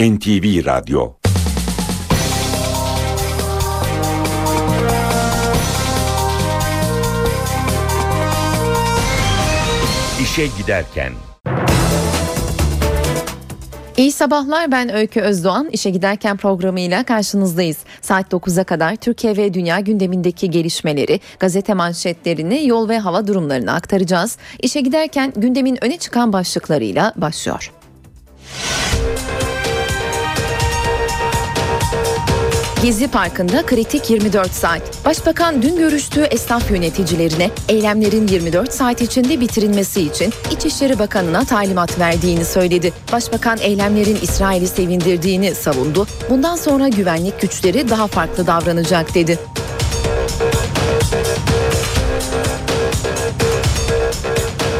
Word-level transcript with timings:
NTV 0.00 0.66
Radyo 0.66 1.12
İşe 10.22 10.46
Giderken 10.58 11.12
İyi 13.96 14.12
sabahlar 14.12 14.72
ben 14.72 14.94
Öykü 14.94 15.20
Özdoğan. 15.20 15.68
İşe 15.72 15.90
giderken 15.90 16.36
programıyla 16.36 17.04
karşınızdayız. 17.04 17.78
Saat 18.00 18.32
9'a 18.32 18.64
kadar 18.64 18.96
Türkiye 18.96 19.36
ve 19.36 19.54
dünya 19.54 19.80
gündemindeki 19.80 20.50
gelişmeleri, 20.50 21.20
gazete 21.38 21.74
manşetlerini, 21.74 22.66
yol 22.66 22.88
ve 22.88 22.98
hava 22.98 23.26
durumlarını 23.26 23.72
aktaracağız. 23.72 24.38
İşe 24.62 24.80
giderken 24.80 25.32
gündemin 25.36 25.84
öne 25.84 25.98
çıkan 25.98 26.32
başlıklarıyla 26.32 27.12
başlıyor. 27.16 27.77
Gezi 32.82 33.08
Parkı'nda 33.08 33.66
kritik 33.66 34.10
24 34.10 34.52
saat. 34.52 35.04
Başbakan 35.04 35.62
dün 35.62 35.76
görüştüğü 35.76 36.20
esnaf 36.20 36.70
yöneticilerine 36.70 37.50
eylemlerin 37.68 38.26
24 38.26 38.72
saat 38.72 39.02
içinde 39.02 39.40
bitirilmesi 39.40 40.02
için 40.02 40.32
İçişleri 40.52 40.98
Bakanı'na 40.98 41.44
talimat 41.44 41.98
verdiğini 41.98 42.44
söyledi. 42.44 42.92
Başbakan 43.12 43.58
eylemlerin 43.58 44.18
İsrail'i 44.22 44.66
sevindirdiğini 44.66 45.54
savundu. 45.54 46.06
Bundan 46.30 46.56
sonra 46.56 46.88
güvenlik 46.88 47.40
güçleri 47.40 47.90
daha 47.90 48.06
farklı 48.06 48.46
davranacak 48.46 49.14
dedi. 49.14 49.38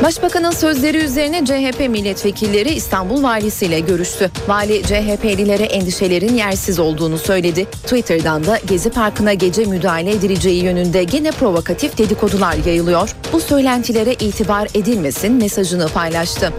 Başbakanın 0.03 0.51
sözleri 0.51 0.99
üzerine 0.99 1.45
CHP 1.45 1.81
milletvekilleri 1.81 2.69
İstanbul 2.69 3.23
valisiyle 3.23 3.81
görüştü. 3.81 4.31
Vali 4.49 4.83
CHP'lilere 4.83 5.63
endişelerin 5.63 6.35
yersiz 6.35 6.79
olduğunu 6.79 7.19
söyledi. 7.19 7.65
Twitter'dan 7.65 8.47
da 8.47 8.59
Gezi 8.67 8.91
Parkı'na 8.91 9.35
gece 9.35 9.65
müdahale 9.65 10.11
edileceği 10.11 10.65
yönünde 10.65 11.05
gene 11.05 11.31
provokatif 11.31 11.99
dedikodular 11.99 12.55
yayılıyor. 12.67 13.17
Bu 13.33 13.41
söylentilere 13.41 14.13
itibar 14.13 14.69
edilmesin 14.75 15.33
mesajını 15.33 15.89
paylaştı. 15.89 16.53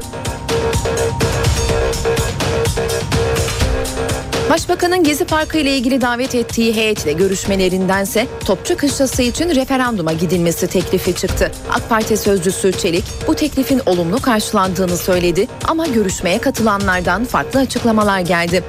Başbakanın 4.49 5.03
Gezi 5.03 5.25
Parkı 5.25 5.57
ile 5.57 5.77
ilgili 5.77 6.01
davet 6.01 6.35
ettiği 6.35 6.75
heyetle 6.75 7.13
görüşmelerindense 7.13 8.27
Topçu 8.45 8.77
Kışlası 8.77 9.21
için 9.21 9.49
referanduma 9.49 10.13
gidilmesi 10.13 10.67
teklifi 10.67 11.15
çıktı. 11.15 11.51
AK 11.69 11.89
Parti 11.89 12.17
sözcüsü 12.17 12.71
Çelik 12.71 13.03
bu 13.27 13.35
teklifin 13.35 13.81
olumlu 13.85 14.21
karşılandığını 14.21 14.97
söyledi 14.97 15.47
ama 15.67 15.87
görüşmeye 15.87 16.41
katılanlardan 16.41 17.25
farklı 17.25 17.59
açıklamalar 17.59 18.19
geldi. 18.19 18.63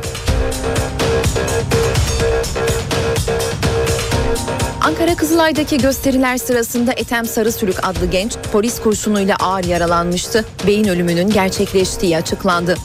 Ankara 4.80 5.16
Kızılay'daki 5.16 5.78
gösteriler 5.78 6.36
sırasında 6.36 6.92
Etem 6.92 7.24
Sarısülük 7.24 7.76
adlı 7.88 8.06
genç 8.06 8.36
polis 8.52 8.80
kurşunuyla 8.80 9.36
ağır 9.36 9.64
yaralanmıştı. 9.64 10.44
Beyin 10.66 10.88
ölümünün 10.88 11.30
gerçekleştiği 11.30 12.16
açıklandı. 12.16 12.76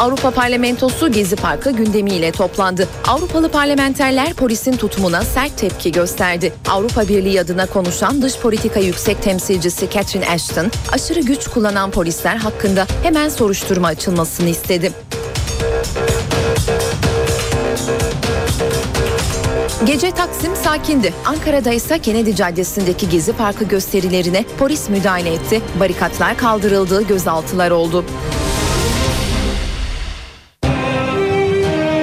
Avrupa 0.00 0.30
Parlamentosu 0.30 1.12
Gezi 1.12 1.36
Parkı 1.36 1.70
gündemiyle 1.70 2.32
toplandı. 2.32 2.88
Avrupalı 3.08 3.48
parlamenterler 3.48 4.34
polisin 4.34 4.76
tutumuna 4.76 5.22
sert 5.22 5.58
tepki 5.58 5.92
gösterdi. 5.92 6.52
Avrupa 6.68 7.08
Birliği 7.08 7.40
adına 7.40 7.66
konuşan 7.66 8.22
dış 8.22 8.38
politika 8.38 8.80
yüksek 8.80 9.22
temsilcisi 9.22 9.90
Catherine 9.90 10.28
Ashton, 10.28 10.70
aşırı 10.92 11.20
güç 11.20 11.48
kullanan 11.48 11.90
polisler 11.90 12.36
hakkında 12.36 12.86
hemen 13.02 13.28
soruşturma 13.28 13.88
açılmasını 13.88 14.48
istedi. 14.48 14.92
Gece 19.84 20.10
Taksim 20.10 20.56
sakindi. 20.56 21.14
Ankara'da 21.24 21.72
ise 21.72 21.98
Kennedy 21.98 22.34
Caddesi'ndeki 22.34 23.08
Gezi 23.08 23.32
Parkı 23.32 23.64
gösterilerine 23.64 24.44
polis 24.58 24.88
müdahale 24.88 25.32
etti. 25.34 25.62
Barikatlar 25.80 26.36
kaldırıldı, 26.36 27.02
gözaltılar 27.02 27.70
oldu. 27.70 28.04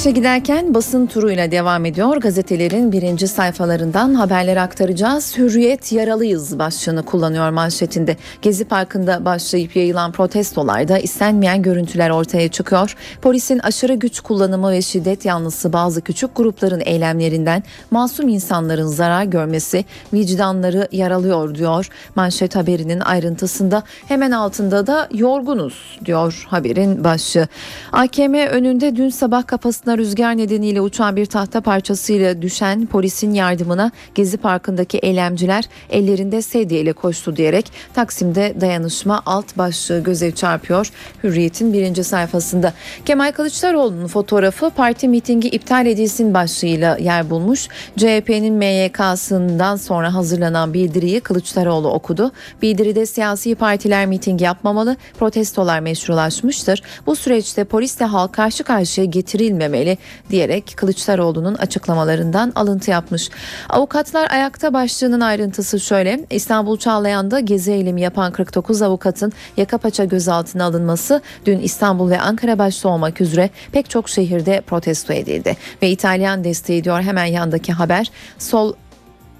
İşe 0.00 0.10
giderken 0.10 0.74
basın 0.74 1.06
turuyla 1.06 1.50
devam 1.50 1.84
ediyor. 1.84 2.16
Gazetelerin 2.16 2.92
birinci 2.92 3.28
sayfalarından 3.28 4.14
haberler 4.14 4.56
aktaracağız. 4.56 5.38
Hürriyet 5.38 5.92
yaralıyız 5.92 6.58
başlığını 6.58 7.02
kullanıyor 7.02 7.50
manşetinde. 7.50 8.16
Gezi 8.42 8.64
Parkı'nda 8.64 9.24
başlayıp 9.24 9.76
yayılan 9.76 10.12
protestolarda 10.12 10.98
istenmeyen 10.98 11.62
görüntüler 11.62 12.10
ortaya 12.10 12.48
çıkıyor. 12.48 12.96
Polisin 13.22 13.58
aşırı 13.58 13.94
güç 13.94 14.20
kullanımı 14.20 14.70
ve 14.70 14.82
şiddet 14.82 15.24
yanlısı 15.24 15.72
bazı 15.72 16.00
küçük 16.00 16.36
grupların 16.36 16.82
eylemlerinden 16.84 17.62
masum 17.90 18.28
insanların 18.28 18.86
zarar 18.86 19.24
görmesi 19.24 19.84
vicdanları 20.14 20.88
yaralıyor 20.92 21.54
diyor. 21.54 21.88
Manşet 22.14 22.56
haberinin 22.56 23.00
ayrıntısında 23.00 23.82
hemen 24.08 24.30
altında 24.30 24.86
da 24.86 25.08
yorgunuz 25.14 25.98
diyor 26.04 26.46
haberin 26.48 27.04
başlığı. 27.04 27.48
AKM 27.92 28.34
önünde 28.34 28.96
dün 28.96 29.08
sabah 29.08 29.46
kafasına 29.46 29.89
Altına 29.90 30.06
rüzgar 30.06 30.36
nedeniyle 30.36 30.80
uçan 30.80 31.16
bir 31.16 31.26
tahta 31.26 31.60
parçasıyla 31.60 32.42
düşen 32.42 32.86
polisin 32.86 33.34
yardımına 33.34 33.90
Gezi 34.14 34.36
Parkı'ndaki 34.36 34.98
eylemciler 34.98 35.64
ellerinde 35.90 36.42
sedye 36.42 36.80
ile 36.80 36.92
koştu 36.92 37.36
diyerek 37.36 37.72
Taksim'de 37.94 38.54
dayanışma 38.60 39.22
alt 39.26 39.58
başlığı 39.58 40.02
göze 40.02 40.30
çarpıyor. 40.30 40.90
Hürriyet'in 41.24 41.72
birinci 41.72 42.04
sayfasında. 42.04 42.72
Kemal 43.04 43.32
Kılıçdaroğlu'nun 43.32 44.06
fotoğrafı 44.06 44.70
parti 44.70 45.08
mitingi 45.08 45.48
iptal 45.48 45.86
edilsin 45.86 46.34
başlığıyla 46.34 46.96
yer 46.96 47.30
bulmuş. 47.30 47.68
CHP'nin 47.96 48.54
MYK'sından 48.54 49.76
sonra 49.76 50.14
hazırlanan 50.14 50.74
bildiriyi 50.74 51.20
Kılıçdaroğlu 51.20 51.88
okudu. 51.88 52.32
Bildiride 52.62 53.06
siyasi 53.06 53.54
partiler 53.54 54.06
miting 54.06 54.42
yapmamalı, 54.42 54.96
protestolar 55.18 55.80
meşrulaşmıştır. 55.80 56.82
Bu 57.06 57.16
süreçte 57.16 57.64
polisle 57.64 58.04
halk 58.04 58.32
karşı 58.32 58.64
karşıya 58.64 59.04
getirilmemeli 59.04 59.79
edilmeli 59.80 59.98
diyerek 60.30 60.72
Kılıçdaroğlu'nun 60.76 61.54
açıklamalarından 61.54 62.52
alıntı 62.54 62.90
yapmış. 62.90 63.30
Avukatlar 63.68 64.30
ayakta 64.30 64.72
başlığının 64.72 65.20
ayrıntısı 65.20 65.80
şöyle. 65.80 66.26
İstanbul 66.30 66.78
Çağlayan'da 66.78 67.40
gezi 67.40 67.72
eylemi 67.72 68.00
yapan 68.00 68.32
49 68.32 68.82
avukatın 68.82 69.32
yaka 69.56 69.78
paça 69.78 70.04
gözaltına 70.04 70.64
alınması 70.64 71.20
dün 71.46 71.58
İstanbul 71.58 72.10
ve 72.10 72.20
Ankara 72.20 72.58
başta 72.58 72.88
olmak 72.88 73.20
üzere 73.20 73.50
pek 73.72 73.90
çok 73.90 74.08
şehirde 74.08 74.60
protesto 74.60 75.12
edildi. 75.12 75.56
Ve 75.82 75.90
İtalyan 75.90 76.44
desteği 76.44 76.84
diyor 76.84 77.02
hemen 77.02 77.24
yandaki 77.24 77.72
haber. 77.72 78.10
Sol 78.38 78.74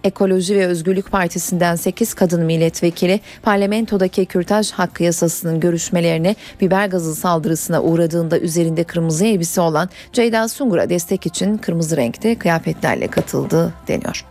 Ekoloji 0.04 0.56
ve 0.56 0.66
Özgürlük 0.66 1.10
Partisi'nden 1.10 1.76
8 1.76 2.14
kadın 2.14 2.44
milletvekili 2.44 3.20
parlamentodaki 3.42 4.26
kürtaj 4.26 4.70
hakkı 4.70 5.02
yasasının 5.02 5.60
görüşmelerine 5.60 6.36
biber 6.60 6.86
gazı 6.86 7.14
saldırısına 7.14 7.82
uğradığında 7.82 8.38
üzerinde 8.38 8.84
kırmızı 8.84 9.26
elbise 9.26 9.60
olan 9.60 9.88
Ceyda 10.12 10.48
Sungur'a 10.48 10.90
destek 10.90 11.26
için 11.26 11.56
kırmızı 11.56 11.96
renkte 11.96 12.34
kıyafetlerle 12.34 13.06
katıldı 13.06 13.74
deniyor. 13.88 14.29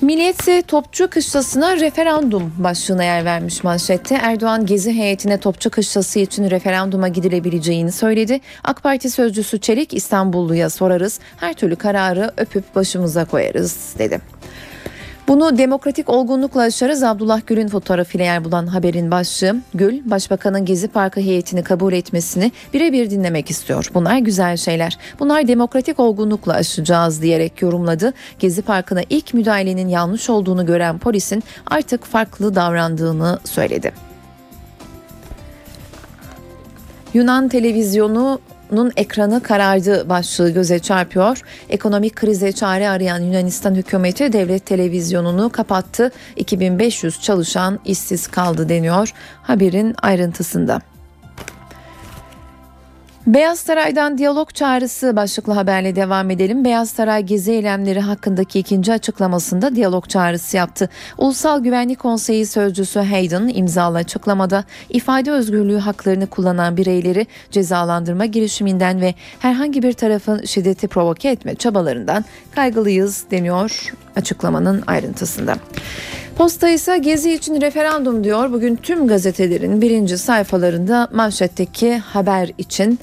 Milliyet'se 0.00 0.62
Topçu 0.62 1.10
Kışlası'na 1.10 1.76
referandum 1.76 2.52
başlığına 2.58 3.04
yer 3.04 3.24
vermiş 3.24 3.64
manşette. 3.64 4.14
Erdoğan 4.14 4.66
gezi 4.66 4.92
heyetine 4.92 5.38
Topçu 5.38 5.70
Kışlası 5.70 6.18
için 6.18 6.50
referanduma 6.50 7.08
gidilebileceğini 7.08 7.92
söyledi. 7.92 8.40
AK 8.64 8.82
Parti 8.82 9.10
sözcüsü 9.10 9.60
Çelik 9.60 9.94
İstanbulluya 9.94 10.70
sorarız, 10.70 11.20
her 11.36 11.54
türlü 11.54 11.76
kararı 11.76 12.32
öpüp 12.36 12.74
başımıza 12.74 13.24
koyarız 13.24 13.94
dedi. 13.98 14.20
Bunu 15.28 15.58
demokratik 15.58 16.08
olgunlukla 16.08 16.62
aşarız 16.62 17.02
Abdullah 17.02 17.40
Gül'ün 17.46 17.68
fotoğrafıyla 17.68 18.24
yer 18.24 18.44
bulan 18.44 18.66
haberin 18.66 19.10
başlığı. 19.10 19.56
Gül, 19.74 20.10
Başbakanın 20.10 20.64
Gezi 20.64 20.88
Parkı 20.88 21.20
heyetini 21.20 21.62
kabul 21.62 21.92
etmesini 21.92 22.52
birebir 22.72 23.10
dinlemek 23.10 23.50
istiyor. 23.50 23.90
Bunlar 23.94 24.18
güzel 24.18 24.56
şeyler. 24.56 24.98
Bunlar 25.18 25.48
demokratik 25.48 26.00
olgunlukla 26.00 26.52
aşacağız 26.52 27.22
diyerek 27.22 27.62
yorumladı. 27.62 28.12
Gezi 28.38 28.62
Parkı'na 28.62 29.02
ilk 29.10 29.34
müdahalenin 29.34 29.88
yanlış 29.88 30.30
olduğunu 30.30 30.66
gören 30.66 30.98
polisin 30.98 31.42
artık 31.66 32.04
farklı 32.04 32.54
davrandığını 32.54 33.38
söyledi. 33.44 33.92
Yunan 37.14 37.48
televizyonu 37.48 38.40
nun 38.72 38.92
ekranı 38.96 39.42
karardı 39.42 40.08
başlığı 40.08 40.50
göze 40.50 40.78
çarpıyor. 40.78 41.40
Ekonomik 41.68 42.16
krize 42.16 42.52
çare 42.52 42.88
arayan 42.88 43.18
Yunanistan 43.18 43.74
hükümeti 43.74 44.32
devlet 44.32 44.66
televizyonunu 44.66 45.50
kapattı. 45.50 46.12
2500 46.36 47.22
çalışan 47.22 47.78
işsiz 47.84 48.26
kaldı 48.26 48.68
deniyor 48.68 49.12
haberin 49.42 49.94
ayrıntısında. 50.02 50.93
Beyaz 53.26 53.58
Saray'dan 53.58 54.18
diyalog 54.18 54.54
çağrısı 54.54 55.16
başlıklı 55.16 55.52
haberle 55.52 55.96
devam 55.96 56.30
edelim. 56.30 56.64
Beyaz 56.64 56.90
Saray 56.90 57.22
gezi 57.22 57.52
eylemleri 57.52 58.00
hakkındaki 58.00 58.58
ikinci 58.58 58.92
açıklamasında 58.92 59.76
diyalog 59.76 60.08
çağrısı 60.08 60.56
yaptı. 60.56 60.88
Ulusal 61.18 61.62
Güvenlik 61.62 61.98
Konseyi 61.98 62.46
Sözcüsü 62.46 63.00
Hayden 63.00 63.50
imzalı 63.54 63.96
açıklamada 63.98 64.64
ifade 64.88 65.30
özgürlüğü 65.30 65.78
haklarını 65.78 66.26
kullanan 66.26 66.76
bireyleri 66.76 67.26
cezalandırma 67.50 68.26
girişiminden 68.26 69.00
ve 69.00 69.14
herhangi 69.38 69.82
bir 69.82 69.92
tarafın 69.92 70.44
şiddeti 70.44 70.88
provoke 70.88 71.28
etme 71.28 71.54
çabalarından 71.54 72.24
kaygılıyız 72.54 73.24
deniyor 73.30 73.92
açıklamanın 74.16 74.82
ayrıntısında. 74.86 75.56
Posta 76.38 76.68
ise 76.68 76.98
Gezi 76.98 77.32
için 77.32 77.60
referandum 77.60 78.24
diyor. 78.24 78.52
Bugün 78.52 78.76
tüm 78.76 79.08
gazetelerin 79.08 79.82
birinci 79.82 80.18
sayfalarında 80.18 81.08
manşetteki 81.12 81.98
haber 81.98 82.50
için 82.58 82.98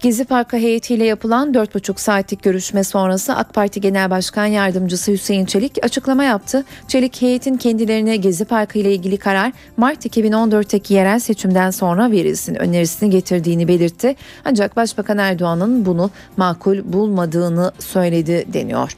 Gezi 0.00 0.24
Parkı 0.24 0.56
heyetiyle 0.56 1.04
yapılan 1.04 1.52
4,5 1.52 2.00
saatlik 2.00 2.42
görüşme 2.42 2.84
sonrası 2.84 3.36
AK 3.36 3.54
Parti 3.54 3.80
Genel 3.80 4.10
Başkan 4.10 4.46
Yardımcısı 4.46 5.12
Hüseyin 5.12 5.46
Çelik 5.46 5.84
açıklama 5.84 6.24
yaptı. 6.24 6.64
Çelik 6.88 7.22
heyetin 7.22 7.56
kendilerine 7.56 8.16
Gezi 8.16 8.44
Parkı 8.44 8.78
ile 8.78 8.94
ilgili 8.94 9.16
karar 9.16 9.52
Mart 9.76 10.06
2014'teki 10.06 10.94
yerel 10.94 11.18
seçimden 11.18 11.70
sonra 11.70 12.10
verilsin 12.10 12.54
önerisini 12.54 13.10
getirdiğini 13.10 13.68
belirtti. 13.68 14.16
Ancak 14.44 14.76
Başbakan 14.76 15.18
Erdoğan'ın 15.18 15.86
bunu 15.86 16.10
makul 16.36 16.92
bulmadığını 16.92 17.72
söyledi 17.78 18.44
deniyor. 18.52 18.96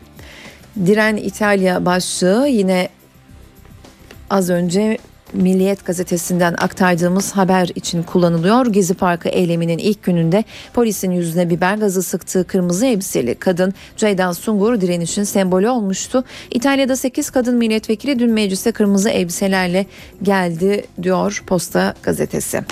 Diren 0.87 1.17
İtalya 1.17 1.87
başlığı 1.87 2.49
yine 2.49 2.89
az 4.31 4.51
önce 4.51 4.99
Milliyet 5.33 5.85
gazetesinden 5.85 6.55
aktardığımız 6.59 7.33
haber 7.33 7.69
için 7.75 8.03
kullanılıyor. 8.03 8.67
Gezi 8.67 8.95
Parkı 8.95 9.29
eyleminin 9.29 9.79
ilk 9.79 10.03
gününde 10.03 10.45
polisin 10.75 11.11
yüzüne 11.11 11.51
biber 11.51 11.77
gazı 11.77 12.03
sıktığı 12.03 12.47
kırmızı 12.47 12.87
elbiseli 12.87 13.35
kadın 13.35 13.75
Ceydan 13.97 14.33
Sungur 14.33 14.81
direnişin 14.81 15.25
sembolü 15.25 15.69
olmuştu. 15.69 16.25
İtalya'da 16.51 16.97
8 16.97 17.31
kadın 17.31 17.57
milletvekili 17.57 18.19
dün 18.19 18.31
meclise 18.31 18.73
kırmızı 18.73 19.11
elbiselerle 19.11 19.87
geldi 20.23 20.85
diyor 21.03 21.43
Posta 21.47 21.95
gazetesi. 22.03 22.63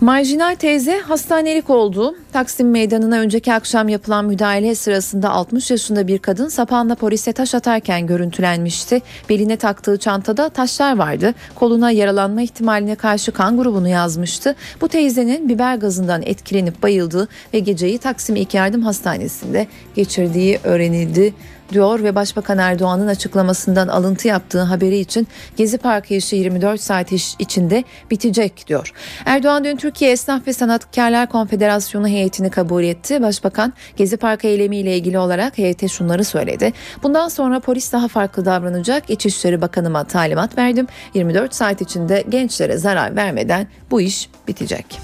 Marjinal 0.00 0.54
teyze 0.54 0.98
hastanelik 0.98 1.70
oldu. 1.70 2.16
Taksim 2.32 2.70
Meydanı'na 2.70 3.18
önceki 3.18 3.52
akşam 3.52 3.88
yapılan 3.88 4.24
müdahale 4.24 4.74
sırasında 4.74 5.30
60 5.30 5.70
yaşında 5.70 6.08
bir 6.08 6.18
kadın 6.18 6.48
sapanla 6.48 6.94
polise 6.94 7.32
taş 7.32 7.54
atarken 7.54 8.06
görüntülenmişti. 8.06 9.02
Beline 9.28 9.56
taktığı 9.56 9.98
çantada 9.98 10.48
taşlar 10.48 10.96
vardı. 10.96 11.34
Koluna 11.54 11.90
yaralanma 11.90 12.42
ihtimaline 12.42 12.94
karşı 12.94 13.32
kan 13.32 13.56
grubunu 13.56 13.88
yazmıştı. 13.88 14.54
Bu 14.80 14.88
teyzenin 14.88 15.48
biber 15.48 15.76
gazından 15.76 16.22
etkilenip 16.22 16.82
bayıldığı 16.82 17.28
ve 17.54 17.58
geceyi 17.58 17.98
Taksim 17.98 18.36
İlk 18.36 18.54
Yardım 18.54 18.82
Hastanesi'nde 18.82 19.66
geçirdiği 19.94 20.58
öğrenildi 20.64 21.34
diyor 21.72 22.02
ve 22.02 22.14
Başbakan 22.14 22.58
Erdoğan'ın 22.58 23.06
açıklamasından 23.06 23.88
alıntı 23.88 24.28
yaptığı 24.28 24.62
haberi 24.62 24.98
için 24.98 25.28
Gezi 25.56 25.78
Parkı 25.78 26.14
işi 26.14 26.36
24 26.36 26.80
saat 26.80 27.12
iş 27.12 27.34
içinde 27.38 27.84
bitecek 28.10 28.64
diyor. 28.66 28.92
Erdoğan 29.24 29.64
dün 29.64 29.76
Türkiye 29.76 30.10
Esnaf 30.10 30.46
ve 30.46 30.52
Sanatkarlar 30.52 31.28
Konfederasyonu 31.28 32.08
heyetini 32.08 32.50
kabul 32.50 32.84
etti. 32.84 33.22
Başbakan 33.22 33.72
Gezi 33.96 34.16
Parkı 34.16 34.46
eylemiyle 34.46 34.96
ilgili 34.96 35.18
olarak 35.18 35.58
heyete 35.58 35.88
şunları 35.88 36.24
söyledi. 36.24 36.72
Bundan 37.02 37.28
sonra 37.28 37.60
polis 37.60 37.92
daha 37.92 38.08
farklı 38.08 38.44
davranacak. 38.44 39.10
İçişleri 39.10 39.60
Bakanıma 39.60 40.04
talimat 40.04 40.58
verdim. 40.58 40.86
24 41.14 41.54
saat 41.54 41.80
içinde 41.80 42.24
gençlere 42.28 42.76
zarar 42.76 43.16
vermeden 43.16 43.68
bu 43.90 44.00
iş 44.00 44.30
bitecek. 44.48 45.00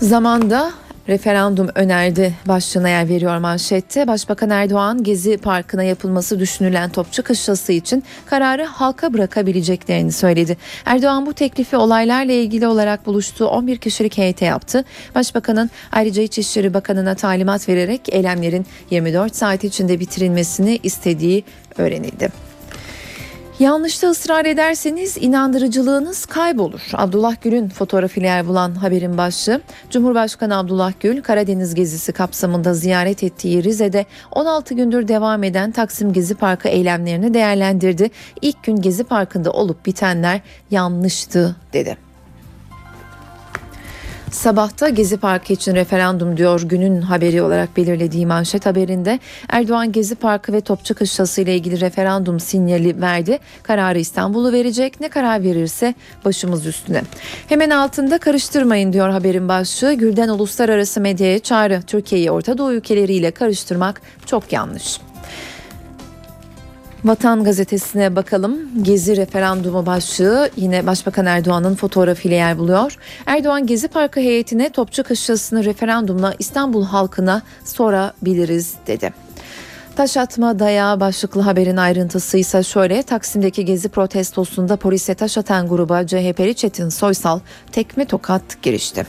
Zamanda 0.00 0.72
referandum 1.08 1.68
önerdi 1.74 2.34
başlığına 2.48 2.88
yer 2.88 3.08
veriyor 3.08 3.38
manşette. 3.38 4.06
Başbakan 4.06 4.50
Erdoğan 4.50 5.02
Gezi 5.02 5.36
Parkı'na 5.36 5.82
yapılması 5.82 6.40
düşünülen 6.40 6.90
Topçu 6.90 7.22
Kışlası 7.22 7.72
için 7.72 8.04
kararı 8.26 8.64
halka 8.64 9.14
bırakabileceklerini 9.14 10.12
söyledi. 10.12 10.56
Erdoğan 10.84 11.26
bu 11.26 11.32
teklifi 11.32 11.76
olaylarla 11.76 12.32
ilgili 12.32 12.66
olarak 12.66 13.06
buluştuğu 13.06 13.46
11 13.46 13.76
kişilik 13.76 14.18
heyete 14.18 14.44
yaptı. 14.44 14.84
Başbakanın 15.14 15.70
ayrıca 15.92 16.22
İçişleri 16.22 16.74
Bakanı'na 16.74 17.14
talimat 17.14 17.68
vererek 17.68 18.00
eylemlerin 18.08 18.66
24 18.90 19.36
saat 19.36 19.64
içinde 19.64 20.00
bitirilmesini 20.00 20.78
istediği 20.82 21.44
öğrenildi. 21.78 22.47
Yanlışta 23.58 24.10
ısrar 24.10 24.44
ederseniz 24.44 25.16
inandırıcılığınız 25.16 26.26
kaybolur. 26.26 26.80
Abdullah 26.92 27.36
Gül'ün 27.42 27.68
fotoğrafıyla 27.68 28.28
yer 28.28 28.46
bulan 28.46 28.74
haberin 28.74 29.18
başlığı 29.18 29.60
Cumhurbaşkanı 29.90 30.56
Abdullah 30.56 30.92
Gül 31.00 31.22
Karadeniz 31.22 31.74
gezisi 31.74 32.12
kapsamında 32.12 32.74
ziyaret 32.74 33.22
ettiği 33.22 33.64
Rize'de 33.64 34.06
16 34.32 34.74
gündür 34.74 35.08
devam 35.08 35.44
eden 35.44 35.70
Taksim 35.70 36.12
Gezi 36.12 36.34
Parkı 36.34 36.68
eylemlerini 36.68 37.34
değerlendirdi. 37.34 38.10
İlk 38.42 38.62
gün 38.64 38.76
Gezi 38.76 39.04
Parkı'nda 39.04 39.50
olup 39.50 39.86
bitenler 39.86 40.40
yanlıştı 40.70 41.56
dedi. 41.72 42.07
Sabahta 44.32 44.88
Gezi 44.88 45.16
Parkı 45.16 45.52
için 45.52 45.74
referandum 45.74 46.36
diyor 46.36 46.62
günün 46.62 47.02
haberi 47.02 47.42
olarak 47.42 47.76
belirlediği 47.76 48.26
manşet 48.26 48.66
haberinde 48.66 49.18
Erdoğan 49.48 49.92
Gezi 49.92 50.14
Parkı 50.14 50.52
ve 50.52 50.60
Topçu 50.60 50.94
Kışlası 50.94 51.40
ile 51.40 51.54
ilgili 51.56 51.80
referandum 51.80 52.40
sinyali 52.40 53.00
verdi. 53.00 53.38
Kararı 53.62 53.98
İstanbul'u 53.98 54.52
verecek 54.52 55.00
ne 55.00 55.08
karar 55.08 55.42
verirse 55.42 55.94
başımız 56.24 56.66
üstüne. 56.66 57.02
Hemen 57.48 57.70
altında 57.70 58.18
karıştırmayın 58.18 58.92
diyor 58.92 59.08
haberin 59.08 59.48
başlığı. 59.48 59.94
Gülden 59.94 60.28
uluslararası 60.28 61.00
medyaya 61.00 61.38
çağrı 61.38 61.82
Türkiye'yi 61.86 62.30
Orta 62.30 62.58
Doğu 62.58 62.72
ülkeleriyle 62.72 63.30
karıştırmak 63.30 64.02
çok 64.26 64.52
yanlış. 64.52 65.00
Vatan 67.04 67.44
gazetesine 67.44 68.16
bakalım. 68.16 68.82
Gezi 68.82 69.16
referandumu 69.16 69.86
başlığı 69.86 70.50
yine 70.56 70.86
Başbakan 70.86 71.26
Erdoğan'ın 71.26 71.74
fotoğrafıyla 71.74 72.36
yer 72.36 72.58
buluyor. 72.58 72.96
Erdoğan 73.26 73.66
Gezi 73.66 73.88
Parkı 73.88 74.20
heyetine 74.20 74.70
Topçu 74.70 75.02
Kışlası'nı 75.02 75.64
referandumla 75.64 76.34
İstanbul 76.38 76.84
halkına 76.84 77.42
sorabiliriz 77.64 78.74
dedi. 78.86 79.12
Taş 79.96 80.16
atma 80.16 80.58
dayağı 80.58 81.00
başlıklı 81.00 81.40
haberin 81.40 81.76
ayrıntısı 81.76 82.38
ise 82.38 82.62
şöyle 82.62 83.02
Taksim'deki 83.02 83.64
gezi 83.64 83.88
protestosunda 83.88 84.76
polise 84.76 85.14
taş 85.14 85.38
atan 85.38 85.68
gruba 85.68 86.06
CHP'li 86.06 86.54
Çetin 86.54 86.88
Soysal 86.88 87.40
tekme 87.72 88.04
tokat 88.04 88.62
girişti. 88.62 89.06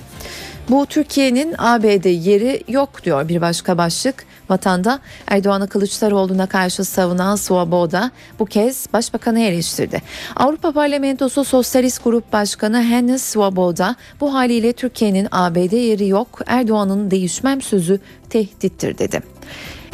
Bu 0.70 0.86
Türkiye'nin 0.86 1.56
ABD 1.58 2.06
yeri 2.06 2.64
yok 2.68 3.04
diyor 3.04 3.30
bir 3.30 3.42
başka 3.42 3.78
başlık. 3.78 4.26
Vatanda 4.50 5.00
Erdoğan'ı 5.28 5.68
Kılıçdaroğlu'na 5.68 6.46
karşı 6.48 6.84
savunan 6.84 7.36
Svoboda 7.36 8.12
bu 8.40 8.46
kez 8.46 8.88
başbakanı 8.94 9.40
eleştirdi. 9.40 10.02
Avrupa 10.36 10.72
Parlamentosu 10.72 11.44
Sosyalist 11.44 12.04
Grup 12.04 12.34
Başkanı 12.34 12.84
Hennes 12.84 13.22
Svoboda 13.22 13.96
bu 14.22 14.34
haliyle 14.34 14.74
Türkiye'nin 14.74 15.28
ABD 15.32 15.74
yeri 15.74 16.08
yok 16.08 16.42
Erdoğan'ın 16.48 17.12
değişmem 17.12 17.62
sözü 17.62 18.00
tehdittir 18.30 18.98
dedi. 18.98 19.22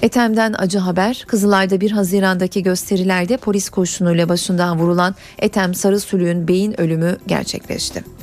Etem'den 0.01 0.55
acı 0.57 0.79
haber. 0.79 1.23
Kızılay'da 1.27 1.81
1 1.81 1.91
Haziran'daki 1.91 2.63
gösterilerde 2.63 3.37
polis 3.37 3.69
kurşunuyla 3.69 4.29
başından 4.29 4.79
vurulan 4.79 5.15
Etem 5.39 5.73
Sarısülüğün 5.73 6.47
beyin 6.47 6.81
ölümü 6.81 7.17
gerçekleşti. 7.27 8.14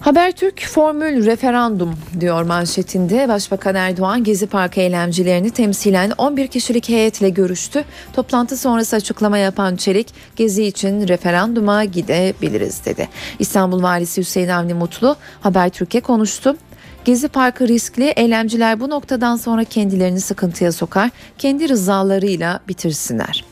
Habertürk 0.00 0.66
formül 0.66 1.26
referandum 1.26 1.94
diyor 2.20 2.42
manşetinde. 2.42 3.28
Başbakan 3.28 3.74
Erdoğan 3.74 4.24
Gezi 4.24 4.46
Parkı 4.46 4.80
eylemcilerini 4.80 5.50
temsilen 5.50 6.12
11 6.18 6.46
kişilik 6.46 6.88
heyetle 6.88 7.28
görüştü. 7.28 7.84
Toplantı 8.12 8.56
sonrası 8.56 8.96
açıklama 8.96 9.38
yapan 9.38 9.76
Çelik, 9.76 10.08
Gezi 10.36 10.64
için 10.64 11.08
referanduma 11.08 11.84
gidebiliriz 11.84 12.84
dedi. 12.84 13.08
İstanbul 13.38 13.82
Valisi 13.82 14.20
Hüseyin 14.20 14.48
Avni 14.48 14.74
Mutlu 14.74 15.16
Habertürk'e 15.40 16.00
konuştu. 16.00 16.56
Gezi 17.04 17.28
Parkı 17.28 17.68
riskli, 17.68 18.04
eylemciler 18.04 18.80
bu 18.80 18.90
noktadan 18.90 19.36
sonra 19.36 19.64
kendilerini 19.64 20.20
sıkıntıya 20.20 20.72
sokar, 20.72 21.10
kendi 21.38 21.68
rızalarıyla 21.68 22.60
bitirsinler. 22.68 23.44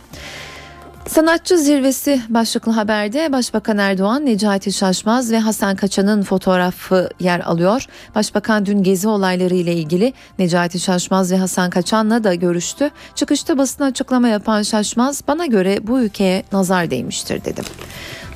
Sanatçı 1.08 1.58
zirvesi 1.58 2.20
başlıklı 2.28 2.72
haberde 2.72 3.32
Başbakan 3.32 3.78
Erdoğan, 3.78 4.26
Necati 4.26 4.72
Şaşmaz 4.72 5.32
ve 5.32 5.38
Hasan 5.38 5.76
Kaçan'ın 5.76 6.22
fotoğrafı 6.22 7.08
yer 7.20 7.40
alıyor. 7.40 7.86
Başbakan 8.14 8.66
dün 8.66 8.82
gezi 8.82 9.08
olayları 9.08 9.54
ile 9.54 9.74
ilgili 9.74 10.12
Necati 10.38 10.80
Şaşmaz 10.80 11.32
ve 11.32 11.36
Hasan 11.36 11.70
Kaçan'la 11.70 12.24
da 12.24 12.34
görüştü. 12.34 12.90
Çıkışta 13.14 13.58
basın 13.58 13.84
açıklama 13.84 14.28
yapan 14.28 14.62
Şaşmaz, 14.62 15.22
bana 15.28 15.46
göre 15.46 15.86
bu 15.86 16.00
ülkeye 16.00 16.44
nazar 16.52 16.90
değmiştir 16.90 17.44
dedim. 17.44 17.64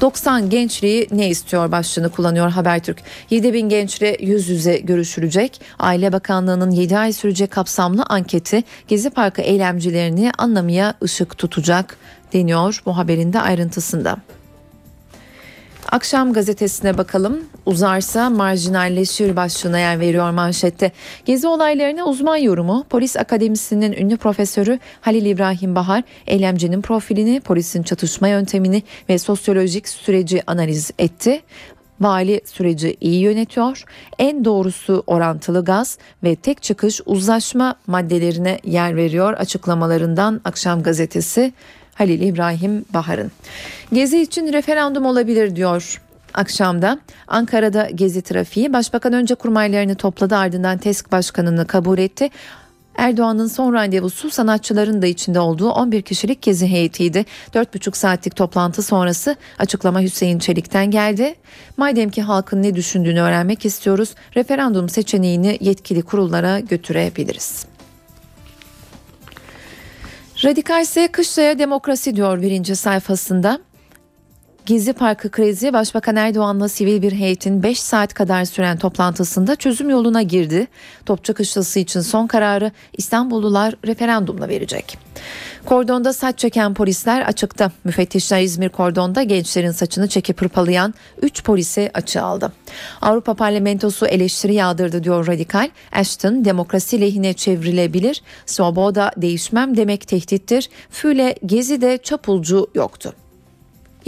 90 0.00 0.50
gençliği 0.50 1.08
ne 1.12 1.28
istiyor 1.28 1.72
başlığını 1.72 2.08
kullanıyor 2.08 2.50
Habertürk. 2.50 3.02
7 3.30 3.52
bin 3.52 3.68
gençle 3.68 4.16
yüz 4.20 4.48
yüze 4.48 4.78
görüşülecek. 4.78 5.60
Aile 5.78 6.12
Bakanlığı'nın 6.12 6.70
7 6.70 6.98
ay 6.98 7.12
sürecek 7.12 7.50
kapsamlı 7.50 8.04
anketi 8.08 8.64
Gezi 8.88 9.10
Parkı 9.10 9.42
eylemcilerini 9.42 10.30
anlamaya 10.38 10.94
ışık 11.02 11.38
tutacak 11.38 11.96
deniyor 12.32 12.82
bu 12.86 12.96
haberin 12.96 13.32
de 13.32 13.40
ayrıntısında. 13.40 14.16
Akşam 15.92 16.32
gazetesine 16.32 16.98
bakalım. 16.98 17.40
Uzarsa 17.66 18.30
marjinalleşir 18.30 19.36
başlığına 19.36 19.78
yer 19.78 20.00
veriyor 20.00 20.30
manşette. 20.30 20.92
Gezi 21.24 21.48
olaylarına 21.48 22.04
uzman 22.04 22.36
yorumu 22.36 22.84
Polis 22.90 23.16
Akademisi'nin 23.16 23.92
ünlü 23.92 24.16
profesörü 24.16 24.78
Halil 25.00 25.26
İbrahim 25.26 25.74
Bahar, 25.74 26.02
eylemcinin 26.26 26.82
profilini, 26.82 27.40
polisin 27.40 27.82
çatışma 27.82 28.28
yöntemini 28.28 28.82
ve 29.08 29.18
sosyolojik 29.18 29.88
süreci 29.88 30.42
analiz 30.46 30.90
etti. 30.98 31.42
Vali 32.00 32.40
süreci 32.44 32.96
iyi 33.00 33.20
yönetiyor. 33.20 33.84
En 34.18 34.44
doğrusu 34.44 35.02
orantılı 35.06 35.64
gaz 35.64 35.98
ve 36.24 36.36
tek 36.36 36.62
çıkış 36.62 37.00
uzlaşma 37.06 37.74
maddelerine 37.86 38.58
yer 38.64 38.96
veriyor 38.96 39.32
açıklamalarından 39.32 40.40
Akşam 40.44 40.82
gazetesi 40.82 41.52
Halil 41.98 42.20
İbrahim 42.20 42.84
Bahar'ın. 42.94 43.32
Gezi 43.92 44.20
için 44.20 44.52
referandum 44.52 45.06
olabilir 45.06 45.56
diyor 45.56 46.02
akşamda 46.34 46.98
Ankara'da 47.28 47.90
gezi 47.94 48.22
trafiği 48.22 48.72
Başbakan 48.72 49.12
önce 49.12 49.34
kurmaylarını 49.34 49.94
topladı 49.94 50.36
ardından 50.36 50.78
TESK 50.78 51.12
başkanını 51.12 51.66
kabul 51.66 51.98
etti. 51.98 52.28
Erdoğan'ın 52.96 53.46
son 53.46 53.72
randevusu 53.72 54.30
sanatçıların 54.30 55.02
da 55.02 55.06
içinde 55.06 55.40
olduğu 55.40 55.70
11 55.70 56.02
kişilik 56.02 56.42
gezi 56.42 56.66
heyetiydi. 56.66 57.24
4,5 57.54 57.96
saatlik 57.96 58.36
toplantı 58.36 58.82
sonrası 58.82 59.36
açıklama 59.58 60.00
Hüseyin 60.00 60.38
Çelik'ten 60.38 60.90
geldi. 60.90 61.34
Madem 61.76 62.10
ki 62.10 62.22
halkın 62.22 62.62
ne 62.62 62.74
düşündüğünü 62.74 63.20
öğrenmek 63.20 63.64
istiyoruz, 63.64 64.14
referandum 64.36 64.88
seçeneğini 64.88 65.58
yetkili 65.60 66.02
kurullara 66.02 66.60
götürebiliriz. 66.60 67.67
Radikal 70.44 70.82
ise 70.82 71.08
kışlaya 71.08 71.58
demokrasi 71.58 72.16
diyor 72.16 72.42
birinci 72.42 72.76
sayfasında. 72.76 73.60
Gezi 74.66 74.92
Parkı 74.92 75.30
krizi 75.30 75.72
Başbakan 75.72 76.16
Erdoğan'la 76.16 76.68
sivil 76.68 77.02
bir 77.02 77.12
heyetin 77.12 77.62
5 77.62 77.80
saat 77.80 78.14
kadar 78.14 78.44
süren 78.44 78.78
toplantısında 78.78 79.56
çözüm 79.56 79.90
yoluna 79.90 80.22
girdi. 80.22 80.66
Topçu 81.06 81.34
Kışlası 81.34 81.78
için 81.78 82.00
son 82.00 82.26
kararı 82.26 82.72
İstanbullular 82.92 83.74
referandumla 83.86 84.48
verecek. 84.48 84.98
Kordonda 85.68 86.12
saç 86.12 86.38
çeken 86.38 86.74
polisler 86.74 87.22
açıkta. 87.22 87.72
Müfettişler 87.84 88.42
İzmir 88.42 88.68
kordonda 88.68 89.22
gençlerin 89.22 89.70
saçını 89.70 90.08
çekip 90.08 90.40
hırpalayan 90.40 90.94
3 91.22 91.44
polisi 91.44 91.90
açığa 91.94 92.24
aldı. 92.24 92.52
Avrupa 93.00 93.34
Parlamentosu 93.34 94.06
eleştiri 94.06 94.54
yağdırdı 94.54 95.04
diyor 95.04 95.26
Radikal. 95.26 95.70
Ashton 95.92 96.44
demokrasi 96.44 97.00
lehine 97.00 97.32
çevrilebilir. 97.32 98.22
Svoboda 98.46 99.12
değişmem 99.16 99.76
demek 99.76 100.08
tehdittir. 100.08 100.70
Füle 100.90 101.34
Gezi'de 101.46 101.98
çapulcu 101.98 102.70
yoktu. 102.74 103.14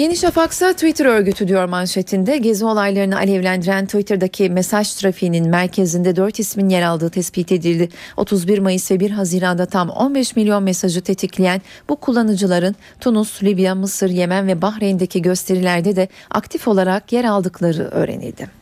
Yeni 0.01 0.17
Şafak 0.17 0.53
ise 0.53 0.73
Twitter 0.73 1.07
örgütü 1.07 1.49
diyor 1.49 1.65
manşetinde. 1.65 2.39
Gezi 2.39 2.65
olaylarını 2.65 3.17
alevlendiren 3.17 3.87
Twitter'daki 3.87 4.51
mesaj 4.51 4.95
trafiğinin 4.95 5.49
merkezinde 5.49 6.17
4 6.17 6.39
ismin 6.39 6.69
yer 6.69 6.83
aldığı 6.83 7.11
tespit 7.11 7.53
edildi. 7.53 7.89
31 8.17 8.59
Mayıs 8.59 8.91
ve 8.91 9.01
1 9.01 9.11
Haziran'da 9.11 9.67
tam 9.67 9.91
15 9.91 10.37
milyon 10.37 10.63
mesajı 10.63 11.01
tetikleyen 11.01 11.63
bu 11.89 11.97
kullanıcıların 11.97 12.77
Tunus, 13.01 13.43
Libya, 13.43 13.75
Mısır, 13.75 14.11
Yemen 14.11 14.47
ve 14.47 14.63
Bahreyn'deki 14.63 15.23
gösterilerde 15.23 15.97
de 15.97 16.09
aktif 16.31 16.69
olarak 16.69 17.13
yer 17.13 17.25
aldıkları 17.25 17.83
öğrenildi. 17.83 18.60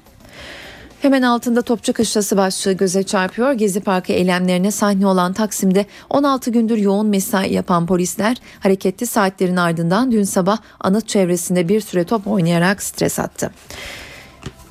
Hemen 1.02 1.22
altında 1.22 1.62
Topçu 1.62 1.92
Kışlası 1.92 2.36
başlığı 2.36 2.72
göze 2.72 3.02
çarpıyor. 3.02 3.52
Gezi 3.52 3.80
Parkı 3.80 4.12
eylemlerine 4.12 4.70
sahne 4.70 5.06
olan 5.06 5.32
Taksim'de 5.32 5.86
16 6.10 6.50
gündür 6.50 6.78
yoğun 6.78 7.06
mesai 7.06 7.52
yapan 7.52 7.86
polisler 7.86 8.36
hareketli 8.60 9.06
saatlerin 9.06 9.56
ardından 9.56 10.12
dün 10.12 10.22
sabah 10.22 10.58
anıt 10.80 11.08
çevresinde 11.08 11.68
bir 11.68 11.80
süre 11.80 12.04
top 12.04 12.26
oynayarak 12.26 12.82
stres 12.82 13.18
attı. 13.18 13.50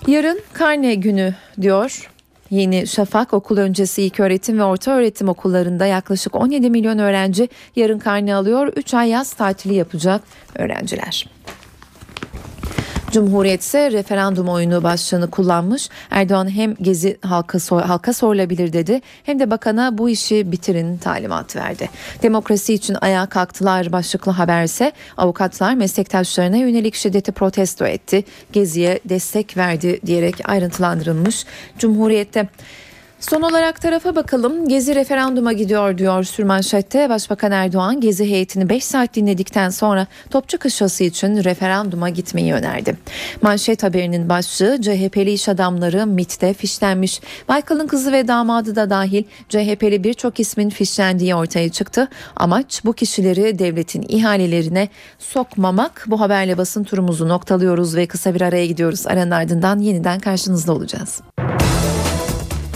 Yarın 0.07 0.39
karne 0.53 0.95
günü 0.95 1.35
diyor 1.61 2.09
Yeni 2.49 2.87
Şafak 2.87 3.33
okul 3.33 3.57
öncesi 3.57 4.03
ilk 4.03 4.19
öğretim 4.19 4.59
ve 4.59 4.63
orta 4.63 4.91
öğretim 4.91 5.29
okullarında 5.29 5.85
yaklaşık 5.85 6.35
17 6.35 6.69
milyon 6.69 6.99
öğrenci 6.99 7.49
yarın 7.75 7.99
karne 7.99 8.35
alıyor. 8.35 8.67
3 8.75 8.93
ay 8.93 9.09
yaz 9.09 9.33
tatili 9.33 9.73
yapacak 9.73 10.21
öğrenciler. 10.55 11.36
Cumhuriyet 13.11 13.61
ise 13.61 13.91
referandum 13.91 14.49
oyunu 14.49 14.83
başlığını 14.83 15.31
kullanmış. 15.31 15.89
Erdoğan 16.11 16.49
hem 16.49 16.75
gezi 16.81 17.17
halka, 17.21 17.59
sor, 17.59 17.81
halka 17.81 18.13
sorulabilir 18.13 18.73
dedi 18.73 19.01
hem 19.23 19.39
de 19.39 19.51
bakana 19.51 19.97
bu 19.97 20.09
işi 20.09 20.51
bitirin 20.51 20.97
talimatı 20.97 21.59
verdi. 21.59 21.89
Demokrasi 22.23 22.73
için 22.73 22.97
ayağa 23.01 23.25
kalktılar 23.25 23.91
başlıklı 23.91 24.31
haberse 24.31 24.91
avukatlar 25.17 25.73
meslektaşlarına 25.73 26.57
yönelik 26.57 26.95
şiddeti 26.95 27.31
protesto 27.31 27.85
etti. 27.85 28.23
Geziye 28.51 28.99
destek 29.05 29.57
verdi 29.57 29.99
diyerek 30.05 30.49
ayrıntılandırılmış. 30.49 31.45
Cumhuriyette 31.79 32.47
Son 33.19 33.41
olarak 33.41 33.81
tarafa 33.81 34.15
bakalım. 34.15 34.67
Gezi 34.67 34.95
referanduma 34.95 35.53
gidiyor 35.53 35.97
diyor 35.97 36.23
sürmanşette. 36.23 37.09
Başbakan 37.09 37.51
Erdoğan 37.51 38.01
Gezi 38.01 38.25
heyetini 38.25 38.69
5 38.69 38.83
saat 38.83 39.15
dinledikten 39.15 39.69
sonra 39.69 40.07
Topçu 40.29 40.57
Kışlası 40.57 41.03
için 41.03 41.43
referanduma 41.43 42.09
gitmeyi 42.09 42.53
önerdi. 42.53 42.97
Manşet 43.41 43.83
haberinin 43.83 44.29
başlığı 44.29 44.81
CHP'li 44.81 45.31
iş 45.31 45.49
adamları 45.49 46.07
MIT'te 46.07 46.53
fişlenmiş. 46.53 47.21
Baykal'ın 47.47 47.87
kızı 47.87 48.11
ve 48.11 48.27
damadı 48.27 48.75
da 48.75 48.89
dahil 48.89 49.23
CHP'li 49.49 50.03
birçok 50.03 50.39
ismin 50.39 50.69
fişlendiği 50.69 51.35
ortaya 51.35 51.69
çıktı. 51.69 52.07
Amaç 52.35 52.81
bu 52.85 52.93
kişileri 52.93 53.59
devletin 53.59 54.05
ihalelerine 54.09 54.89
sokmamak. 55.19 56.05
Bu 56.07 56.19
haberle 56.19 56.57
basın 56.57 56.83
turumuzu 56.83 57.29
noktalıyoruz 57.29 57.95
ve 57.95 58.07
kısa 58.07 58.35
bir 58.35 58.41
araya 58.41 58.65
gidiyoruz. 58.65 59.07
Aranın 59.07 59.31
ardından 59.31 59.79
yeniden 59.79 60.19
karşınızda 60.19 60.73
olacağız. 60.73 61.21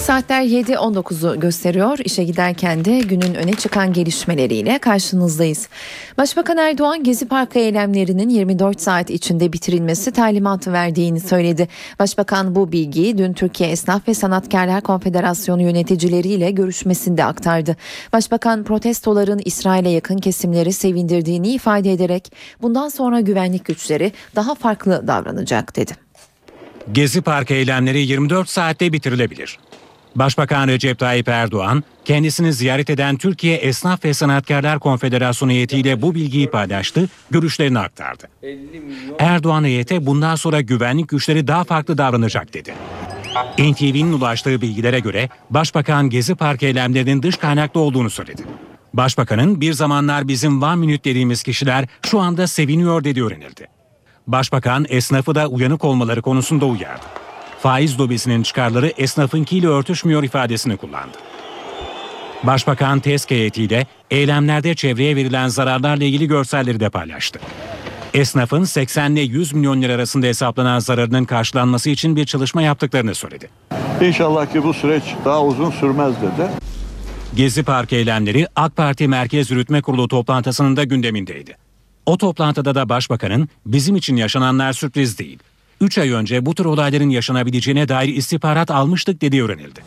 Saatler 0.02 0.44
7.19'u 0.44 1.40
gösteriyor. 1.40 1.98
İşe 2.06 2.24
giderken 2.24 2.86
de 2.86 3.00
günün 3.00 3.36
öne 3.36 3.54
çıkan 3.54 3.94
gelişmeleriyle 3.94 4.80
karşınızdayız. 4.80 5.68
Başbakan 6.18 6.58
Erdoğan 6.58 7.04
Gezi 7.04 7.28
Parkı 7.28 7.60
eylemlerinin 7.60 8.30
24 8.30 8.82
saat 8.82 9.10
içinde 9.10 9.54
bitirilmesi 9.54 10.12
talimatı 10.12 10.74
verdiğini 10.74 11.20
söyledi. 11.20 11.68
Başbakan 12.00 12.56
bu 12.56 12.72
bilgiyi 12.72 13.18
dün 13.18 13.34
Türkiye 13.34 13.70
Esnaf 13.70 14.08
ve 14.08 14.14
Sanatkarlar 14.14 14.82
Konfederasyonu 14.82 15.62
yöneticileriyle 15.62 16.52
görüşmesinde 16.52 17.26
aktardı. 17.26 17.78
Başbakan 18.14 18.64
protestoların 18.64 19.42
İsrail'e 19.46 19.90
yakın 19.90 20.18
kesimleri 20.18 20.74
sevindirdiğini 20.74 21.50
ifade 21.50 21.92
ederek 21.92 22.32
bundan 22.62 22.90
sonra 22.90 23.20
güvenlik 23.20 23.66
güçleri 23.66 24.12
daha 24.36 24.56
farklı 24.56 25.08
davranacak 25.08 25.76
dedi. 25.76 25.92
Gezi 26.92 27.22
Parkı 27.22 27.54
eylemleri 27.54 28.00
24 28.00 28.50
saatte 28.50 28.94
bitirilebilir. 28.94 29.60
Başbakan 30.16 30.68
Recep 30.68 31.00
Tayyip 31.00 31.28
Erdoğan, 31.28 31.84
kendisini 32.06 32.54
ziyaret 32.54 32.90
eden 32.90 33.18
Türkiye 33.18 33.58
Esnaf 33.58 34.06
ve 34.06 34.14
Sanatkarlar 34.14 34.80
Konfederasyonu 34.80 35.52
heyetiyle 35.52 36.02
bu 36.02 36.16
bilgiyi 36.16 36.50
paylaştı, 36.50 37.10
görüşlerini 37.32 37.80
aktardı. 37.80 38.30
Erdoğan 39.20 39.64
heyete 39.64 40.06
bundan 40.06 40.36
sonra 40.36 40.62
güvenlik 40.62 41.10
güçleri 41.10 41.48
daha 41.48 41.64
farklı 41.64 41.98
davranacak 41.98 42.54
dedi. 42.54 42.74
NTV'nin 43.60 44.14
ulaştığı 44.14 44.62
bilgilere 44.62 45.00
göre 45.00 45.30
Başbakan 45.50 46.10
Gezi 46.10 46.36
Parkı 46.36 46.66
eylemlerinin 46.66 47.24
dış 47.24 47.38
kaynaklı 47.38 47.80
olduğunu 47.80 48.10
söyledi. 48.10 48.42
Başbakanın 48.94 49.62
bir 49.62 49.74
zamanlar 49.74 50.28
bizim 50.28 50.62
Van 50.62 50.80
Minut 50.80 51.06
dediğimiz 51.06 51.44
kişiler 51.44 51.86
şu 52.06 52.20
anda 52.20 52.48
seviniyor 52.48 53.04
dediği 53.04 53.24
öğrenildi. 53.24 53.68
Başbakan 54.28 54.86
esnafı 54.90 55.36
da 55.36 55.48
uyanık 55.48 55.84
olmaları 55.84 56.22
konusunda 56.22 56.66
uyardı 56.66 57.06
faiz 57.62 58.00
lobisinin 58.00 58.44
çıkarları 58.44 58.94
esnafınkiyle 58.98 59.68
örtüşmüyor 59.68 60.24
ifadesini 60.24 60.78
kullandı. 60.78 61.18
Başbakan 62.44 63.00
TESK 63.00 63.32
heyetiyle 63.32 63.88
eylemlerde 64.12 64.76
çevreye 64.76 65.16
verilen 65.16 65.48
zararlarla 65.48 66.04
ilgili 66.04 66.28
görselleri 66.28 66.80
de 66.80 66.90
paylaştı. 66.90 67.40
Esnafın 68.14 68.64
80 68.64 69.12
ile 69.12 69.22
100 69.22 69.54
milyon 69.54 69.82
lira 69.82 69.94
arasında 69.94 70.26
hesaplanan 70.26 70.80
zararının 70.80 71.26
karşılanması 71.26 71.90
için 71.90 72.16
bir 72.16 72.26
çalışma 72.26 72.62
yaptıklarını 72.62 73.16
söyledi. 73.16 73.50
İnşallah 74.02 74.54
ki 74.54 74.64
bu 74.64 74.74
süreç 74.74 75.04
daha 75.26 75.46
uzun 75.46 75.72
sürmez 75.72 76.16
dedi. 76.22 76.50
Gezi 77.36 77.64
Park 77.64 77.94
eylemleri 77.94 78.48
AK 78.56 78.76
Parti 78.76 79.08
Merkez 79.08 79.52
Yürütme 79.52 79.82
Kurulu 79.82 80.08
toplantısının 80.08 80.76
da 80.76 80.84
gündemindeydi. 80.84 81.58
O 82.06 82.18
toplantıda 82.18 82.76
da 82.76 82.90
başbakanın 82.90 83.50
bizim 83.66 83.96
için 83.96 84.16
yaşananlar 84.16 84.74
sürpriz 84.74 85.20
değil. 85.20 85.40
3 85.82 85.98
ay 85.98 86.12
önce 86.12 86.46
bu 86.46 86.56
tür 86.56 86.66
olayların 86.66 87.10
yaşanabileceğine 87.10 87.90
dair 87.90 88.16
istihbarat 88.16 88.72
almıştık 88.72 89.22
dediği 89.22 89.44
öğrenildi. 89.44 89.82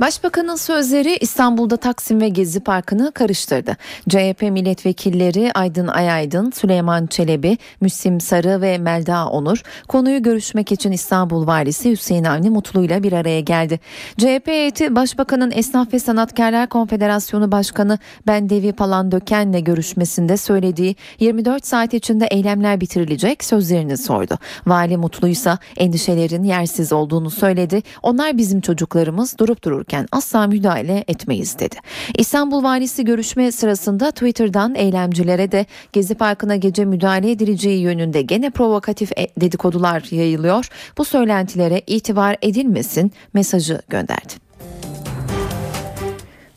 Başbakanın 0.00 0.56
sözleri 0.56 1.16
İstanbul'da 1.16 1.76
Taksim 1.76 2.20
ve 2.20 2.28
Gezi 2.28 2.60
Parkı'nı 2.60 3.12
karıştırdı. 3.12 3.76
CHP 4.08 4.42
milletvekilleri 4.42 5.52
Aydın 5.54 5.86
Ayaydın, 5.86 6.50
Süleyman 6.50 7.06
Çelebi, 7.06 7.58
Müslim 7.80 8.20
Sarı 8.20 8.60
ve 8.60 8.78
Melda 8.78 9.28
Onur 9.28 9.62
konuyu 9.88 10.22
görüşmek 10.22 10.72
için 10.72 10.92
İstanbul 10.92 11.46
Valisi 11.46 11.90
Hüseyin 11.90 12.24
Avni 12.24 12.50
Mutlu 12.50 12.84
ile 12.84 13.02
bir 13.02 13.12
araya 13.12 13.40
geldi. 13.40 13.80
CHP 14.18 14.46
heyeti 14.46 14.94
Başbakanın 14.94 15.52
Esnaf 15.54 15.92
ve 15.92 15.98
Sanatkarlar 15.98 16.68
Konfederasyonu 16.68 17.52
Başkanı 17.52 17.98
Bendevi 18.26 18.72
Palandöken'le 18.72 19.64
görüşmesinde 19.64 20.36
söylediği 20.36 20.96
24 21.20 21.66
saat 21.66 21.94
içinde 21.94 22.26
eylemler 22.26 22.80
bitirilecek 22.80 23.44
sözlerini 23.44 23.96
sordu. 23.96 24.38
Vali 24.66 24.96
Mutlu 24.96 25.28
ise 25.28 25.58
endişelerin 25.76 26.44
yersiz 26.44 26.92
olduğunu 26.92 27.30
söyledi. 27.30 27.82
Onlar 28.02 28.38
bizim 28.38 28.60
çocuklarımız 28.60 29.38
durup 29.38 29.64
dururken 29.64 29.87
asla 30.12 30.46
müdahale 30.46 31.04
etmeyiz 31.08 31.58
dedi. 31.58 31.76
İstanbul 32.18 32.62
Valisi 32.62 33.04
görüşme 33.04 33.52
sırasında 33.52 34.10
Twitter'dan 34.10 34.74
eylemcilere 34.74 35.52
de 35.52 35.66
Gezi 35.92 36.14
Parkı'na 36.14 36.56
gece 36.56 36.84
müdahale 36.84 37.30
edileceği 37.30 37.80
yönünde 37.80 38.22
gene 38.22 38.50
provokatif 38.50 39.12
e- 39.18 39.28
dedikodular 39.40 40.06
yayılıyor. 40.10 40.68
Bu 40.98 41.04
söylentilere 41.04 41.82
itibar 41.86 42.36
edilmesin 42.42 43.12
mesajı 43.34 43.82
gönderdi. 43.88 44.47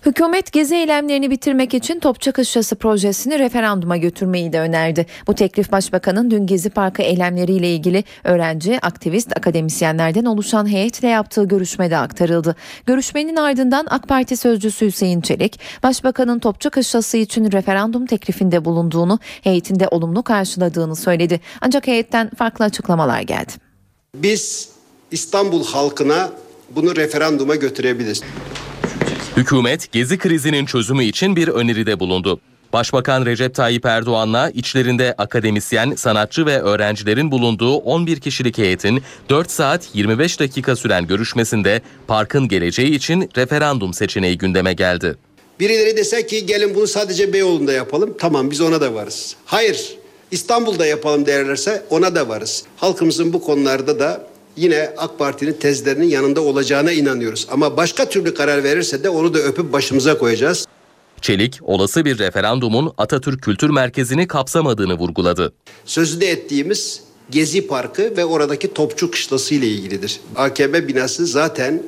Hükümet 0.06 0.52
gezi 0.52 0.76
eylemlerini 0.76 1.32
bitirmek 1.32 1.74
için 1.74 2.00
Topçu 2.00 2.32
Kışlası 2.32 2.76
projesini 2.76 3.40
referanduma 3.40 3.98
götürmeyi 3.98 4.54
de 4.54 4.60
önerdi. 4.60 5.06
Bu 5.28 5.36
teklif 5.36 5.72
Başbakanın 5.72 6.32
dün 6.32 6.46
Gezi 6.46 6.70
Parkı 6.70 7.02
eylemleriyle 7.02 7.76
ilgili 7.76 8.04
öğrenci, 8.24 8.80
aktivist, 8.82 9.38
akademisyenlerden 9.38 10.26
oluşan 10.26 10.68
heyetle 10.68 11.08
yaptığı 11.08 11.44
görüşmede 11.44 11.98
aktarıldı. 11.98 12.56
Görüşmenin 12.86 13.36
ardından 13.36 13.88
AK 13.90 14.08
Parti 14.08 14.38
sözcüsü 14.38 14.86
Hüseyin 14.86 15.22
Çelik, 15.22 15.60
Başbakanın 15.84 16.40
Topçu 16.40 16.70
Kışlası 16.70 17.18
için 17.18 17.52
referandum 17.52 18.06
teklifinde 18.06 18.66
bulunduğunu, 18.66 19.20
heyetinde 19.42 19.88
olumlu 19.88 20.24
karşıladığını 20.24 20.96
söyledi. 20.96 21.40
Ancak 21.62 21.88
heyetten 21.88 22.30
farklı 22.30 22.66
açıklamalar 22.66 23.22
geldi. 23.22 23.52
Biz 24.16 24.70
İstanbul 25.12 25.66
halkına 25.66 26.30
bunu 26.76 26.96
referanduma 26.96 27.56
götürebiliriz. 27.56 28.22
Hükümet 29.38 29.92
gezi 29.92 30.18
krizinin 30.18 30.66
çözümü 30.66 31.04
için 31.04 31.36
bir 31.36 31.48
öneride 31.48 32.00
bulundu. 32.00 32.40
Başbakan 32.74 33.26
Recep 33.26 33.56
Tayyip 33.56 33.86
Erdoğan'la 33.86 34.50
içlerinde 34.50 35.16
akademisyen, 35.18 35.96
sanatçı 35.96 36.46
ve 36.46 36.62
öğrencilerin 36.62 37.32
bulunduğu 37.32 37.76
11 37.76 38.20
kişilik 38.20 38.58
heyetin 38.58 39.02
4 39.30 39.52
saat 39.52 39.90
25 39.94 40.40
dakika 40.40 40.76
süren 40.76 41.08
görüşmesinde 41.08 41.82
parkın 42.08 42.48
geleceği 42.48 42.92
için 42.92 43.30
referandum 43.38 43.94
seçeneği 43.94 44.38
gündeme 44.38 44.74
geldi. 44.74 45.16
Birileri 45.60 45.98
dese 45.98 46.28
ki 46.28 46.46
gelin 46.46 46.76
bunu 46.76 46.88
sadece 46.88 47.34
Beyoğlu'nda 47.34 47.74
yapalım. 47.74 48.16
Tamam 48.20 48.52
biz 48.52 48.62
ona 48.62 48.82
da 48.82 48.94
varız. 48.94 49.36
Hayır 49.46 49.98
İstanbul'da 50.32 50.86
yapalım 50.86 51.26
derlerse 51.26 51.84
ona 51.90 52.16
da 52.16 52.30
varız. 52.30 52.64
Halkımızın 52.78 53.34
bu 53.34 53.42
konularda 53.42 54.00
da 54.00 54.31
yine 54.58 54.94
AK 54.98 55.20
Parti'nin 55.20 55.54
tezlerinin 55.54 56.08
yanında 56.08 56.42
olacağına 56.42 56.92
inanıyoruz. 56.92 57.48
Ama 57.52 57.78
başka 57.78 58.10
türlü 58.10 58.34
karar 58.34 58.64
verirse 58.64 59.04
de 59.04 59.10
onu 59.10 59.34
da 59.34 59.40
öpüp 59.40 59.74
başımıza 59.74 60.18
koyacağız. 60.18 60.68
Çelik, 61.22 61.60
olası 61.62 62.06
bir 62.06 62.20
referandumun 62.20 62.94
Atatürk 62.98 63.42
Kültür 63.42 63.70
Merkezi'ni 63.70 64.28
kapsamadığını 64.28 64.94
vurguladı. 64.94 65.54
Sözde 65.86 66.28
ettiğimiz 66.28 67.02
Gezi 67.30 67.68
Parkı 67.68 68.18
ve 68.18 68.26
oradaki 68.26 68.74
Topçu 68.74 69.12
Kışlası 69.12 69.56
ile 69.56 69.68
ilgilidir. 69.68 70.20
AKM 70.36 70.74
binası 70.74 71.26
zaten 71.26 71.84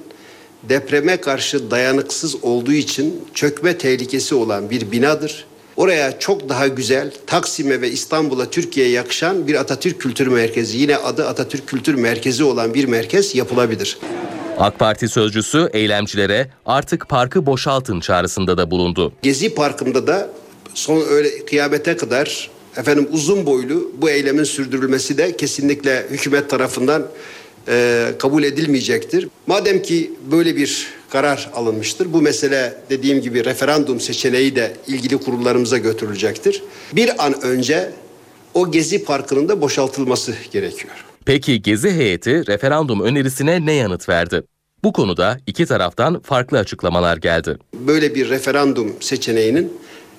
depreme 0.70 1.18
karşı 1.18 1.72
dayanıksız 1.72 2.44
olduğu 2.44 2.72
için 2.72 3.26
çökme 3.34 3.78
tehlikesi 3.78 4.36
olan 4.36 4.70
bir 4.70 4.92
binadır. 4.92 5.46
Oraya 5.78 6.20
çok 6.20 6.50
daha 6.50 6.68
güzel 6.68 7.12
Taksim'e 7.28 7.82
ve 7.82 7.92
İstanbul'a 7.92 8.50
Türkiye'ye 8.50 8.92
yakışan 8.92 9.48
bir 9.48 9.56
Atatürk 9.56 10.02
Kültür 10.02 10.28
Merkezi 10.28 10.78
yine 10.78 10.98
adı 10.98 11.28
Atatürk 11.28 11.68
Kültür 11.68 11.96
Merkezi 11.96 12.44
olan 12.44 12.74
bir 12.74 12.86
merkez 12.86 13.36
yapılabilir. 13.36 13.98
AK 14.58 14.80
Parti 14.80 15.10
sözcüsü 15.10 15.70
eylemcilere 15.74 16.50
artık 16.66 17.10
parkı 17.10 17.46
boşaltın 17.46 18.00
çağrısında 18.00 18.58
da 18.58 18.72
bulundu. 18.72 19.14
Gezi 19.22 19.56
Parkı'nda 19.56 20.08
da 20.08 20.30
son 20.74 21.04
öyle 21.10 21.46
kıyamete 21.46 21.98
kadar 21.98 22.50
efendim 22.78 23.08
uzun 23.12 23.46
boylu 23.46 23.92
bu 23.98 24.10
eylemin 24.10 24.44
sürdürülmesi 24.44 25.18
de 25.18 25.38
kesinlikle 25.38 26.06
hükümet 26.10 26.50
tarafından 26.50 27.08
e, 27.68 28.06
kabul 28.20 28.44
edilmeyecektir. 28.44 29.28
Madem 29.48 29.82
ki 29.82 30.12
böyle 30.32 30.56
bir 30.56 30.88
karar 31.14 31.50
alınmıştır. 31.56 32.14
Bu 32.14 32.22
mesele 32.22 32.74
dediğim 32.90 33.22
gibi 33.22 33.46
referandum 33.46 34.00
seçeneği 34.00 34.56
de 34.56 34.74
ilgili 34.88 35.18
kurullarımıza 35.18 35.78
götürülecektir. 35.78 36.64
Bir 36.94 37.26
an 37.26 37.42
önce 37.42 37.92
o 38.54 38.72
Gezi 38.72 39.06
Parkı'nın 39.06 39.50
da 39.50 39.62
boşaltılması 39.62 40.34
gerekiyor. 40.52 41.06
Peki 41.26 41.62
Gezi 41.62 41.92
heyeti 41.92 42.48
referandum 42.48 43.02
önerisine 43.02 43.66
ne 43.66 43.74
yanıt 43.74 44.10
verdi? 44.10 44.44
Bu 44.84 44.94
konuda 44.94 45.38
iki 45.48 45.66
taraftan 45.66 46.22
farklı 46.22 46.58
açıklamalar 46.60 47.18
geldi. 47.18 47.58
Böyle 47.74 48.16
bir 48.16 48.30
referandum 48.30 48.94
seçeneğinin 49.00 49.74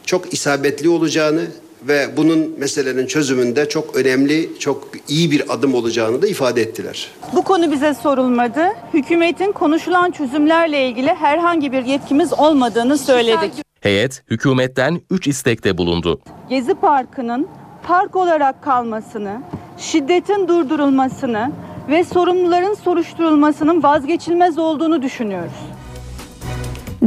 çok 0.07 0.33
isabetli 0.33 0.89
olacağını 0.89 1.47
ve 1.89 2.17
bunun 2.17 2.55
meselenin 2.59 3.07
çözümünde 3.07 3.69
çok 3.69 3.97
önemli, 3.97 4.59
çok 4.59 4.89
iyi 5.09 5.31
bir 5.31 5.55
adım 5.55 5.75
olacağını 5.75 6.23
da 6.23 6.27
ifade 6.27 6.63
ettiler. 6.63 7.11
Bu 7.33 7.43
konu 7.43 7.73
bize 7.73 7.95
sorulmadı. 7.95 8.69
Hükümetin 8.95 9.53
konuşulan 9.53 10.11
çözümlerle 10.11 10.89
ilgili 10.89 11.09
herhangi 11.15 11.73
bir 11.73 11.85
yetkimiz 11.85 12.33
olmadığını 12.33 12.99
söyledik. 12.99 13.53
Heyet 13.81 14.23
hükümetten 14.31 15.01
3 15.11 15.27
istekte 15.27 15.79
bulundu. 15.79 16.21
Gezi 16.49 16.75
Parkı'nın 16.75 17.49
park 17.83 18.17
olarak 18.17 18.63
kalmasını, 18.63 19.41
şiddetin 19.79 20.49
durdurulmasını 20.49 21.51
ve 21.89 22.05
sorumluların 22.05 22.75
soruşturulmasının 22.75 23.83
vazgeçilmez 23.83 24.59
olduğunu 24.59 25.03
düşünüyoruz. 25.03 25.53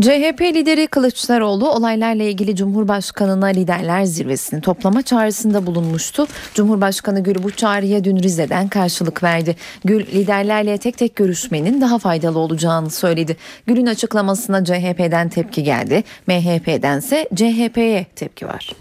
CHP 0.02 0.42
lideri 0.42 0.88
Kılıçdaroğlu 0.88 1.70
olaylarla 1.70 2.24
ilgili 2.24 2.56
Cumhurbaşkanı'na 2.56 3.46
liderler 3.46 4.04
zirvesini 4.04 4.62
toplama 4.62 5.02
çağrısında 5.02 5.66
bulunmuştu. 5.66 6.28
Cumhurbaşkanı 6.54 7.24
Gül 7.24 7.44
bu 7.44 7.52
çağrıya 7.52 8.04
dün 8.04 8.18
Rize'den 8.18 8.68
karşılık 8.68 9.24
verdi. 9.24 9.56
Gül 9.86 10.08
liderlerle 10.08 10.78
tek 10.78 10.98
tek 10.98 11.16
görüşmenin 11.16 11.82
daha 11.82 12.00
faydalı 12.00 12.40
olacağını 12.40 12.90
söyledi. 12.90 13.38
Gül'ün 13.68 13.86
açıklamasına 13.86 14.66
CHP'den 14.66 15.30
tepki 15.30 15.64
geldi. 15.64 16.04
MHP'dense 16.28 17.30
CHP'ye 17.36 18.06
tepki 18.16 18.48
var. 18.48 18.76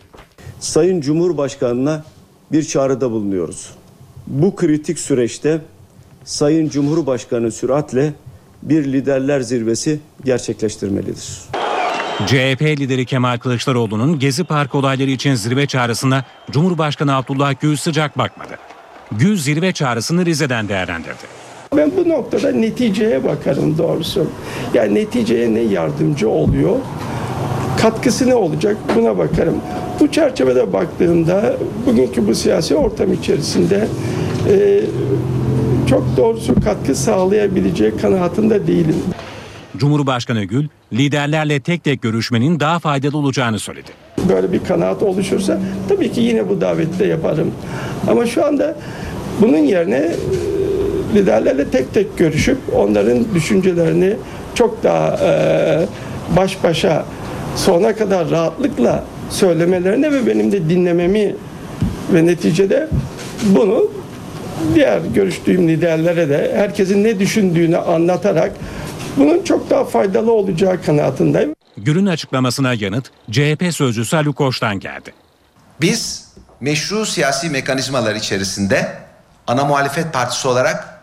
Sayın 0.61 1.01
Cumhurbaşkanı'na 1.01 2.05
bir 2.53 2.63
çağrıda 2.63 3.11
bulunuyoruz. 3.11 3.71
Bu 4.27 4.57
kritik 4.57 4.99
süreçte 4.99 5.61
Sayın 6.25 6.69
Cumhurbaşkanı 6.69 7.53
süratle 7.53 8.13
bir 8.63 8.85
liderler 8.85 9.41
zirvesi 9.41 9.99
gerçekleştirmelidir. 10.25 11.43
CHP 12.27 12.63
lideri 12.63 13.07
Kemal 13.07 13.39
Kılıçdaroğlu'nun 13.39 14.19
Gezi 14.19 14.45
Parkı 14.45 14.79
olayları 14.79 15.11
için 15.11 15.35
zirve 15.35 15.67
çağrısına 15.67 16.25
Cumhurbaşkanı 16.51 17.17
Abdullah 17.17 17.55
Gül 17.61 17.77
sıcak 17.77 18.19
bakmadı. 18.19 18.53
Gül 19.13 19.37
zirve 19.37 19.73
çağrısını 19.73 20.27
Rize'den 20.27 20.69
değerlendirdi. 20.69 21.27
Ben 21.77 21.93
bu 21.97 22.09
noktada 22.09 22.53
neticeye 22.53 23.25
bakarım 23.25 23.79
doğrusu. 23.79 24.27
Yani 24.75 24.95
neticeye 24.95 25.55
ne 25.55 25.61
yardımcı 25.61 26.29
oluyor? 26.29 26.77
Katkısı 27.83 28.27
ne 28.29 28.35
olacak 28.35 28.77
buna 28.97 29.19
bakarım. 29.19 29.57
Bu 30.01 30.13
çerçevede 30.13 30.73
baktığımda 30.73 31.57
bugünkü 31.87 32.29
bu 32.29 32.35
siyasi 32.35 32.75
ortam 32.75 33.13
içerisinde 33.13 33.89
e, 34.49 34.81
çok 35.89 36.17
doğrusu 36.17 36.61
katkı 36.61 36.95
sağlayabilecek 36.95 38.01
kanaatinde 38.01 38.67
değilim. 38.67 38.97
Cumhurbaşkanı 39.77 40.45
Gül, 40.45 40.69
liderlerle 40.93 41.61
tek 41.61 41.85
tek 41.85 42.03
görüşmenin 42.03 42.61
daha 42.61 42.79
faydalı 42.79 43.19
olacağını 43.19 43.59
söyledi. 43.59 43.91
Böyle 44.29 44.53
bir 44.53 44.65
kanaat 44.65 45.03
oluşursa 45.03 45.61
tabii 45.89 46.13
ki 46.13 46.21
yine 46.21 46.49
bu 46.49 46.61
davette 46.61 47.07
yaparım. 47.07 47.51
Ama 48.09 48.27
şu 48.27 48.47
anda 48.47 48.77
bunun 49.41 49.59
yerine 49.59 49.97
e, 49.97 50.15
liderlerle 51.15 51.71
tek 51.71 51.95
tek 51.95 52.19
görüşüp 52.19 52.59
onların 52.75 53.35
düşüncelerini 53.35 54.17
çok 54.55 54.83
daha 54.83 55.19
e, 55.23 55.87
baş 56.37 56.65
başa 56.65 57.05
sona 57.57 57.97
kadar 57.97 58.31
rahatlıkla 58.31 59.05
söylemelerine 59.31 60.13
ve 60.13 60.27
benim 60.27 60.53
de 60.53 60.69
dinlememi 60.69 61.35
ve 62.15 62.27
neticede 62.27 62.89
bunu 63.45 63.91
diğer 64.75 65.01
görüştüğüm 65.01 65.69
liderlere 65.69 66.29
de 66.29 66.53
herkesin 66.57 67.05
ne 67.05 67.19
düşündüğünü 67.19 67.77
anlatarak 67.77 68.53
bunun 69.17 69.43
çok 69.43 69.71
daha 69.71 69.85
faydalı 69.85 70.33
olacağı 70.33 70.83
kanaatindeyim. 70.83 71.55
Gül'ün 71.77 72.07
açıklamasına 72.07 72.75
yanıt 72.75 73.11
CHP 73.31 73.65
sözcüsü 73.71 74.17
Ali 74.17 74.33
Koç'tan 74.33 74.81
geldi. 74.81 75.15
Biz 75.81 76.29
meşru 76.61 77.07
siyasi 77.07 77.51
mekanizmalar 77.51 78.15
içerisinde 78.15 78.93
ana 79.47 79.65
muhalefet 79.65 80.13
partisi 80.13 80.49
olarak 80.49 81.01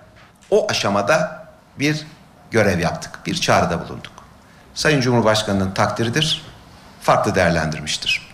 o 0.51 0.67
aşamada 0.69 1.45
bir 1.79 2.05
görev 2.51 2.79
yaptık, 2.79 3.11
bir 3.25 3.35
çağrıda 3.35 3.79
bulunduk. 3.85 4.11
Sayın 4.73 5.01
Cumhurbaşkanı'nın 5.01 5.71
takdiridir. 5.71 6.41
Farklı 7.01 7.35
değerlendirmiştir. 7.35 8.29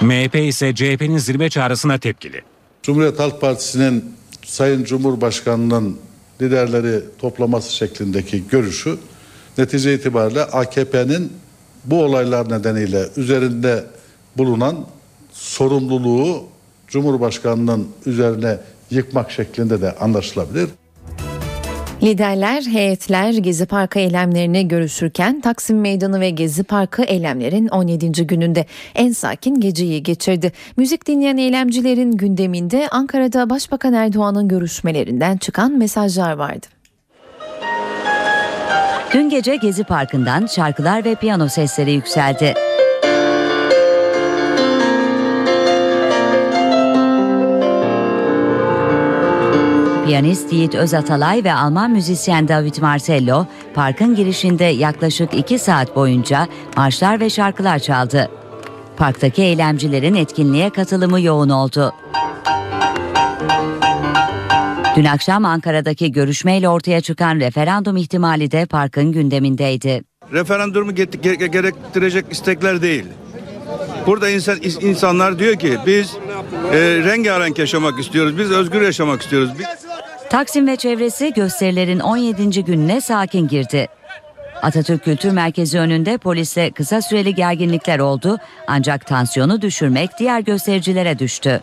MHP 0.00 0.34
ise 0.34 0.74
CHP'nin 0.74 1.18
zirve 1.18 1.50
çağrısına 1.50 1.98
tepkili. 1.98 2.42
Cumhuriyet 2.82 3.18
Halk 3.18 3.40
Partisi'nin 3.40 4.14
Sayın 4.44 4.84
Cumhurbaşkanı'nın 4.84 5.96
liderleri 6.40 7.00
toplaması 7.18 7.72
şeklindeki 7.72 8.48
görüşü 8.48 8.98
netice 9.58 9.94
itibariyle 9.94 10.42
AKP'nin 10.42 11.32
bu 11.84 12.04
olaylar 12.04 12.50
nedeniyle 12.50 13.08
üzerinde 13.16 13.84
bulunan 14.36 14.86
sorumluluğu 15.32 16.44
Cumhurbaşkanı'nın 16.88 17.88
üzerine 18.06 18.58
yıkmak 18.90 19.30
şeklinde 19.30 19.80
de 19.80 19.96
anlaşılabilir. 19.96 20.68
Liderler, 22.02 22.62
heyetler 22.62 23.32
Gezi 23.32 23.66
Parkı 23.66 23.98
eylemlerini 23.98 24.68
görüşürken 24.68 25.40
Taksim 25.40 25.80
Meydanı 25.80 26.20
ve 26.20 26.30
Gezi 26.30 26.64
Parkı 26.64 27.02
eylemlerin 27.02 27.68
17. 27.68 28.26
gününde 28.26 28.66
en 28.94 29.12
sakin 29.12 29.60
geceyi 29.60 30.02
geçirdi. 30.02 30.52
Müzik 30.76 31.06
dinleyen 31.06 31.36
eylemcilerin 31.36 32.12
gündeminde 32.12 32.88
Ankara'da 32.90 33.50
Başbakan 33.50 33.92
Erdoğan'ın 33.92 34.48
görüşmelerinden 34.48 35.36
çıkan 35.36 35.72
mesajlar 35.72 36.32
vardı. 36.32 36.66
Dün 39.14 39.30
gece 39.30 39.56
Gezi 39.56 39.84
Parkı'ndan 39.84 40.46
şarkılar 40.46 41.04
ve 41.04 41.14
piyano 41.14 41.48
sesleri 41.48 41.92
yükseldi. 41.92 42.54
Piyanist 50.08 50.52
Yiğit 50.52 50.74
Özatalay 50.74 51.44
ve 51.44 51.52
Alman 51.52 51.90
müzisyen 51.90 52.48
David 52.48 52.74
Marcello 52.82 53.46
parkın 53.74 54.14
girişinde 54.14 54.64
yaklaşık 54.64 55.34
2 55.34 55.58
saat 55.58 55.96
boyunca 55.96 56.48
marşlar 56.76 57.20
ve 57.20 57.30
şarkılar 57.30 57.78
çaldı. 57.78 58.30
Parktaki 58.96 59.42
eylemcilerin 59.42 60.14
etkinliğe 60.14 60.70
katılımı 60.70 61.20
yoğun 61.20 61.48
oldu. 61.48 61.92
Dün 64.96 65.04
akşam 65.04 65.44
Ankara'daki 65.44 66.12
görüşmeyle 66.12 66.68
ortaya 66.68 67.00
çıkan 67.00 67.36
referandum 67.36 67.96
ihtimali 67.96 68.50
de 68.50 68.66
parkın 68.66 69.12
gündemindeydi. 69.12 70.02
Referandumu 70.32 70.94
gerektirecek 70.94 72.24
istekler 72.30 72.82
değil. 72.82 73.04
Burada 74.06 74.30
insan 74.30 74.58
insanlar 74.80 75.38
diyor 75.38 75.56
ki 75.56 75.78
biz 75.86 76.16
e, 76.72 76.78
rengarenk 77.04 77.58
yaşamak 77.58 78.00
istiyoruz, 78.00 78.38
biz 78.38 78.50
özgür 78.50 78.82
yaşamak 78.82 79.22
istiyoruz. 79.22 79.50
Biz... 79.58 79.87
Taksim 80.30 80.66
ve 80.66 80.76
çevresi 80.76 81.32
gösterilerin 81.32 82.00
17. 82.00 82.64
gününe 82.64 83.00
sakin 83.00 83.48
girdi. 83.48 83.88
Atatürk 84.62 85.04
Kültür 85.04 85.30
Merkezi 85.30 85.78
önünde 85.78 86.18
polisle 86.18 86.70
kısa 86.70 87.02
süreli 87.02 87.34
gerginlikler 87.34 87.98
oldu 87.98 88.38
ancak 88.66 89.06
tansiyonu 89.06 89.62
düşürmek 89.62 90.10
diğer 90.18 90.40
göstericilere 90.40 91.18
düştü. 91.18 91.60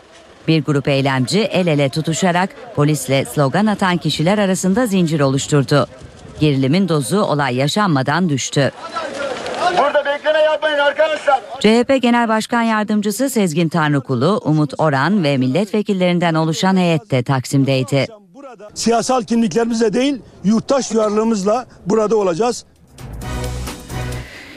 Bir 0.48 0.64
grup 0.64 0.88
eylemci 0.88 1.40
el 1.40 1.66
ele 1.66 1.88
tutuşarak 1.88 2.50
polisle 2.76 3.24
slogan 3.24 3.66
atan 3.66 3.96
kişiler 3.96 4.38
arasında 4.38 4.86
zincir 4.86 5.20
oluşturdu. 5.20 5.86
Gerilimin 6.40 6.88
dozu 6.88 7.20
olay 7.20 7.56
yaşanmadan 7.56 8.28
düştü. 8.28 8.70
Burada 9.78 10.04
bekleme 10.04 10.38
yapmayın 10.38 10.78
arkadaşlar. 10.78 11.40
CHP 11.60 12.02
Genel 12.02 12.28
Başkan 12.28 12.62
Yardımcısı 12.62 13.30
Sezgin 13.30 13.68
Tanrıkulu, 13.68 14.40
Umut 14.44 14.72
Oran 14.78 15.24
ve 15.24 15.36
milletvekillerinden 15.36 16.34
oluşan 16.34 16.76
heyet 16.76 17.10
de 17.10 17.22
Taksim'deydi. 17.22 18.06
Siyasal 18.74 19.22
kimliklerimizle 19.22 19.92
değil, 19.92 20.22
yurttaş 20.44 20.92
duyarlılığımızla 20.92 21.66
burada 21.86 22.16
olacağız. 22.16 22.64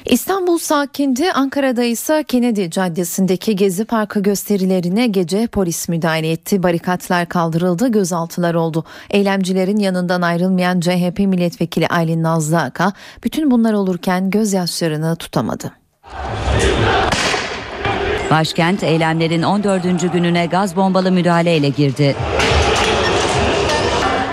İstanbul 0.06 0.58
sakindi, 0.58 1.32
Ankara'da 1.32 1.84
ise 1.84 2.24
Kennedy 2.28 2.70
Caddesi'ndeki 2.70 3.56
Gezi 3.56 3.86
Parkı 3.86 4.20
gösterilerine 4.20 5.08
gece 5.08 5.48
polis 5.48 5.90
müdahale 5.90 6.32
etti. 6.32 6.64
Barikatlar 6.64 7.30
kaldırıldı, 7.30 7.88
gözaltılar 7.88 8.54
oldu. 8.54 8.84
Eylemcilerin 9.10 9.78
yanından 9.78 10.22
ayrılmayan 10.22 10.80
CHP 10.80 11.20
milletvekili 11.20 11.88
Aylin 11.88 12.24
Nazlı 12.24 12.60
Aka, 12.60 12.94
bütün 13.24 13.52
bunlar 13.52 13.74
olurken 13.74 14.30
gözyaşlarını 14.30 15.16
tutamadı. 15.16 15.72
Başkent 18.32 18.84
eylemlerin 18.84 19.44
14. 19.44 20.14
gününe 20.14 20.46
gaz 20.46 20.76
bombalı 20.76 21.12
müdahaleyle 21.12 21.70
girdi. 21.70 22.16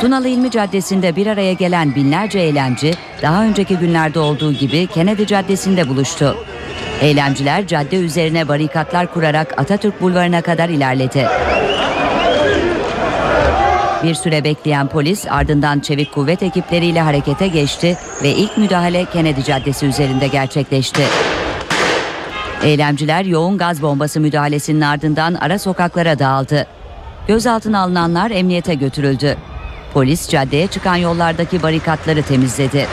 Tunalı 0.00 0.28
İlmi 0.28 0.50
Caddesi'nde 0.50 1.16
bir 1.16 1.26
araya 1.26 1.52
gelen 1.52 1.94
binlerce 1.94 2.38
eylemci 2.38 2.94
daha 3.22 3.44
önceki 3.44 3.76
günlerde 3.76 4.18
olduğu 4.18 4.52
gibi 4.52 4.86
Kennedy 4.86 5.24
Caddesi'nde 5.24 5.88
buluştu. 5.88 6.36
Eylemciler 7.00 7.66
cadde 7.66 7.96
üzerine 7.96 8.48
barikatlar 8.48 9.12
kurarak 9.14 9.58
Atatürk 9.58 10.00
Bulvarı'na 10.00 10.42
kadar 10.42 10.68
ilerledi. 10.68 11.26
Bir 14.02 14.14
süre 14.14 14.44
bekleyen 14.44 14.88
polis 14.88 15.26
ardından 15.30 15.80
çevik 15.80 16.12
kuvvet 16.12 16.42
ekipleriyle 16.42 17.00
harekete 17.00 17.48
geçti 17.48 17.98
ve 18.22 18.30
ilk 18.30 18.58
müdahale 18.58 19.04
Kennedy 19.04 19.42
Caddesi 19.42 19.86
üzerinde 19.86 20.26
gerçekleşti. 20.26 21.02
Eylemciler 22.64 23.24
yoğun 23.24 23.58
gaz 23.58 23.82
bombası 23.82 24.20
müdahalesinin 24.20 24.80
ardından 24.80 25.34
ara 25.34 25.58
sokaklara 25.58 26.18
dağıldı. 26.18 26.66
Gözaltına 27.28 27.80
alınanlar 27.80 28.30
emniyete 28.30 28.74
götürüldü. 28.74 29.36
Polis 29.96 30.28
caddeye 30.28 30.66
çıkan 30.66 30.96
yollardaki 30.96 31.62
barikatları 31.62 32.22
temizledi. 32.22 32.86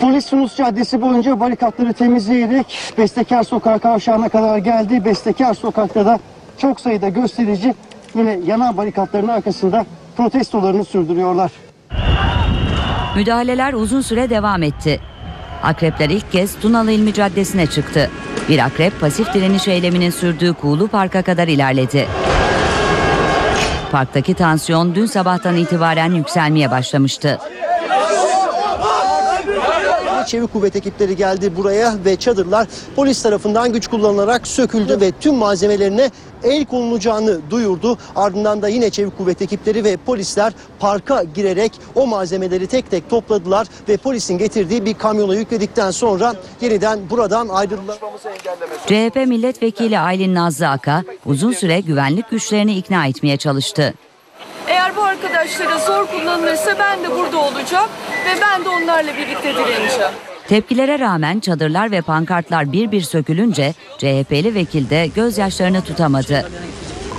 Polis 0.00 0.26
Sunus 0.26 0.56
Caddesi 0.56 1.02
boyunca 1.02 1.40
barikatları 1.40 1.92
temizleyerek 1.92 2.78
Bestekar 2.98 3.42
Sokağı 3.42 3.78
kavşağına 3.78 4.28
kadar 4.28 4.58
geldi. 4.58 5.04
Bestekar 5.04 5.54
Sokak'ta 5.54 6.06
da 6.06 6.18
çok 6.58 6.80
sayıda 6.80 7.08
gösterici 7.08 7.74
yine 8.14 8.38
yanan 8.46 8.76
barikatların 8.76 9.28
arkasında 9.28 9.86
protestolarını 10.16 10.84
sürdürüyorlar. 10.84 11.50
Müdahaleler 13.16 13.72
uzun 13.72 14.00
süre 14.00 14.30
devam 14.30 14.62
etti. 14.62 15.00
Akrepler 15.62 16.10
ilk 16.10 16.32
kez 16.32 16.60
Tunalı 16.60 16.92
İlmi 16.92 17.14
Caddesi'ne 17.14 17.66
çıktı. 17.66 18.10
Bir 18.48 18.58
akrep 18.58 19.00
pasif 19.00 19.34
direniş 19.34 19.68
eyleminin 19.68 20.10
sürdüğü 20.10 20.52
Kuğulu 20.52 20.88
Park'a 20.88 21.22
kadar 21.22 21.48
ilerledi. 21.48 22.06
Parktaki 23.94 24.34
tansiyon 24.34 24.94
dün 24.94 25.06
sabahtan 25.06 25.56
itibaren 25.56 26.12
yükselmeye 26.12 26.70
başlamıştı. 26.70 27.38
Çevik 30.26 30.52
kuvvet 30.52 30.76
ekipleri 30.76 31.16
geldi 31.16 31.56
buraya 31.56 31.94
ve 32.04 32.16
çadırlar 32.16 32.68
polis 32.96 33.22
tarafından 33.22 33.72
güç 33.72 33.86
kullanılarak 33.86 34.46
söküldü 34.46 35.00
ve 35.00 35.12
tüm 35.20 35.34
malzemelerine 35.34 36.10
el 36.44 36.64
konulacağını 36.64 37.50
duyurdu. 37.50 37.98
Ardından 38.16 38.62
da 38.62 38.68
yine 38.68 38.90
çevik 38.90 39.18
kuvvet 39.18 39.42
ekipleri 39.42 39.84
ve 39.84 39.96
polisler 39.96 40.52
parka 40.78 41.24
girerek 41.34 41.72
o 41.94 42.06
malzemeleri 42.06 42.66
tek 42.66 42.90
tek 42.90 43.10
topladılar 43.10 43.66
ve 43.88 43.96
polisin 43.96 44.38
getirdiği 44.38 44.84
bir 44.84 44.94
kamyona 44.94 45.34
yükledikten 45.34 45.90
sonra 45.90 46.34
yeniden 46.60 47.10
buradan 47.10 47.48
ayrıldılar. 47.48 47.98
CHP 48.86 49.16
milletvekili 49.16 49.98
Aylin 49.98 50.34
Nazlı 50.34 50.68
Aka 50.68 51.04
uzun 51.26 51.52
süre 51.52 51.80
güvenlik 51.80 52.30
güçlerini 52.30 52.76
ikna 52.76 53.06
etmeye 53.06 53.36
çalıştı. 53.36 53.94
Eğer 54.74 54.96
bu 54.96 55.02
arkadaşlara 55.02 55.78
zor 55.78 56.06
kullanılırsa 56.06 56.78
ben 56.78 57.02
de 57.02 57.10
burada 57.10 57.38
olacağım 57.38 57.90
ve 58.26 58.40
ben 58.40 58.64
de 58.64 58.68
onlarla 58.68 59.16
birlikte 59.16 59.54
direneceğim. 59.54 60.12
Tepkilere 60.48 60.98
rağmen 60.98 61.40
çadırlar 61.40 61.90
ve 61.90 62.00
pankartlar 62.00 62.72
bir 62.72 62.92
bir 62.92 63.00
sökülünce 63.00 63.74
CHP'li 63.98 64.54
vekil 64.54 64.90
de 64.90 65.06
gözyaşlarını 65.06 65.80
tutamadı. 65.80 66.50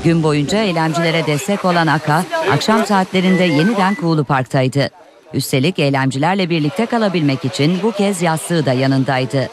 Gün 0.03 0.23
boyunca 0.23 0.57
eylemcilere 0.57 1.27
destek 1.27 1.65
olan 1.65 1.87
Aka 1.87 2.23
akşam 2.51 2.85
saatlerinde 2.85 3.43
yeniden 3.43 3.95
Kuğulu 3.95 4.23
Park'taydı. 4.23 4.89
Üstelik 5.33 5.79
eylemcilerle 5.79 6.49
birlikte 6.49 6.85
kalabilmek 6.85 7.45
için 7.45 7.79
bu 7.83 7.91
kez 7.91 8.21
yastığı 8.21 8.65
da 8.65 8.73
yanındaydı. 8.73 9.49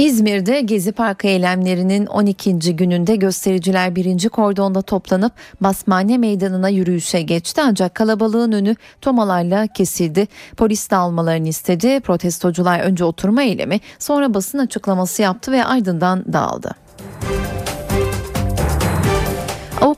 İzmir'de 0.00 0.60
Gezi 0.60 0.92
Parkı 0.92 1.26
eylemlerinin 1.26 2.06
12. 2.06 2.76
gününde 2.76 3.16
göstericiler 3.16 3.96
birinci 3.96 4.28
kordonda 4.28 4.82
toplanıp 4.82 5.32
Basmane 5.60 6.18
Meydanı'na 6.18 6.68
yürüyüşe 6.68 7.22
geçti 7.22 7.60
ancak 7.64 7.94
kalabalığın 7.94 8.52
önü 8.52 8.76
tomalarla 9.00 9.66
kesildi. 9.66 10.28
Polis 10.56 10.90
de 10.90 10.96
almalarını 10.96 11.48
istedi. 11.48 12.00
Protestocular 12.00 12.80
önce 12.80 13.04
oturma 13.04 13.42
eylemi 13.42 13.80
sonra 13.98 14.34
basın 14.34 14.58
açıklaması 14.58 15.22
yaptı 15.22 15.52
ve 15.52 15.64
ardından 15.64 16.24
dağıldı. 16.32 16.74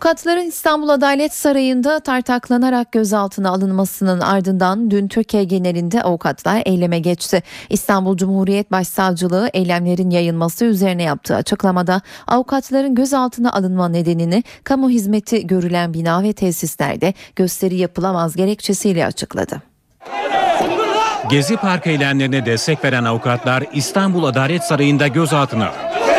Avukatların 0.02 0.46
İstanbul 0.46 0.88
Adalet 0.88 1.34
Sarayı'nda 1.34 2.00
tartaklanarak 2.00 2.92
gözaltına 2.92 3.50
alınmasının 3.50 4.20
ardından 4.20 4.90
dün 4.90 5.08
Türkiye 5.08 5.44
genelinde 5.44 6.02
avukatlar 6.02 6.62
eyleme 6.66 6.98
geçti. 6.98 7.42
İstanbul 7.68 8.16
Cumhuriyet 8.16 8.72
Başsavcılığı 8.72 9.50
eylemlerin 9.54 10.10
yayılması 10.10 10.64
üzerine 10.64 11.02
yaptığı 11.02 11.36
açıklamada 11.36 12.00
avukatların 12.26 12.94
gözaltına 12.94 13.52
alınma 13.52 13.88
nedenini 13.88 14.44
kamu 14.64 14.90
hizmeti 14.90 15.46
görülen 15.46 15.94
bina 15.94 16.22
ve 16.22 16.32
tesislerde 16.32 17.14
gösteri 17.36 17.76
yapılamaz 17.76 18.36
gerekçesiyle 18.36 19.06
açıkladı. 19.06 19.62
Gezi 21.30 21.56
Park 21.56 21.86
eylemlerine 21.86 22.46
destek 22.46 22.84
veren 22.84 23.04
avukatlar 23.04 23.64
İstanbul 23.72 24.24
Adalet 24.24 24.62
Sarayı'nda 24.62 25.06
gözaltına 25.06 25.68
alındı. 25.68 26.11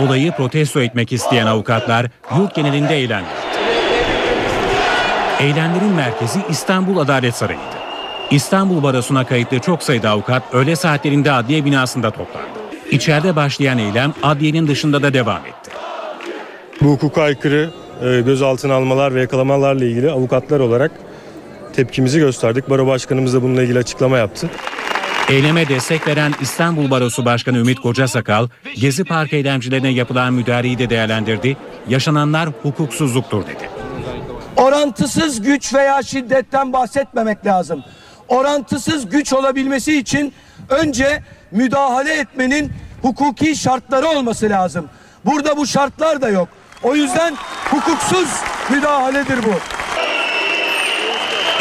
Olayı 0.00 0.32
protesto 0.32 0.80
etmek 0.80 1.12
isteyen 1.12 1.46
avukatlar 1.46 2.06
yurt 2.36 2.54
genelinde 2.54 2.94
yaptı. 2.94 3.24
Eylemlerin 5.40 5.92
merkezi 5.92 6.40
İstanbul 6.50 6.98
Adalet 6.98 7.34
Sarayı'ydı. 7.34 7.64
İstanbul 8.30 8.82
Barosu'na 8.82 9.26
kayıtlı 9.26 9.58
çok 9.58 9.82
sayıda 9.82 10.10
avukat 10.10 10.42
öğle 10.52 10.76
saatlerinde 10.76 11.32
adliye 11.32 11.64
binasında 11.64 12.10
toplandı. 12.10 12.48
İçeride 12.90 13.36
başlayan 13.36 13.78
eylem 13.78 14.14
adliyenin 14.22 14.68
dışında 14.68 15.02
da 15.02 15.14
devam 15.14 15.46
etti. 15.46 15.70
Bu 16.80 16.90
hukuka 16.90 17.22
aykırı 17.22 17.70
e, 18.02 18.20
gözaltına 18.20 18.74
almalar 18.74 19.14
ve 19.14 19.20
yakalamalarla 19.20 19.84
ilgili 19.84 20.10
avukatlar 20.10 20.60
olarak 20.60 20.90
tepkimizi 21.72 22.18
gösterdik. 22.18 22.70
Baro 22.70 22.86
Başkanımız 22.86 23.34
da 23.34 23.42
bununla 23.42 23.62
ilgili 23.62 23.78
açıklama 23.78 24.18
yaptı. 24.18 24.50
Eyleme 25.30 25.68
destek 25.68 26.06
veren 26.06 26.34
İstanbul 26.40 26.90
Barosu 26.90 27.24
Başkanı 27.24 27.58
Ümit 27.58 27.80
Kocasakal, 27.80 28.48
Gezi 28.76 29.04
Park 29.04 29.32
eylemcilerine 29.32 29.88
yapılan 29.88 30.32
müdahaleyi 30.32 30.78
de 30.78 30.90
değerlendirdi. 30.90 31.56
Yaşananlar 31.88 32.48
hukuksuzluktur 32.62 33.42
dedi. 33.42 33.70
Orantısız 34.56 35.42
güç 35.42 35.74
veya 35.74 36.02
şiddetten 36.02 36.72
bahsetmemek 36.72 37.46
lazım. 37.46 37.84
Orantısız 38.28 39.08
güç 39.08 39.32
olabilmesi 39.32 39.98
için 39.98 40.32
önce 40.68 41.22
müdahale 41.50 42.12
etmenin 42.14 42.72
hukuki 43.02 43.56
şartları 43.56 44.06
olması 44.06 44.50
lazım. 44.50 44.88
Burada 45.24 45.56
bu 45.56 45.66
şartlar 45.66 46.22
da 46.22 46.28
yok. 46.28 46.48
O 46.82 46.94
yüzden 46.94 47.36
hukuksuz 47.70 48.28
müdahaledir 48.70 49.38
bu. 49.44 49.54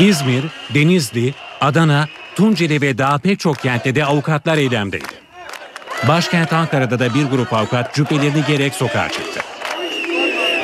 İzmir, 0.04 0.44
Denizli, 0.74 1.34
Adana, 1.62 2.08
Tunceli 2.40 2.82
ve 2.82 2.98
daha 2.98 3.18
pek 3.18 3.40
çok 3.40 3.60
kentte 3.60 3.96
de 3.96 4.06
avukatlar 4.06 4.58
eylemdeydi. 4.58 5.06
Başkent 6.08 6.54
Ankara'da 6.54 7.00
da 7.00 7.14
bir 7.14 7.26
grup 7.26 7.54
avukat 7.54 7.94
cübbelerini 7.94 8.44
gerek 8.48 8.74
sokağa 8.74 9.10
çıktı. 9.10 9.40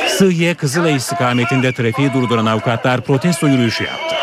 Sığıye 0.07 0.53
Kızılay 0.53 0.95
istikametinde 0.95 1.73
trafiği 1.73 2.13
durduran 2.13 2.45
avukatlar 2.45 3.01
protesto 3.01 3.47
yürüyüşü 3.47 3.83
yaptı. 3.83 4.15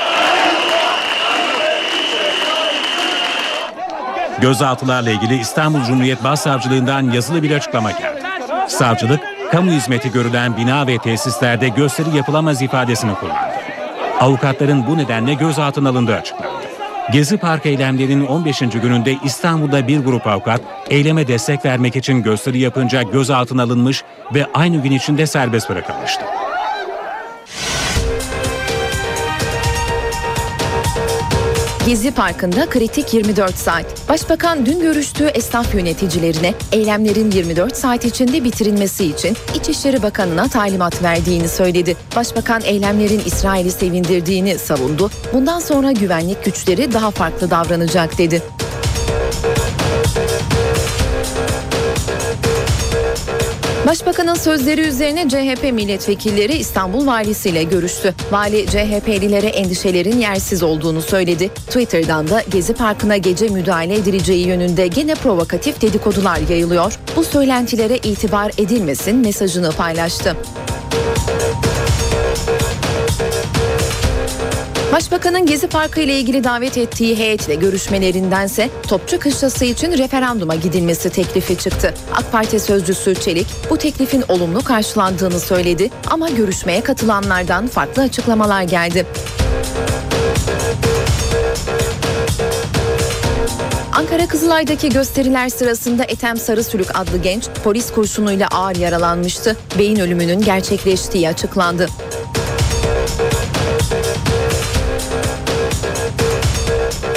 Gözaltılarla 4.40 5.10
ilgili 5.10 5.40
İstanbul 5.40 5.84
Cumhuriyet 5.84 6.24
Başsavcılığından 6.24 7.10
yazılı 7.10 7.42
bir 7.42 7.50
açıklama 7.50 7.90
geldi. 7.90 8.22
Savcılık, 8.68 9.20
kamu 9.50 9.70
hizmeti 9.70 10.12
görülen 10.12 10.56
bina 10.56 10.86
ve 10.86 10.98
tesislerde 10.98 11.68
gösteri 11.68 12.16
yapılamaz 12.16 12.62
ifadesini 12.62 13.14
kullandı. 13.14 13.54
Avukatların 14.20 14.86
bu 14.86 14.98
nedenle 14.98 15.34
gözaltına 15.34 15.88
alındığı 15.88 16.14
açıklandı. 16.14 16.71
Gezi 17.10 17.36
Park 17.36 17.66
eylemlerinin 17.66 18.26
15. 18.26 18.58
gününde 18.58 19.16
İstanbul'da 19.24 19.88
bir 19.88 19.98
grup 19.98 20.26
avukat 20.26 20.60
eyleme 20.90 21.28
destek 21.28 21.64
vermek 21.64 21.96
için 21.96 22.22
gösteri 22.22 22.58
yapınca 22.58 23.02
gözaltına 23.02 23.62
alınmış 23.62 24.04
ve 24.34 24.46
aynı 24.54 24.82
gün 24.82 24.92
içinde 24.92 25.26
serbest 25.26 25.70
bırakılmıştı. 25.70 26.24
Gezi 31.86 32.10
Parkı'nda 32.10 32.70
kritik 32.70 33.14
24 33.14 33.54
saat. 33.54 34.08
Başbakan 34.08 34.66
dün 34.66 34.80
görüştüğü 34.80 35.24
esnaf 35.24 35.74
yöneticilerine 35.74 36.54
eylemlerin 36.72 37.30
24 37.30 37.76
saat 37.76 38.04
içinde 38.04 38.44
bitirilmesi 38.44 39.04
için 39.04 39.36
İçişleri 39.54 40.02
Bakanı'na 40.02 40.48
talimat 40.48 41.02
verdiğini 41.02 41.48
söyledi. 41.48 41.96
Başbakan 42.16 42.62
eylemlerin 42.64 43.22
İsrail'i 43.26 43.70
sevindirdiğini 43.70 44.58
savundu. 44.58 45.10
Bundan 45.32 45.60
sonra 45.60 45.92
güvenlik 45.92 46.44
güçleri 46.44 46.92
daha 46.92 47.10
farklı 47.10 47.50
davranacak 47.50 48.18
dedi. 48.18 48.42
Başbakanın 53.86 54.34
sözleri 54.34 54.80
üzerine 54.80 55.28
CHP 55.28 55.72
milletvekilleri 55.72 56.52
İstanbul 56.52 57.06
valisiyle 57.06 57.62
görüştü. 57.62 58.14
Vali 58.30 58.66
CHP'lilere 58.66 59.46
endişelerin 59.46 60.20
yersiz 60.20 60.62
olduğunu 60.62 61.02
söyledi. 61.02 61.48
Twitter'dan 61.48 62.28
da 62.28 62.42
Gezi 62.50 62.74
Parkı'na 62.74 63.16
gece 63.16 63.48
müdahale 63.48 63.94
edileceği 63.94 64.46
yönünde 64.46 64.86
gene 64.86 65.14
provokatif 65.14 65.80
dedikodular 65.82 66.38
yayılıyor. 66.50 66.98
Bu 67.16 67.24
söylentilere 67.24 67.96
itibar 67.96 68.52
edilmesin 68.58 69.16
mesajını 69.16 69.72
paylaştı. 69.72 70.36
Başbakanın 74.92 75.46
Gezi 75.46 75.66
Parkı 75.66 76.00
ile 76.00 76.18
ilgili 76.18 76.44
davet 76.44 76.78
ettiği 76.78 77.18
heyetle 77.18 77.54
görüşmelerindense 77.54 78.70
Topçu 78.88 79.18
Kışlası 79.18 79.64
için 79.64 79.92
referanduma 79.92 80.54
gidilmesi 80.54 81.10
teklifi 81.10 81.58
çıktı. 81.58 81.94
AK 82.12 82.32
Parti 82.32 82.60
sözcüsü 82.60 83.14
Çelik 83.14 83.46
bu 83.70 83.76
teklifin 83.76 84.24
olumlu 84.28 84.64
karşılandığını 84.64 85.40
söyledi 85.40 85.90
ama 86.10 86.28
görüşmeye 86.28 86.80
katılanlardan 86.80 87.66
farklı 87.66 88.02
açıklamalar 88.02 88.62
geldi. 88.62 89.06
Ankara 93.92 94.26
Kızılay'daki 94.26 94.88
gösteriler 94.88 95.48
sırasında 95.48 96.04
Ethem 96.04 96.36
Sarısülük 96.36 96.98
adlı 96.98 97.18
genç 97.18 97.44
polis 97.64 97.92
kurşunuyla 97.92 98.48
ağır 98.48 98.76
yaralanmıştı. 98.76 99.56
Beyin 99.78 99.96
ölümünün 99.96 100.40
gerçekleştiği 100.40 101.28
açıklandı. 101.28 101.88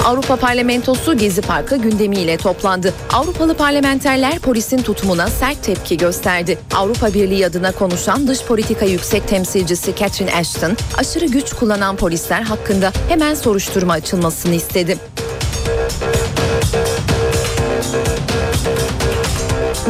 Avrupa 0.06 0.36
Parlamentosu 0.36 1.16
Gezi 1.16 1.42
Parkı 1.42 1.76
gündemiyle 1.76 2.36
toplandı. 2.36 2.94
Avrupalı 3.12 3.54
parlamenterler 3.56 4.38
polisin 4.38 4.82
tutumuna 4.82 5.26
sert 5.26 5.62
tepki 5.62 5.96
gösterdi. 5.96 6.58
Avrupa 6.74 7.14
Birliği 7.14 7.46
adına 7.46 7.72
konuşan 7.72 8.28
dış 8.28 8.42
politika 8.42 8.84
yüksek 8.84 9.28
temsilcisi 9.28 9.94
Catherine 9.96 10.34
Ashton, 10.34 10.76
aşırı 10.98 11.26
güç 11.26 11.52
kullanan 11.52 11.96
polisler 11.96 12.42
hakkında 12.42 12.92
hemen 13.08 13.34
soruşturma 13.34 13.92
açılmasını 13.92 14.54
istedi. 14.54 14.98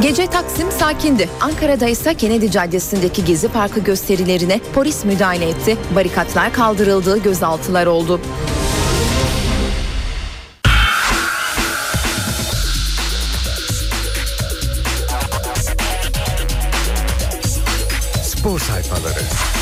Gece 0.01 0.27
Taksim 0.27 0.71
sakindi. 0.71 1.29
Ankara'da 1.41 1.89
ise 1.89 2.15
Kennedy 2.15 2.49
Caddesi'ndeki 2.49 3.25
Gezi 3.25 3.49
Parkı 3.49 3.81
gösterilerine 3.81 4.61
polis 4.75 5.05
müdahale 5.05 5.49
etti. 5.49 5.77
Barikatlar 5.95 6.53
kaldırıldı, 6.53 7.23
gözaltılar 7.23 7.87
oldu. 7.87 8.21
Sayfaları. 18.83 19.56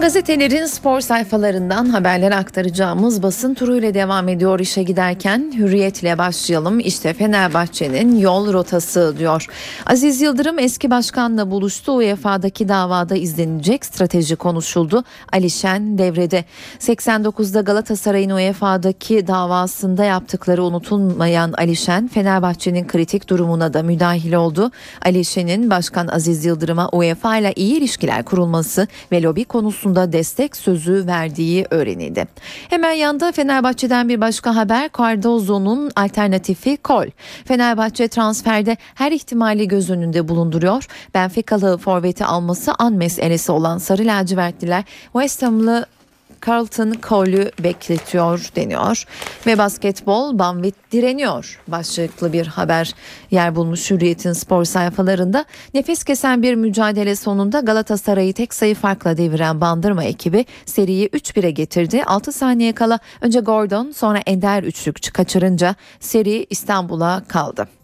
Gazetelerin 0.00 0.66
spor 0.66 1.00
sayfalarından 1.00 1.88
haberler 1.88 2.32
aktaracağımız 2.32 3.22
basın 3.22 3.54
turuyla 3.54 3.94
devam 3.94 4.28
ediyor 4.28 4.60
işe 4.60 4.82
giderken 4.82 5.52
hürriyetle 5.56 6.18
başlayalım. 6.18 6.80
İşte 6.80 7.12
Fenerbahçe'nin 7.12 8.18
yol 8.18 8.52
rotası 8.52 9.14
diyor. 9.18 9.46
Aziz 9.86 10.20
Yıldırım 10.20 10.58
eski 10.58 10.90
başkanla 10.90 11.50
buluştu. 11.50 11.92
UEFA'daki 11.92 12.68
davada 12.68 13.16
izlenecek 13.16 13.84
strateji 13.84 14.36
konuşuldu. 14.36 15.04
Alişen 15.32 15.98
devrede. 15.98 16.44
89'da 16.78 17.60
Galatasaray'ın 17.60 18.30
UEFA'daki 18.30 19.26
davasında 19.26 20.04
yaptıkları 20.04 20.64
unutulmayan 20.64 21.52
Alişen 21.52 22.08
Fenerbahçe'nin 22.08 22.86
kritik 22.86 23.28
durumuna 23.28 23.74
da 23.74 23.82
müdahil 23.82 24.32
oldu. 24.32 24.70
Alişen'in 25.04 25.70
Başkan 25.70 26.08
Aziz 26.08 26.44
Yıldırım'a 26.44 26.88
UEFA 26.88 27.36
ile 27.36 27.52
iyi 27.56 27.76
ilişkiler 27.76 28.22
kurulması 28.22 28.88
ve 29.12 29.22
lobi 29.22 29.44
konusunda 29.44 29.89
destek 29.96 30.56
sözü 30.56 31.06
verdiği 31.06 31.66
öğrenildi. 31.70 32.28
Hemen 32.68 32.92
yanda 32.92 33.32
Fenerbahçe'den 33.32 34.08
bir 34.08 34.20
başka 34.20 34.56
haber 34.56 34.90
Cardozo'nun 34.98 35.90
alternatifi 35.96 36.76
Kol. 36.76 37.06
Fenerbahçe 37.44 38.08
transferde 38.08 38.76
her 38.94 39.12
ihtimali 39.12 39.68
göz 39.68 39.90
önünde 39.90 40.28
bulunduruyor. 40.28 40.86
Benfica'lı 41.14 41.78
forveti 41.78 42.24
alması 42.24 42.72
an 42.78 42.92
meselesi 42.92 43.52
olan 43.52 43.78
Sarı 43.78 44.06
Lacivertliler 44.06 44.84
West 45.12 45.42
Ham'lı 45.42 45.86
Carlton 46.46 46.94
Cole'ü 47.08 47.50
bekletiyor 47.64 48.50
deniyor. 48.56 49.04
Ve 49.46 49.58
basketbol 49.58 50.38
Banvit 50.38 50.74
direniyor 50.92 51.60
başlıklı 51.68 52.32
bir 52.32 52.46
haber 52.46 52.94
yer 53.30 53.56
bulmuş 53.56 53.90
Hürriyet'in 53.90 54.32
spor 54.32 54.64
sayfalarında. 54.64 55.44
Nefes 55.74 56.04
kesen 56.04 56.42
bir 56.42 56.54
mücadele 56.54 57.16
sonunda 57.16 57.60
Galatasaray'ı 57.60 58.32
tek 58.32 58.54
sayı 58.54 58.74
farkla 58.74 59.16
deviren 59.16 59.60
Bandırma 59.60 60.04
ekibi 60.04 60.46
seriyi 60.66 61.08
3-1'e 61.08 61.50
getirdi. 61.50 62.04
6 62.04 62.32
saniye 62.32 62.72
kala 62.72 62.98
önce 63.20 63.40
Gordon 63.40 63.90
sonra 63.90 64.18
Ender 64.18 64.62
üçlük 64.62 65.14
kaçırınca 65.14 65.74
seri 66.00 66.46
İstanbul'a 66.50 67.22
kaldı. 67.28 67.79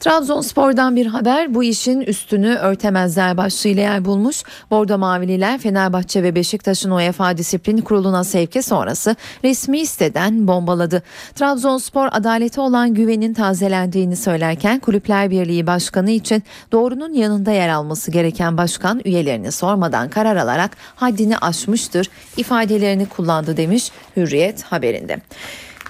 Trabzonspor'dan 0.00 0.96
bir 0.96 1.06
haber 1.06 1.54
bu 1.54 1.64
işin 1.64 2.00
üstünü 2.00 2.54
örtemezler 2.54 3.36
başlığıyla 3.36 3.82
yer 3.82 4.04
bulmuş. 4.04 4.42
Bordo 4.70 4.98
Mavililer 4.98 5.58
Fenerbahçe 5.58 6.22
ve 6.22 6.34
Beşiktaş'ın 6.34 6.90
UEFA 6.90 7.36
Disiplin 7.36 7.78
Kurulu'na 7.78 8.24
sevki 8.24 8.62
sonrası 8.62 9.16
resmi 9.44 9.86
siteden 9.86 10.48
bombaladı. 10.48 11.02
Trabzonspor 11.34 12.08
adalete 12.12 12.60
olan 12.60 12.94
güvenin 12.94 13.34
tazelendiğini 13.34 14.16
söylerken 14.16 14.80
Kulüpler 14.80 15.30
Birliği 15.30 15.66
Başkanı 15.66 16.10
için 16.10 16.42
doğrunun 16.72 17.12
yanında 17.12 17.52
yer 17.52 17.68
alması 17.68 18.10
gereken 18.10 18.56
başkan 18.56 19.00
üyelerini 19.04 19.52
sormadan 19.52 20.08
karar 20.08 20.36
alarak 20.36 20.76
haddini 20.96 21.38
aşmıştır 21.38 22.10
ifadelerini 22.36 23.06
kullandı 23.06 23.56
demiş 23.56 23.90
Hürriyet 24.16 24.62
haberinde. 24.62 25.20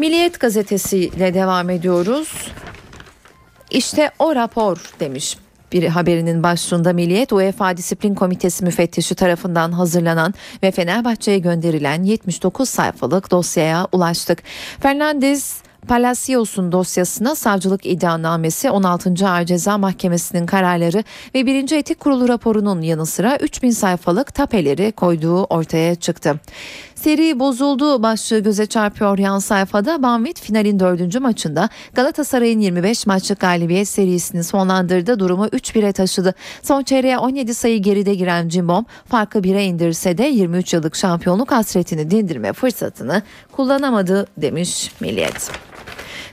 Milliyet 0.01 0.40
gazetesiyle 0.40 1.35
devam 1.35 1.70
ediyoruz. 1.70 2.51
İşte 3.71 4.11
o 4.19 4.35
rapor 4.35 4.93
demiş 5.01 5.37
bir 5.73 5.85
haberinin 5.85 6.43
başlığında 6.43 6.93
Milliyet 6.93 7.33
UEFA 7.33 7.77
Disiplin 7.77 8.15
Komitesi 8.15 8.65
müfettişi 8.65 9.15
tarafından 9.15 9.73
hazırlanan 9.73 10.35
ve 10.63 10.71
Fenerbahçe'ye 10.71 11.39
gönderilen 11.39 12.03
79 12.03 12.69
sayfalık 12.69 13.31
dosyaya 13.31 13.89
ulaştık. 13.93 14.43
Fernandez 14.81 15.63
Palacios'un 15.89 16.73
dosyasına 16.73 17.35
savcılık 17.35 17.87
iddianamesi 17.87 18.71
16. 18.71 19.29
Ağır 19.29 19.45
Ceza 19.45 19.79
Mahkemesi'nin 19.79 20.47
kararları 20.47 21.05
ve 21.35 21.47
1. 21.47 21.73
Etik 21.73 22.01
Kurulu 22.01 22.29
raporunun 22.29 22.83
yanı 22.83 23.07
sıra 23.07 23.37
3000 23.37 23.71
sayfalık 23.71 24.35
tapeleri 24.35 24.93
koyduğu 24.93 25.45
ortaya 25.45 25.95
çıktı. 25.95 26.41
Seri 27.03 27.39
bozuldu 27.39 28.03
başlığı 28.03 28.39
göze 28.39 28.67
çarpıyor 28.67 29.19
yan 29.19 29.39
sayfada. 29.39 30.03
Banvit 30.03 30.41
finalin 30.41 30.81
dördüncü 30.81 31.21
maçında 31.21 31.69
Galatasaray'ın 31.95 32.61
25 32.61 33.07
maçlık 33.07 33.41
galibiyet 33.41 33.89
serisini 33.89 34.45
sonlandırdı. 34.45 35.19
Durumu 35.19 35.47
3-1'e 35.47 35.93
taşıdı. 35.93 36.35
Son 36.63 36.83
çeyreğe 36.83 37.19
17 37.19 37.55
sayı 37.55 37.83
geride 37.83 38.15
giren 38.15 38.49
Cimbom 38.49 38.87
farkı 39.09 39.39
1'e 39.39 39.65
indirse 39.65 40.19
de 40.19 40.25
23 40.25 40.75
yıllık 40.75 40.97
şampiyonluk 40.97 41.53
hasretini 41.53 42.11
dindirme 42.11 42.53
fırsatını 42.53 43.23
kullanamadı 43.53 44.27
demiş 44.37 44.93
Milliyet. 45.01 45.70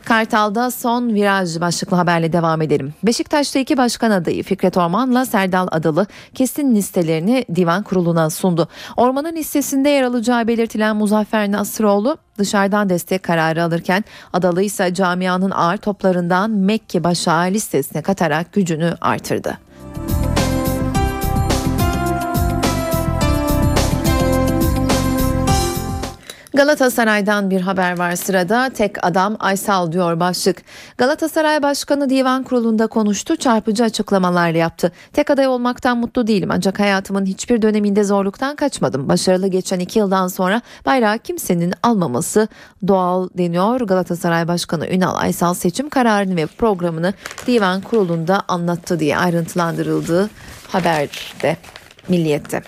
Kartal'da 0.08 0.72
son 0.72 1.14
viraj 1.14 1.60
başlıklı 1.60 1.98
haberle 1.98 2.34
devam 2.34 2.62
edelim. 2.62 2.94
Beşiktaş'ta 3.04 3.60
iki 3.60 3.78
başkan 3.78 4.12
adayı 4.12 4.44
Fikret 4.44 4.78
Orman'la 4.78 5.26
Serdal 5.26 5.68
Adalı 5.72 6.08
kesin 6.36 6.76
listelerini 6.76 7.46
divan 7.56 7.84
kuruluna 7.84 8.30
sundu. 8.30 8.68
Orman'ın 8.98 9.36
listesinde 9.36 9.90
yer 9.90 10.04
alacağı 10.04 10.48
belirtilen 10.48 10.96
Muzaffer 10.96 11.52
Nasıroğlu 11.52 12.18
dışarıdan 12.38 12.90
destek 12.90 13.24
kararı 13.24 13.64
alırken 13.64 14.04
Adalı 14.34 14.62
ise 14.62 14.94
camianın 14.94 15.52
ağır 15.52 15.78
toplarından 15.78 16.52
Mekke 16.52 17.04
Başağı 17.04 17.46
listesine 17.46 18.02
katarak 18.02 18.54
gücünü 18.54 18.94
artırdı. 19.02 19.58
Galatasaray'dan 26.58 27.50
bir 27.50 27.62
haber 27.62 27.98
var 27.98 28.16
sırada. 28.16 28.70
Tek 28.70 29.06
adam 29.06 29.38
Aysal 29.40 29.92
diyor 29.92 30.20
başlık. 30.20 30.62
Galatasaray 30.98 31.64
Başkanı 31.64 32.10
Divan 32.10 32.44
Kurulu'nda 32.44 32.88
konuştu, 32.88 33.36
çarpıcı 33.36 33.84
açıklamalar 33.84 34.50
yaptı. 34.50 34.92
Tek 35.14 35.30
aday 35.30 35.48
olmaktan 35.48 35.98
mutlu 35.98 36.28
değilim 36.28 36.50
ancak 36.52 36.80
hayatımın 36.80 37.26
hiçbir 37.26 37.62
döneminde 37.62 38.04
zorluktan 38.04 38.56
kaçmadım. 38.56 39.10
Başarılı 39.10 39.48
geçen 39.48 39.80
iki 39.80 40.00
yıldan 40.00 40.28
sonra 40.28 40.62
bayrağı 40.86 41.20
kimsenin 41.20 41.74
almaması 41.84 42.48
doğal 42.88 43.30
deniyor. 43.38 43.82
Galatasaray 43.82 44.48
Başkanı 44.48 44.88
Ünal 44.88 45.16
Aysal 45.16 45.54
seçim 45.54 45.90
kararını 45.90 46.36
ve 46.36 46.46
programını 46.46 47.14
Divan 47.48 47.82
Kurulu'nda 47.82 48.42
anlattı 48.48 49.00
diye 49.00 49.18
ayrıntılandırıldığı 49.18 50.30
haberde. 50.68 51.58
Milliyette. 52.10 52.62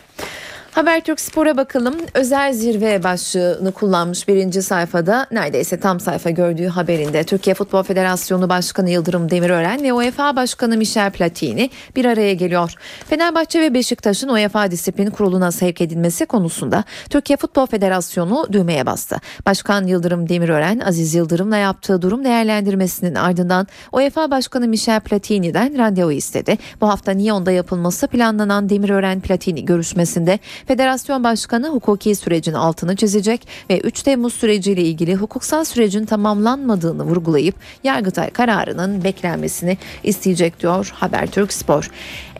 Habertürk 0.72 1.20
Spor'a 1.20 1.58
bakalım. 1.58 1.96
Özel 2.14 2.54
zirve 2.54 3.04
başlığını 3.04 3.72
kullanmış 3.72 4.28
birinci 4.28 4.62
sayfada 4.62 5.28
neredeyse 5.32 5.80
tam 5.80 6.00
sayfa 6.00 6.30
gördüğü 6.30 6.68
haberinde 6.68 7.24
Türkiye 7.24 7.54
Futbol 7.54 7.84
Federasyonu 7.84 8.50
Başkanı 8.50 8.90
Yıldırım 8.90 9.32
Demirören 9.32 9.84
ve 9.84 9.94
UEFA 9.94 10.36
Başkanı 10.36 10.78
Michel 10.78 11.12
Platini 11.12 11.70
bir 11.96 12.06
araya 12.06 12.34
geliyor. 12.34 12.74
Fenerbahçe 13.10 13.62
ve 13.62 13.74
Beşiktaş'ın 13.74 14.30
UEFA 14.30 14.72
Disiplin 14.72 15.10
Kurulu'na 15.10 15.52
sevk 15.52 15.82
edilmesi 15.82 16.26
konusunda 16.26 16.84
Türkiye 17.10 17.38
Futbol 17.38 17.66
Federasyonu 17.66 18.48
düğmeye 18.52 18.86
bastı. 18.86 19.18
Başkan 19.46 19.88
Yıldırım 19.88 20.30
Demirören 20.30 20.80
Aziz 20.80 21.16
Yıldırım'la 21.16 21.58
yaptığı 21.58 22.02
durum 22.02 22.26
değerlendirmesinin 22.26 23.16
ardından 23.16 23.68
UEFA 23.92 24.32
Başkanı 24.32 24.68
Michel 24.68 25.00
Platini'den 25.00 25.78
randevu 25.78 26.12
istedi. 26.12 26.58
Bu 26.82 26.90
hafta 26.90 27.12
Nyon'da 27.12 27.52
yapılması 27.52 28.08
planlanan 28.08 28.70
Demirören 28.70 29.22
Platini 29.22 29.66
görüşmesinde 29.66 30.40
Federasyon 30.67 31.24
Başkanı 31.24 31.69
hukuki 31.69 32.15
sürecin 32.15 32.54
altını 32.54 32.95
çizecek 32.95 33.48
ve 33.69 33.80
3 33.80 34.04
Temmuz 34.04 34.34
süreciyle 34.34 34.82
ilgili 34.82 35.15
hukuksal 35.15 35.63
sürecin 35.63 36.06
tamamlanmadığını 36.06 37.04
vurgulayıp 37.04 37.56
Yargıtay 37.84 38.30
kararının 38.30 39.04
beklenmesini 39.04 39.78
isteyecek 40.04 40.60
diyor 40.60 40.93
Habertürk 40.95 41.54
Spor. 41.54 41.89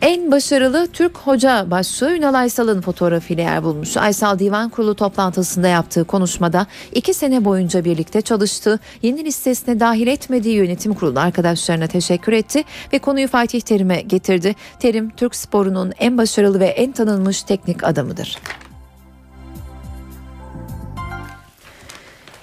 En 0.02 0.32
başarılı 0.32 0.88
Türk 0.92 1.16
hoca 1.18 1.70
başlığı 1.70 2.16
Ünal 2.16 2.34
Aysal'ın 2.34 2.80
fotoğrafıyla 2.80 3.42
yer 3.42 3.62
bulmuş. 3.62 3.96
Aysal 3.96 4.38
Divan 4.38 4.68
Kurulu 4.68 4.94
toplantısında 4.94 5.68
yaptığı 5.68 6.04
konuşmada 6.04 6.66
iki 6.92 7.14
sene 7.14 7.44
boyunca 7.44 7.84
birlikte 7.84 8.20
çalıştığı, 8.20 8.78
yeni 9.02 9.24
listesine 9.24 9.80
dahil 9.80 10.06
etmediği 10.06 10.54
yönetim 10.54 10.94
kurulu 10.94 11.20
arkadaşlarına 11.20 11.86
teşekkür 11.86 12.32
etti 12.32 12.64
ve 12.92 12.98
konuyu 12.98 13.28
Fatih 13.28 13.60
Terim'e 13.60 14.00
getirdi. 14.00 14.54
Terim 14.78 15.10
Türk 15.10 15.36
sporunun 15.36 15.92
en 15.98 16.18
başarılı 16.18 16.60
ve 16.60 16.66
en 16.66 16.92
tanınmış 16.92 17.42
teknik 17.42 17.84
adamıdır. 18.10 18.38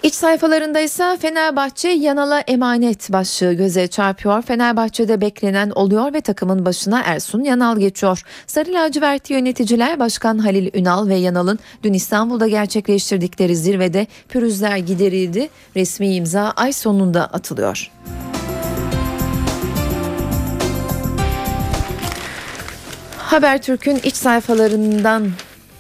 İç 0.04 0.14
sayfalarında 0.14 0.80
ise 0.80 1.18
Fenerbahçe 1.20 1.90
Yanal'a 1.90 2.40
emanet 2.40 3.12
başlığı 3.12 3.54
göze 3.54 3.88
çarpıyor. 3.88 4.42
Fenerbahçe'de 4.42 5.22
beklenen 5.22 5.70
oluyor 5.70 6.14
ve 6.14 6.22
takımın 6.22 6.66
başına 6.66 7.02
Ersun 7.06 7.44
Yanal 7.44 7.80
geçiyor. 7.80 8.24
Sarı 8.48 8.74
lacivertli 8.74 9.34
yöneticiler 9.34 10.00
Başkan 10.00 10.38
Halil 10.38 10.70
Ünal 10.74 11.08
ve 11.08 11.16
Yanal'ın 11.16 11.60
dün 11.84 11.94
İstanbul'da 11.94 12.48
gerçekleştirdikleri 12.48 13.56
zirvede 13.56 14.08
pürüzler 14.30 14.78
giderildi. 14.78 15.50
Resmi 15.76 16.16
imza 16.16 16.54
ay 16.56 16.74
sonunda 16.74 17.26
atılıyor. 17.26 17.92
Habertürk'ün 23.18 24.00
iç 24.04 24.16
sayfalarından 24.16 25.32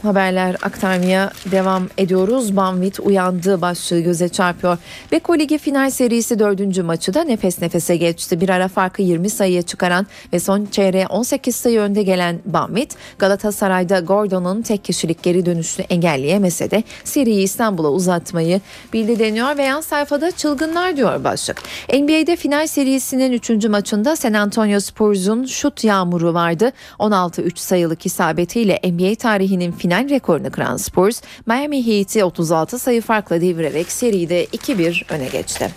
haberler 0.03 0.55
aktarmaya 0.62 1.31
devam 1.51 1.88
ediyoruz. 1.97 2.55
Banvit 2.55 2.99
uyandı 2.99 3.62
başlığı 3.62 3.99
göze 3.99 4.29
çarpıyor. 4.29 4.77
Beko 5.12 5.39
Ligi 5.39 5.57
final 5.57 5.89
serisi 5.89 6.39
dördüncü 6.39 6.83
maçı 6.83 7.13
da 7.13 7.23
nefes 7.23 7.62
nefese 7.62 7.97
geçti. 7.97 8.41
Bir 8.41 8.49
ara 8.49 8.67
farkı 8.67 9.01
20 9.01 9.29
sayıya 9.29 9.62
çıkaran 9.62 10.07
ve 10.33 10.39
son 10.39 10.65
çeyreğe 10.65 11.07
18 11.07 11.55
sayı 11.55 11.79
önde 11.79 12.03
gelen 12.03 12.39
Banvit 12.45 12.95
Galatasaray'da 13.19 13.99
Gordon'un 13.99 14.62
tek 14.62 14.83
kişilik 14.83 15.23
geri 15.23 15.45
dönüşünü 15.45 15.86
engelleyemese 15.89 16.71
de 16.71 16.83
seriyi 17.03 17.43
İstanbul'a 17.43 17.91
uzatmayı 17.91 18.62
bildi 18.93 19.19
deniyor 19.19 19.57
ve 19.57 19.63
yan 19.63 19.81
sayfada 19.81 20.31
çılgınlar 20.31 20.97
diyor 20.97 21.23
başlık. 21.23 21.62
NBA'de 21.93 22.36
final 22.36 22.67
serisinin 22.67 23.31
3. 23.31 23.65
maçında 23.65 24.15
San 24.15 24.33
Antonio 24.33 24.79
Spurs'un 24.79 25.45
şut 25.45 25.83
yağmuru 25.83 26.33
vardı. 26.33 26.71
16-3 26.99 27.57
sayılık 27.57 28.05
isabetiyle 28.05 28.79
NBA 28.83 29.15
tarihinin 29.15 29.71
final 29.88 30.10
rekorunu 30.10 30.52
kıran 30.52 30.78
Spurs, 30.78 31.21
Miami 31.45 31.88
Heat'i 31.88 32.23
36 32.23 32.80
sayı 32.80 33.02
farkla 33.02 33.41
devirerek 33.41 33.91
seride 33.91 34.45
2-1 34.45 35.13
öne 35.13 35.28
geçti. 35.28 35.69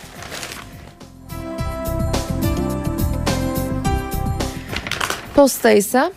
Posta 5.34 5.70
ise 5.70 6.12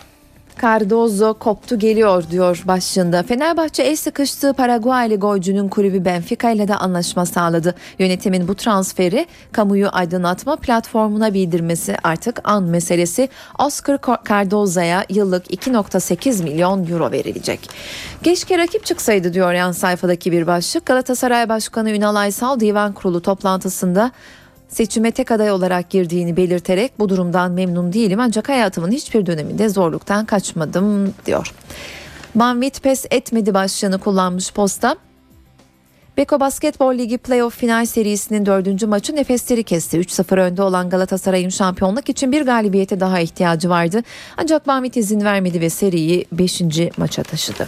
Cardozo 0.61 1.33
koptu 1.33 1.79
geliyor 1.79 2.23
diyor 2.31 2.63
başlığında. 2.65 3.23
Fenerbahçe 3.23 3.83
el 3.83 3.95
sıkıştığı 3.95 4.53
Paraguaylı 4.53 5.15
golcünün 5.15 5.69
kulübü 5.69 6.05
Benfica 6.05 6.49
ile 6.49 6.67
de 6.67 6.75
anlaşma 6.75 7.25
sağladı. 7.25 7.75
Yönetimin 7.99 8.47
bu 8.47 8.55
transferi 8.55 9.25
kamuyu 9.51 9.89
aydınlatma 9.91 10.55
platformuna 10.55 11.33
bildirmesi 11.33 11.95
artık 12.03 12.39
an 12.43 12.63
meselesi. 12.63 13.29
Oscar 13.59 13.99
Cardozo'ya 14.29 15.05
yıllık 15.09 15.53
2.8 15.53 16.43
milyon 16.43 16.87
euro 16.87 17.11
verilecek. 17.11 17.69
Keşke 18.23 18.57
rakip 18.57 18.85
çıksaydı 18.85 19.33
diyor 19.33 19.53
yan 19.53 19.71
sayfadaki 19.71 20.31
bir 20.31 20.47
başlık. 20.47 20.85
Galatasaray 20.85 21.49
Başkanı 21.49 21.91
Ünal 21.91 22.15
Aysal 22.15 22.59
Divan 22.59 22.93
Kurulu 22.93 23.21
toplantısında 23.21 24.11
seçime 24.74 25.11
tek 25.11 25.32
aday 25.32 25.51
olarak 25.51 25.89
girdiğini 25.89 26.38
belirterek 26.38 26.99
bu 26.99 27.09
durumdan 27.09 27.51
memnun 27.51 27.93
değilim 27.93 28.19
ancak 28.19 28.49
hayatımın 28.49 28.91
hiçbir 28.91 29.26
döneminde 29.26 29.69
zorluktan 29.69 30.26
kaçmadım 30.26 31.13
diyor. 31.26 31.53
Banvit 32.36 32.84
pes 32.84 33.05
etmedi 33.11 33.53
başlığını 33.53 33.99
kullanmış 33.99 34.53
posta. 34.53 34.95
Beko 36.17 36.39
Basketbol 36.39 36.97
Ligi 36.97 37.17
Playoff 37.17 37.57
final 37.57 37.86
serisinin 37.86 38.45
dördüncü 38.45 38.88
maçı 38.88 39.15
nefesleri 39.15 39.63
kesti. 39.63 39.97
3-0 39.97 40.39
önde 40.39 40.63
olan 40.63 40.89
Galatasaray'ın 40.89 41.49
şampiyonluk 41.49 42.09
için 42.09 42.32
bir 42.32 42.41
galibiyete 42.41 42.99
daha 42.99 43.19
ihtiyacı 43.19 43.69
vardı. 43.69 44.01
Ancak 44.38 44.67
Mahmut 44.67 44.97
izin 44.97 45.21
vermedi 45.21 45.61
ve 45.61 45.69
seriyi 45.69 46.26
5. 46.32 46.61
maça 46.97 47.24
taşıdı. 47.24 47.67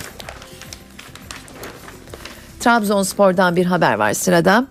Trabzonspor'dan 2.60 3.56
bir 3.56 3.66
haber 3.66 3.94
var 3.94 4.14
sırada. 4.14 4.68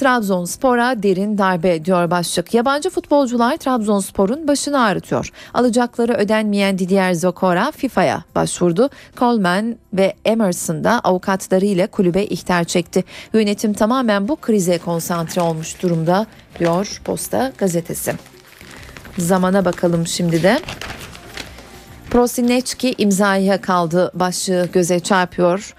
Trabzonspor'a 0.00 1.02
derin 1.02 1.38
darbe 1.38 1.84
diyor 1.84 2.10
başlık. 2.10 2.54
Yabancı 2.54 2.90
futbolcular 2.90 3.56
Trabzonspor'un 3.56 4.48
başını 4.48 4.80
ağrıtıyor. 4.82 5.32
Alacakları 5.54 6.12
ödenmeyen 6.14 6.78
Didier 6.78 7.14
Zokora 7.14 7.70
FIFA'ya 7.70 8.24
başvurdu. 8.34 8.90
Coleman 9.16 9.76
ve 9.92 10.14
Emerson 10.24 10.84
da 10.84 11.00
avukatlarıyla 11.00 11.86
kulübe 11.86 12.24
ihtar 12.24 12.64
çekti. 12.64 13.04
Yönetim 13.34 13.72
tamamen 13.72 14.28
bu 14.28 14.36
krize 14.36 14.78
konsantre 14.78 15.40
olmuş 15.40 15.82
durumda 15.82 16.26
diyor 16.58 17.00
Posta 17.04 17.52
gazetesi. 17.58 18.14
Zamana 19.18 19.64
bakalım 19.64 20.06
şimdi 20.06 20.42
de. 20.42 20.60
Prosinecki 22.10 22.94
imzaya 22.98 23.60
kaldı 23.60 24.10
başlığı 24.14 24.68
göze 24.72 25.00
çarpıyor. 25.00 25.74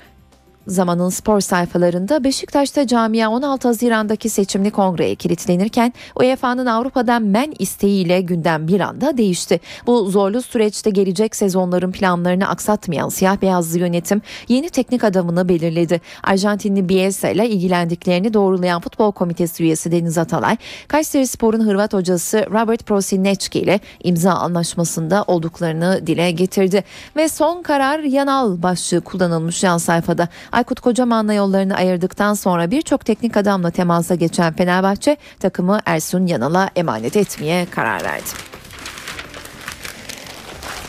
Zamanın 0.67 1.09
spor 1.09 1.41
sayfalarında 1.41 2.23
Beşiktaş'ta 2.23 2.87
camia 2.87 3.29
16 3.29 3.67
Haziran'daki 3.67 4.29
seçimli 4.29 4.71
kongreye 4.71 5.15
kilitlenirken 5.15 5.93
UEFA'nın 6.15 6.65
Avrupa'dan 6.65 7.23
men 7.23 7.53
isteğiyle 7.59 8.21
gündem 8.21 8.67
bir 8.67 8.79
anda 8.79 9.17
değişti. 9.17 9.59
Bu 9.87 10.05
zorlu 10.09 10.41
süreçte 10.41 10.89
gelecek 10.89 11.35
sezonların 11.35 11.91
planlarını 11.91 12.49
aksatmayan 12.49 13.09
siyah 13.09 13.41
beyazlı 13.41 13.79
yönetim 13.79 14.21
yeni 14.47 14.69
teknik 14.69 15.03
adamını 15.03 15.49
belirledi. 15.49 16.01
Arjantinli 16.23 16.89
Bielsa 16.89 17.29
ile 17.29 17.49
ilgilendiklerini 17.49 18.33
doğrulayan 18.33 18.81
futbol 18.81 19.11
komitesi 19.11 19.63
üyesi 19.63 19.91
Deniz 19.91 20.17
Atalay, 20.17 20.57
Kayseri 20.87 21.27
Spor'un 21.27 21.67
Hırvat 21.67 21.93
hocası 21.93 22.45
Robert 22.51 22.85
Prosinecki 22.85 23.59
ile 23.59 23.79
imza 24.03 24.33
anlaşmasında 24.33 25.23
olduklarını 25.27 26.07
dile 26.07 26.31
getirdi. 26.31 26.83
Ve 27.15 27.29
son 27.29 27.61
karar 27.61 27.99
yanal 27.99 28.63
başlığı 28.63 29.01
kullanılmış 29.01 29.63
yan 29.63 29.77
sayfada. 29.77 30.27
Aykut 30.61 30.79
Kocaman'la 30.79 31.33
yollarını 31.33 31.75
ayırdıktan 31.75 32.33
sonra 32.33 32.71
birçok 32.71 33.05
teknik 33.05 33.37
adamla 33.37 33.71
temasa 33.71 34.15
geçen 34.15 34.53
Fenerbahçe 34.53 35.17
takımı 35.39 35.79
Ersun 35.85 36.27
Yanal'a 36.27 36.69
emanet 36.75 37.15
etmeye 37.15 37.65
karar 37.65 38.03
verdi. 38.03 38.29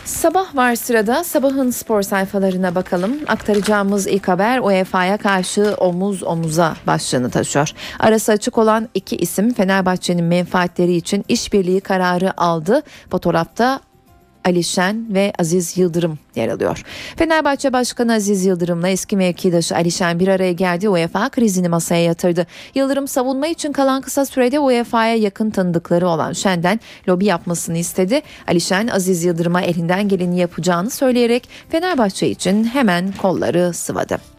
Sabah 0.05 0.55
var 0.55 0.75
sırada 0.75 1.23
sabahın 1.23 1.71
spor 1.71 2.01
sayfalarına 2.01 2.75
bakalım. 2.75 3.19
Aktaracağımız 3.27 4.07
ilk 4.07 4.27
haber 4.27 4.59
UEFA'ya 4.59 5.17
karşı 5.17 5.75
omuz 5.77 6.23
omuza 6.23 6.75
başlığını 6.87 7.29
taşıyor. 7.29 7.69
Arası 7.99 8.31
açık 8.31 8.57
olan 8.57 8.89
iki 8.93 9.15
isim 9.15 9.53
Fenerbahçe'nin 9.53 10.25
menfaatleri 10.25 10.95
için 10.95 11.25
işbirliği 11.27 11.81
kararı 11.81 12.41
aldı. 12.41 12.81
Fotoğrafta 13.09 13.79
Ali 14.45 14.63
Şen 14.63 15.13
ve 15.13 15.33
Aziz 15.39 15.77
Yıldırım 15.77 16.19
yer 16.35 16.49
alıyor. 16.49 16.83
Fenerbahçe 17.15 17.73
Başkanı 17.73 18.13
Aziz 18.13 18.45
Yıldırım'la 18.45 18.89
eski 18.89 19.17
mevkidaşı 19.17 19.75
Ali 19.75 19.91
Şen 19.91 20.19
bir 20.19 20.27
araya 20.27 20.51
geldi. 20.51 20.89
UEFA 20.89 21.29
krizini 21.29 21.69
masaya 21.69 22.03
yatırdı. 22.03 22.47
Yıldırım 22.75 23.07
savunma 23.07 23.47
için 23.47 23.71
kalan 23.71 24.01
kısa 24.01 24.25
sürede 24.25 24.59
UEFA'ya 24.59 25.15
yakın 25.15 25.49
tanıdıkları 25.49 26.07
olan 26.07 26.33
Şen'den 26.33 26.79
lobi 27.07 27.25
yapmasını 27.25 27.77
istedi. 27.77 28.21
Ali 28.47 28.61
Şen 28.61 28.87
Aziz 28.87 29.23
Yıldırım'a 29.23 29.61
elinden 29.61 30.07
geleni 30.07 30.39
yapacağını 30.39 30.89
söyleyerek 30.89 31.49
Fenerbahçe 31.69 32.27
için 32.27 32.63
hemen 32.63 33.11
kolları 33.11 33.73
sıvadı. 33.73 34.32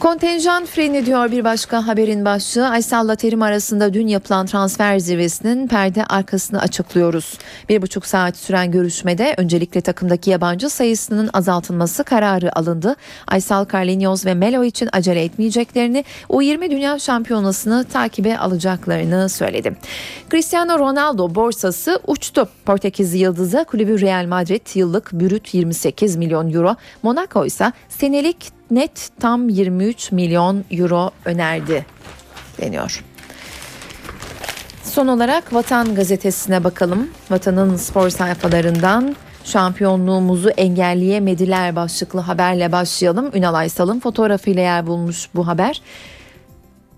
Kontenjan 0.00 0.66
freni 0.66 1.06
diyor 1.06 1.30
bir 1.30 1.44
başka 1.44 1.86
haberin 1.86 2.24
başlığı. 2.24 2.68
Aysal'la 2.68 3.16
Terim 3.16 3.42
arasında 3.42 3.94
dün 3.94 4.06
yapılan 4.06 4.46
transfer 4.46 4.98
zirvesinin 4.98 5.68
perde 5.68 6.04
arkasını 6.04 6.60
açıklıyoruz. 6.60 7.38
Bir 7.68 7.82
buçuk 7.82 8.06
saat 8.06 8.36
süren 8.36 8.70
görüşmede 8.70 9.34
öncelikle 9.36 9.80
takımdaki 9.80 10.30
yabancı 10.30 10.70
sayısının 10.70 11.30
azaltılması 11.32 12.04
kararı 12.04 12.58
alındı. 12.58 12.96
Aysal, 13.26 13.66
Carlinhos 13.72 14.26
ve 14.26 14.34
Melo 14.34 14.64
için 14.64 14.88
acele 14.92 15.24
etmeyeceklerini, 15.24 16.04
U20 16.28 16.70
Dünya 16.70 16.98
Şampiyonası'nı 16.98 17.84
takibe 17.84 18.38
alacaklarını 18.38 19.28
söyledi. 19.28 19.76
Cristiano 20.30 20.78
Ronaldo 20.78 21.34
borsası 21.34 22.00
uçtu. 22.06 22.48
Portekizli 22.66 23.18
Yıldız'a 23.18 23.64
kulübü 23.64 24.00
Real 24.00 24.26
Madrid 24.26 24.66
yıllık 24.74 25.12
bürüt 25.12 25.54
28 25.54 26.16
milyon 26.16 26.52
euro, 26.52 26.76
Monaco 27.02 27.46
ise 27.46 27.72
senelik 27.88 28.63
net 28.70 29.10
tam 29.20 29.48
23 29.48 30.12
milyon 30.12 30.64
euro 30.70 31.10
önerdi 31.24 31.86
deniyor. 32.60 33.04
Son 34.82 35.06
olarak 35.06 35.54
Vatan 35.54 35.94
gazetesine 35.94 36.64
bakalım. 36.64 37.10
Vatan'ın 37.30 37.76
spor 37.76 38.10
sayfalarından 38.10 39.16
şampiyonluğumuzu 39.44 40.48
engelleyemediler 40.48 41.76
başlıklı 41.76 42.20
haberle 42.20 42.72
başlayalım. 42.72 43.30
Ünal 43.34 43.54
Aysal'ın 43.54 44.00
fotoğrafıyla 44.00 44.62
yer 44.62 44.86
bulmuş 44.86 45.28
bu 45.34 45.46
haber. 45.46 45.82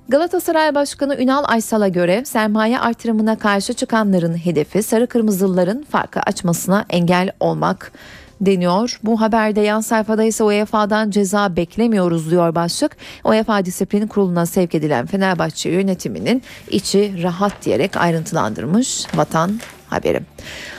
Galatasaray 0.09 0.75
Başkanı 0.75 1.17
Ünal 1.17 1.45
Aysal'a 1.47 1.89
göre 1.89 2.25
sermaye 2.25 2.79
artırımına 2.79 3.39
karşı 3.39 3.75
çıkanların 3.75 4.35
hedefi 4.35 4.83
sarı 4.83 5.07
kırmızılıların 5.07 5.83
farkı 5.91 6.21
açmasına 6.21 6.85
engel 6.91 7.31
olmak 7.41 7.93
deniyor. 8.41 9.01
Bu 9.03 9.21
haberde 9.21 9.61
yan 9.61 9.81
sayfada 9.81 10.25
ise 10.25 10.45
UEFA'dan 10.45 11.11
ceza 11.11 11.57
beklemiyoruz 11.57 12.31
diyor 12.31 12.55
başlık. 12.55 12.97
UEFA 13.25 13.65
Disiplin 13.65 14.07
Kurulu'na 14.07 14.47
sevk 14.47 14.75
edilen 14.75 15.07
Fenerbahçe 15.07 15.71
yönetiminin 15.71 16.43
içi 16.71 17.23
rahat 17.23 17.53
diyerek 17.65 17.97
ayrıntılandırmış 17.97 19.07
vatan 19.15 19.61
haberi. 19.87 20.21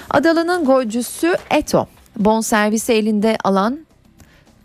Adalı'nın 0.10 0.66
golcüsü 0.66 1.36
Eto 1.52 1.88
bonservisi 2.20 2.94
elinde 2.94 3.38
alan 3.44 3.87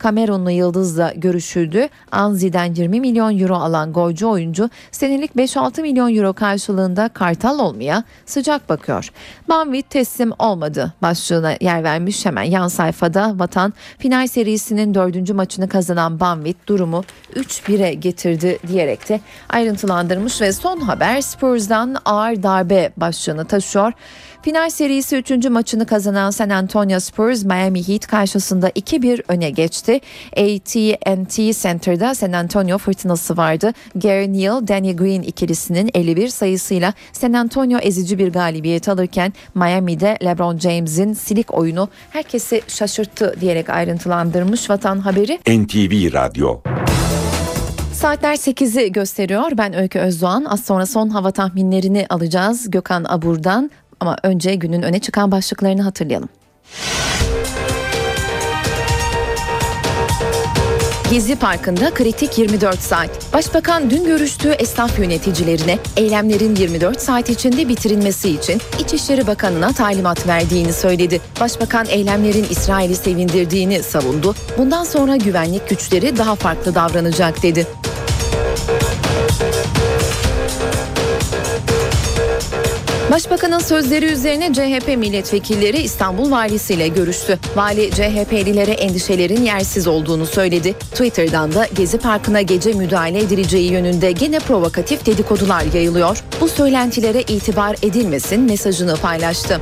Kamerunlu 0.02 0.50
Yıldız'la 0.50 1.12
görüşüldü. 1.16 1.88
Anzi'den 2.12 2.74
20 2.74 3.00
milyon 3.00 3.38
euro 3.38 3.54
alan 3.54 3.92
golcü 3.92 4.26
oyuncu 4.26 4.70
senelik 4.90 5.30
5-6 5.36 5.82
milyon 5.82 6.16
euro 6.16 6.32
karşılığında 6.32 7.08
kartal 7.08 7.58
olmaya 7.58 8.04
sıcak 8.26 8.68
bakıyor. 8.68 9.08
Banvit 9.48 9.90
teslim 9.90 10.32
olmadı 10.38 10.92
başlığına 11.02 11.56
yer 11.60 11.84
vermiş 11.84 12.26
hemen 12.26 12.42
yan 12.42 12.68
sayfada 12.68 13.38
Vatan 13.38 13.74
final 13.98 14.26
serisinin 14.26 14.94
dördüncü 14.94 15.34
maçını 15.34 15.68
kazanan 15.68 16.20
Banvit 16.20 16.66
durumu 16.66 17.04
3-1'e 17.34 17.94
getirdi 17.94 18.58
diyerek 18.68 19.08
de 19.08 19.20
ayrıntılandırmış 19.48 20.40
ve 20.40 20.52
son 20.52 20.80
haber 20.80 21.20
Spurs'dan 21.20 21.96
ağır 22.04 22.42
darbe 22.42 22.92
başlığını 22.96 23.44
taşıyor. 23.44 23.92
Final 24.44 24.70
serisi 24.70 25.16
3. 25.16 25.44
maçını 25.50 25.86
kazanan 25.86 26.30
San 26.30 26.50
Antonio 26.50 27.00
Spurs 27.00 27.44
Miami 27.44 27.88
Heat 27.88 28.06
karşısında 28.06 28.70
2-1 28.70 29.22
öne 29.28 29.50
geçti. 29.50 30.00
AT&T 30.32 31.52
Center'da 31.52 32.14
San 32.14 32.32
Antonio 32.32 32.78
fırtınası 32.78 33.36
vardı. 33.36 33.72
Gary 33.94 34.32
Neal, 34.32 34.68
Danny 34.68 34.96
Green 34.96 35.22
ikilisinin 35.22 35.90
51 35.94 36.28
sayısıyla 36.28 36.94
San 37.12 37.32
Antonio 37.32 37.78
ezici 37.78 38.18
bir 38.18 38.32
galibiyet 38.32 38.88
alırken 38.88 39.32
Miami'de 39.54 40.18
LeBron 40.24 40.58
James'in 40.58 41.12
silik 41.12 41.54
oyunu 41.54 41.88
herkesi 42.10 42.62
şaşırttı 42.68 43.36
diyerek 43.40 43.70
ayrıntılandırmış 43.70 44.70
Vatan 44.70 44.98
Haberi. 44.98 45.38
NTV 45.38 46.12
Radyo 46.12 46.60
Saatler 48.02 48.34
8'i 48.34 48.92
gösteriyor. 48.92 49.50
Ben 49.58 49.74
Öykü 49.74 49.98
Özdoğan. 49.98 50.44
Az 50.44 50.64
sonra 50.64 50.86
son 50.86 51.08
hava 51.08 51.30
tahminlerini 51.30 52.06
alacağız 52.10 52.70
Gökhan 52.70 53.04
Abur'dan. 53.08 53.70
Ama 54.02 54.16
önce 54.22 54.54
günün 54.54 54.82
öne 54.82 54.98
çıkan 54.98 55.32
başlıklarını 55.32 55.82
hatırlayalım. 55.82 56.28
Gezi 61.10 61.36
Parkı'nda 61.36 61.94
kritik 61.94 62.38
24 62.38 62.78
saat. 62.78 63.10
Başbakan 63.32 63.90
dün 63.90 64.04
görüştüğü 64.04 64.48
esnaf 64.48 64.98
yöneticilerine 64.98 65.78
eylemlerin 65.96 66.56
24 66.56 67.00
saat 67.00 67.30
içinde 67.30 67.68
bitirilmesi 67.68 68.30
için 68.30 68.60
İçişleri 68.78 69.26
Bakanı'na 69.26 69.72
talimat 69.72 70.26
verdiğini 70.26 70.72
söyledi. 70.72 71.20
Başbakan 71.40 71.86
eylemlerin 71.86 72.46
İsrail'i 72.50 72.94
sevindirdiğini 72.94 73.82
savundu. 73.82 74.34
Bundan 74.58 74.84
sonra 74.84 75.16
güvenlik 75.16 75.68
güçleri 75.68 76.18
daha 76.18 76.34
farklı 76.34 76.74
davranacak 76.74 77.42
dedi. 77.42 77.66
Başbakanın 83.12 83.58
sözleri 83.58 84.06
üzerine 84.06 84.52
CHP 84.52 84.88
milletvekilleri 84.88 85.78
İstanbul 85.78 86.30
valisiyle 86.30 86.88
görüştü. 86.88 87.38
Vali 87.56 87.90
CHP'lilere 87.90 88.70
endişelerin 88.70 89.42
yersiz 89.42 89.86
olduğunu 89.86 90.26
söyledi. 90.26 90.72
Twitter'dan 90.72 91.54
da 91.54 91.66
Gezi 91.74 91.98
Parkı'na 91.98 92.42
gece 92.42 92.72
müdahale 92.72 93.18
edileceği 93.18 93.72
yönünde 93.72 94.12
gene 94.12 94.38
provokatif 94.38 95.06
dedikodular 95.06 95.64
yayılıyor. 95.74 96.24
Bu 96.40 96.48
söylentilere 96.48 97.22
itibar 97.22 97.76
edilmesin 97.82 98.40
mesajını 98.40 98.96
paylaştı. 98.96 99.60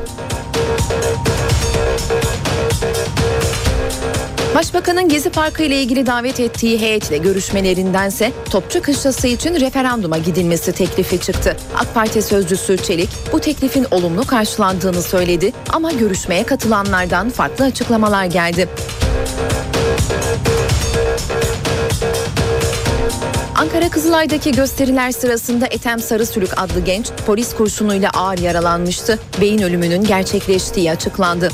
Başbakanın 4.55 5.09
Gezi 5.09 5.31
Parkı 5.31 5.63
ile 5.63 5.83
ilgili 5.83 6.07
davet 6.07 6.41
ettiği 6.41 6.81
heyetle 6.81 7.19
görüşmelerindense 7.19 8.33
Topçu 8.51 8.83
Kışlası 8.83 9.27
için 9.27 9.61
referanduma 9.61 10.19
gidilmesi 10.19 10.73
teklifi 10.73 11.21
çıktı. 11.21 11.57
AK 11.79 11.95
Parti 11.95 12.23
sözcüsü 12.23 12.77
Çelik 12.77 13.09
bu 13.33 13.41
teklifin 13.41 13.87
olumlu 13.91 14.27
karşılandığını 14.27 15.03
söyledi 15.03 15.53
ama 15.73 15.93
görüşmeye 15.93 16.45
katılanlardan 16.45 17.31
farklı 17.31 17.65
açıklamalar 17.65 18.25
geldi. 18.25 18.69
Ankara 23.57 23.89
Kızılay'daki 23.91 24.53
gösteriler 24.53 25.11
sırasında 25.11 25.67
Ethem 25.67 25.99
Sarısülük 26.01 26.51
adlı 26.57 26.81
genç 26.81 27.07
polis 27.27 27.55
kurşunuyla 27.55 28.11
ağır 28.11 28.39
yaralanmıştı. 28.39 29.19
Beyin 29.41 29.63
ölümünün 29.63 30.05
gerçekleştiği 30.05 30.91
açıklandı. 30.91 31.51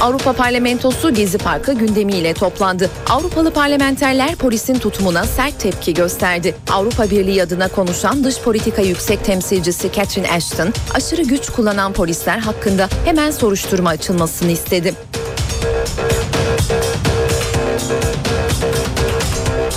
Avrupa 0.00 0.32
Parlamentosu 0.32 1.14
Gezi 1.14 1.38
Parkı 1.38 1.72
gündemiyle 1.72 2.34
toplandı. 2.34 2.90
Avrupalı 3.10 3.50
parlamenterler 3.50 4.36
polisin 4.36 4.78
tutumuna 4.78 5.24
sert 5.24 5.60
tepki 5.60 5.94
gösterdi. 5.94 6.54
Avrupa 6.70 7.10
Birliği 7.10 7.42
adına 7.42 7.68
konuşan 7.68 8.24
dış 8.24 8.40
politika 8.40 8.82
yüksek 8.82 9.24
temsilcisi 9.24 9.92
Catherine 9.92 10.30
Ashton, 10.30 10.72
aşırı 10.94 11.22
güç 11.22 11.50
kullanan 11.50 11.92
polisler 11.92 12.38
hakkında 12.38 12.88
hemen 13.04 13.30
soruşturma 13.30 13.90
açılmasını 13.90 14.50
istedi. 14.50 14.94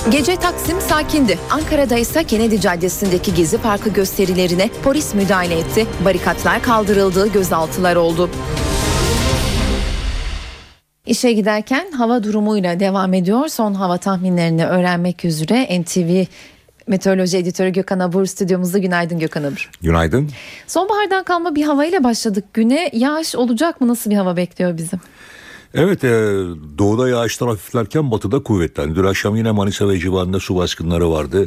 Gece 0.10 0.36
Taksim 0.36 0.82
sakindi. 0.82 1.40
Ankara'da 1.50 1.98
ise 1.98 2.24
Kennedy 2.24 2.58
Caddesi'ndeki 2.58 3.34
Gezi 3.34 3.58
Parkı 3.58 3.90
gösterilerine 3.90 4.70
polis 4.84 5.14
müdahale 5.14 5.60
etti. 5.60 5.88
Barikatlar 6.06 6.64
kaldırıldı, 6.64 7.28
gözaltılar 7.28 7.96
oldu. 7.96 8.30
İşe 11.06 11.32
giderken 11.32 11.92
hava 11.92 12.24
durumuyla 12.24 12.80
devam 12.80 13.14
ediyor. 13.14 13.48
Son 13.48 13.74
hava 13.74 13.98
tahminlerini 13.98 14.66
öğrenmek 14.66 15.26
üzere 15.26 15.82
NTV 15.82 16.26
Meteoroloji 16.88 17.38
Editörü 17.38 17.70
Gökhan 17.70 18.00
Abur 18.00 18.26
stüdyomuzda. 18.26 18.78
Günaydın 18.78 19.20
Gökhan 19.20 19.44
Abur. 19.44 19.70
Günaydın. 19.82 20.30
Sonbahardan 20.68 21.24
kalma 21.24 21.56
bir 21.56 21.64
havayla 21.64 22.04
başladık 22.04 22.46
güne. 22.54 22.90
Yağış 22.94 23.36
olacak 23.36 23.82
mı? 23.82 23.88
Nasıl 23.88 24.12
bir 24.12 24.16
hava 24.16 24.38
bekliyor 24.38 24.78
bizi? 24.78 24.98
Evet 25.74 26.04
e, 26.04 26.10
doğuda 26.78 27.10
yağışlar 27.10 27.50
hafiflerken 27.50 28.12
batıda 28.12 28.44
kuvvetlendi. 28.44 28.96
Dün 28.96 29.04
akşam 29.04 29.36
yine 29.36 29.52
Manisa 29.52 29.90
ve 29.90 30.00
civarında 30.00 30.40
su 30.40 30.56
baskınları 30.56 31.12
vardı. 31.12 31.40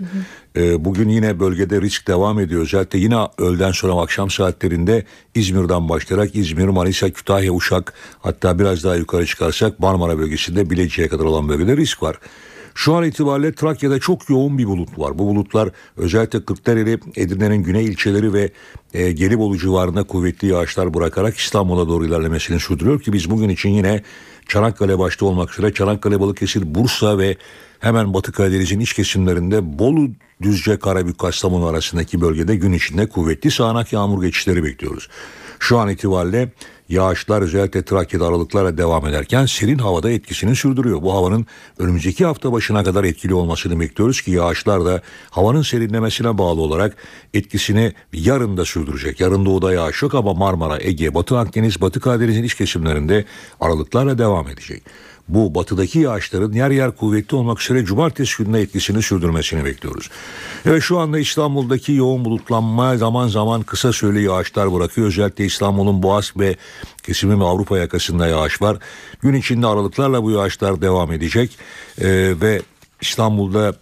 Hı 0.55 0.61
hı. 0.61 0.65
E, 0.65 0.85
bugün 0.85 1.09
yine 1.09 1.41
bölgede 1.41 1.81
risk 1.81 2.09
devam 2.09 2.41
ediyor. 2.41 2.63
Özellikle 2.63 2.99
yine 2.99 3.17
öğleden 3.39 3.73
sonra 3.73 3.93
akşam 3.93 4.31
saatlerinde 4.31 5.05
İzmir'den 5.35 5.89
başlayarak 5.89 6.37
İzmir, 6.37 6.65
Manisa, 6.65 7.11
Kütahya, 7.11 7.53
Uşak 7.53 7.95
hatta 8.21 8.59
biraz 8.59 8.85
daha 8.85 8.97
yukarı 8.97 9.27
çıkarsak 9.27 9.81
Marmara 9.81 10.19
bölgesinde 10.19 10.71
Bilecik'e 10.71 11.09
kadar 11.09 11.25
olan 11.25 11.49
bölgede 11.49 11.77
risk 11.77 12.03
var. 12.03 12.17
Şu 12.75 12.95
an 12.95 13.05
itibariyle 13.05 13.55
Trakya'da 13.55 14.01
çok 14.01 14.31
yoğun 14.31 14.59
bir 14.59 14.67
bulut 14.67 14.99
var. 14.99 15.19
Bu 15.19 15.27
bulutlar 15.27 15.69
özellikle 15.97 16.45
Kırklareli, 16.45 16.99
Edirne'nin 17.17 17.63
güney 17.63 17.85
ilçeleri 17.85 18.33
ve 18.33 18.51
e, 18.95 19.13
Gelibolu 19.13 19.59
civarında 19.59 20.03
kuvvetli 20.03 20.49
yağışlar 20.49 20.95
bırakarak 20.95 21.37
İstanbul'a 21.37 21.89
doğru 21.89 22.07
ilerlemesini 22.07 22.61
sürdürüyor 22.61 23.01
ki 23.01 23.13
biz 23.13 23.31
bugün 23.31 23.49
için 23.49 23.71
yine 23.71 24.03
Çanakkale 24.49 24.99
başta 24.99 25.27
olmak 25.27 25.53
üzere 25.53 25.75
Çanakkale, 25.75 26.21
Balıkesir, 26.21 26.75
Bursa 26.75 27.19
ve 27.19 27.37
hemen 27.81 28.15
Batı 28.15 28.33
Karadeniz'in 28.33 28.81
iç 28.81 28.93
kesimlerinde 28.93 29.79
Bolu, 29.79 30.09
Düzce, 30.43 30.79
Karabük, 30.79 31.19
Kastamonu 31.19 31.67
arasındaki 31.67 32.21
bölgede 32.21 32.57
gün 32.57 32.73
içinde 32.73 33.09
kuvvetli 33.09 33.51
sağanak 33.51 33.93
yağmur 33.93 34.23
geçişleri 34.23 34.65
bekliyoruz. 34.65 35.09
Şu 35.59 35.79
an 35.79 35.89
itibariyle 35.89 36.49
yağışlar 36.89 37.43
özellikle 37.43 37.85
Trakya'da 37.85 38.27
aralıklarla 38.27 38.79
devam 38.79 39.07
ederken 39.07 39.47
serin 39.47 39.79
havada 39.79 40.11
etkisini 40.11 40.57
sürdürüyor. 40.57 41.03
Bu 41.03 41.15
havanın 41.15 41.47
önümüzdeki 41.79 42.25
hafta 42.25 42.53
başına 42.53 42.85
kadar 42.85 43.05
etkili 43.05 43.35
olmasını 43.35 43.81
bekliyoruz 43.81 44.23
ki 44.23 44.31
yağışlar 44.31 44.85
da 44.85 45.03
havanın 45.31 45.63
serinlemesine 45.63 46.39
bağlı 46.39 46.61
olarak 46.61 46.97
etkisini 47.35 47.93
yarın 48.13 48.57
da 48.57 48.65
sürdürecek. 48.65 49.21
Yarın 49.21 49.47
doğuda 49.47 49.73
yağış 49.73 50.03
yok 50.03 50.15
ama 50.15 50.35
Marmara, 50.35 50.79
Ege, 50.81 51.15
Batı 51.15 51.39
Akdeniz, 51.39 51.81
Batı 51.81 52.01
Karadeniz'in 52.01 52.43
iç 52.43 52.55
kesimlerinde 52.55 53.25
aralıklarla 53.61 54.19
devam 54.19 54.49
edecek 54.49 54.83
bu 55.29 55.55
batıdaki 55.55 55.99
yağışların 55.99 56.53
yer 56.53 56.71
yer 56.71 56.91
kuvvetli 56.91 57.37
olmak 57.37 57.63
üzere 57.63 57.85
cumartesi 57.85 58.45
gününe 58.45 58.61
etkisini 58.61 59.03
sürdürmesini 59.03 59.65
bekliyoruz. 59.65 60.11
Evet 60.67 60.83
şu 60.83 60.99
anda 60.99 61.19
İstanbul'daki 61.19 61.93
yoğun 61.93 62.25
bulutlanma 62.25 62.97
zaman 62.97 63.29
zaman 63.29 63.63
kısa 63.63 63.93
süreli 63.93 64.23
yağışlar 64.23 64.75
bırakıyor. 64.75 65.07
Özellikle 65.07 65.45
İstanbul'un 65.45 66.03
Boğaz 66.03 66.33
ve 66.37 66.57
kesimi 67.03 67.45
Avrupa 67.45 67.79
yakasında 67.79 68.27
yağış 68.27 68.63
var. 68.63 68.79
Gün 69.23 69.35
içinde 69.35 69.67
aralıklarla 69.67 70.23
bu 70.23 70.31
yağışlar 70.31 70.81
devam 70.81 71.13
edecek 71.13 71.59
ee, 72.01 72.35
ve 72.41 72.63
İstanbul'da 73.01 73.75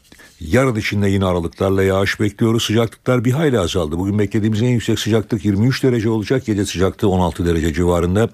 Yarın 0.51 0.76
içinde 0.76 1.09
yine 1.09 1.24
aralıklarla 1.24 1.82
yağış 1.82 2.20
bekliyoruz. 2.20 2.62
Sıcaklıklar 2.62 3.24
bir 3.24 3.32
hayli 3.32 3.59
azaldı. 3.59 3.99
Bugün 3.99 4.18
beklediğimiz 4.18 4.62
en 4.62 4.68
yüksek 4.68 4.99
sıcaklık 4.99 5.45
23 5.45 5.82
derece 5.82 6.11
olacak. 6.11 6.47
Gece 6.47 6.66
sıcaklığı 6.66 7.09
16 7.09 7.47
derece 7.47 7.74
civarında. 7.74 8.28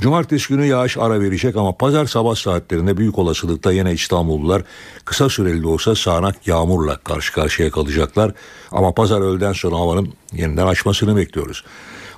Cumartesi 0.00 0.48
günü 0.48 0.66
yağış 0.66 0.96
ara 0.96 1.20
verecek 1.20 1.56
ama 1.56 1.76
pazar 1.76 2.06
sabah 2.06 2.34
saatlerinde 2.34 2.96
büyük 2.96 3.18
olasılıkla 3.18 3.72
yine 3.72 3.92
İstanbullular 3.92 4.62
kısa 5.04 5.28
süreli 5.28 5.62
de 5.62 5.66
olsa 5.66 5.94
sağanak 5.94 6.46
yağmurla 6.46 6.96
karşı 6.96 7.32
karşıya 7.32 7.70
kalacaklar. 7.70 8.32
Ama 8.72 8.92
pazar 8.92 9.20
öğleden 9.20 9.52
sonra 9.52 9.76
havanın 9.76 10.12
yeniden 10.32 10.66
açmasını 10.66 11.16
bekliyoruz. 11.16 11.64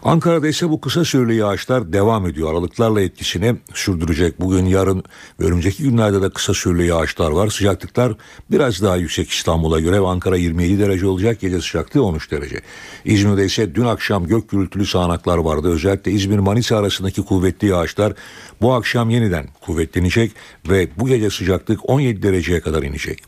Ankara'da 0.07 0.49
ise 0.49 0.71
bu 0.71 0.81
kısa 0.81 1.05
süreli 1.05 1.35
yağışlar 1.35 1.93
devam 1.93 2.27
ediyor. 2.27 2.51
Aralıklarla 2.51 3.01
etkisini 3.01 3.57
sürdürecek. 3.75 4.41
Bugün, 4.41 4.67
yarın 4.67 5.05
ve 5.41 5.45
önümüzdeki 5.45 5.83
günlerde 5.83 6.23
de 6.23 6.31
kısa 6.31 6.55
süreli 6.55 6.87
yağışlar 6.87 7.31
var. 7.31 7.49
Sıcaklıklar 7.49 8.13
biraz 8.51 8.83
daha 8.83 8.97
yüksek 8.97 9.31
İstanbul'a 9.31 9.81
göre. 9.81 9.99
Ankara 9.99 10.37
27 10.37 10.79
derece 10.79 11.07
olacak. 11.07 11.41
Gece 11.41 11.61
sıcaklığı 11.61 12.05
13 12.05 12.31
derece. 12.31 12.61
İzmir'de 13.05 13.45
ise 13.45 13.75
dün 13.75 13.85
akşam 13.85 14.27
gök 14.27 14.49
gürültülü 14.49 14.87
sağanaklar 14.87 15.39
vardı. 15.39 15.73
Özellikle 15.73 16.13
İzmir-Manisa 16.13 16.77
arasındaki 16.77 17.23
kuvvetli 17.23 17.69
yağışlar 17.69 18.13
bu 18.61 18.75
akşam 18.75 19.11
yeniden 19.11 19.49
kuvvetlenecek 19.61 20.33
ve 20.69 20.89
bu 20.99 21.07
gece 21.07 21.31
sıcaklık 21.31 21.91
17 21.91 22.23
dereceye 22.23 22.61
kadar 22.61 22.83
inecek. 22.83 23.23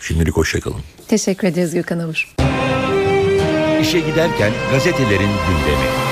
Şimdilik 0.00 0.36
hoşçakalın. 0.36 0.80
Teşekkür 1.08 1.48
ederiz 1.48 1.74
Gökhan 1.74 1.98
Avur. 1.98 2.34
İşe 3.82 4.00
giderken 4.00 4.52
gazetelerin 4.72 5.30
gündemi. 5.48 6.11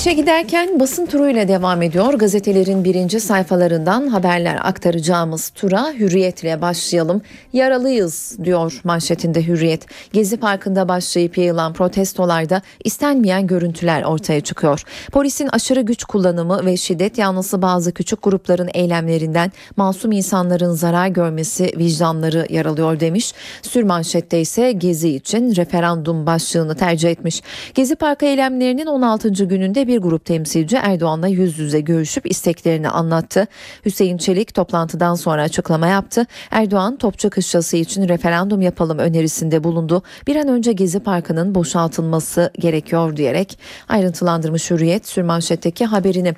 İşe 0.00 0.12
giderken 0.12 0.80
basın 0.80 1.06
turuyla 1.06 1.48
devam 1.48 1.82
ediyor. 1.82 2.14
Gazetelerin 2.14 2.84
birinci 2.84 3.20
sayfalarından 3.20 4.08
haberler 4.08 4.58
aktaracağımız 4.62 5.50
tura 5.50 5.92
hürriyetle 5.92 6.60
başlayalım. 6.60 7.22
Yaralıyız 7.52 8.36
diyor 8.44 8.80
manşetinde 8.84 9.46
hürriyet. 9.46 9.86
Gezi 10.12 10.36
Parkı'nda 10.36 10.88
başlayıp 10.88 11.38
yayılan 11.38 11.72
protestolarda 11.72 12.62
istenmeyen 12.84 13.46
görüntüler 13.46 14.02
ortaya 14.02 14.40
çıkıyor. 14.40 14.82
Polisin 15.12 15.48
aşırı 15.52 15.80
güç 15.80 16.04
kullanımı 16.04 16.66
ve 16.66 16.76
şiddet 16.76 17.18
yanlısı 17.18 17.62
bazı 17.62 17.92
küçük 17.92 18.22
grupların 18.22 18.68
eylemlerinden 18.74 19.52
masum 19.76 20.12
insanların 20.12 20.72
zarar 20.72 21.08
görmesi 21.08 21.72
vicdanları 21.78 22.46
yaralıyor 22.50 23.00
demiş. 23.00 23.32
Sür 23.62 23.82
manşette 23.82 24.40
ise 24.40 24.72
Gezi 24.72 25.08
için 25.08 25.56
referandum 25.56 26.26
başlığını 26.26 26.74
tercih 26.74 27.10
etmiş. 27.10 27.42
Gezi 27.74 27.96
Parkı 27.96 28.26
eylemlerinin 28.26 28.86
16. 28.86 29.28
gününde 29.28 29.89
bir 29.90 29.98
grup 29.98 30.24
temsilci 30.24 30.76
Erdoğan'la 30.76 31.28
yüz 31.28 31.58
yüze 31.58 31.80
görüşüp 31.80 32.30
isteklerini 32.30 32.88
anlattı. 32.88 33.46
Hüseyin 33.84 34.18
Çelik 34.18 34.54
toplantıdan 34.54 35.14
sonra 35.14 35.42
açıklama 35.42 35.86
yaptı. 35.86 36.26
Erdoğan 36.50 36.96
Topçu 36.96 37.30
Kışlası 37.30 37.76
için 37.76 38.08
referandum 38.08 38.60
yapalım 38.60 38.98
önerisinde 38.98 39.64
bulundu. 39.64 40.02
Bir 40.26 40.36
an 40.36 40.48
önce 40.48 40.72
Gezi 40.72 41.00
Parkı'nın 41.00 41.54
boşaltılması 41.54 42.50
gerekiyor 42.58 43.16
diyerek 43.16 43.58
ayrıntılandırmış 43.88 44.70
Hürriyet 44.70 45.08
sürmanşetteki 45.08 45.86
haberini. 45.86 46.34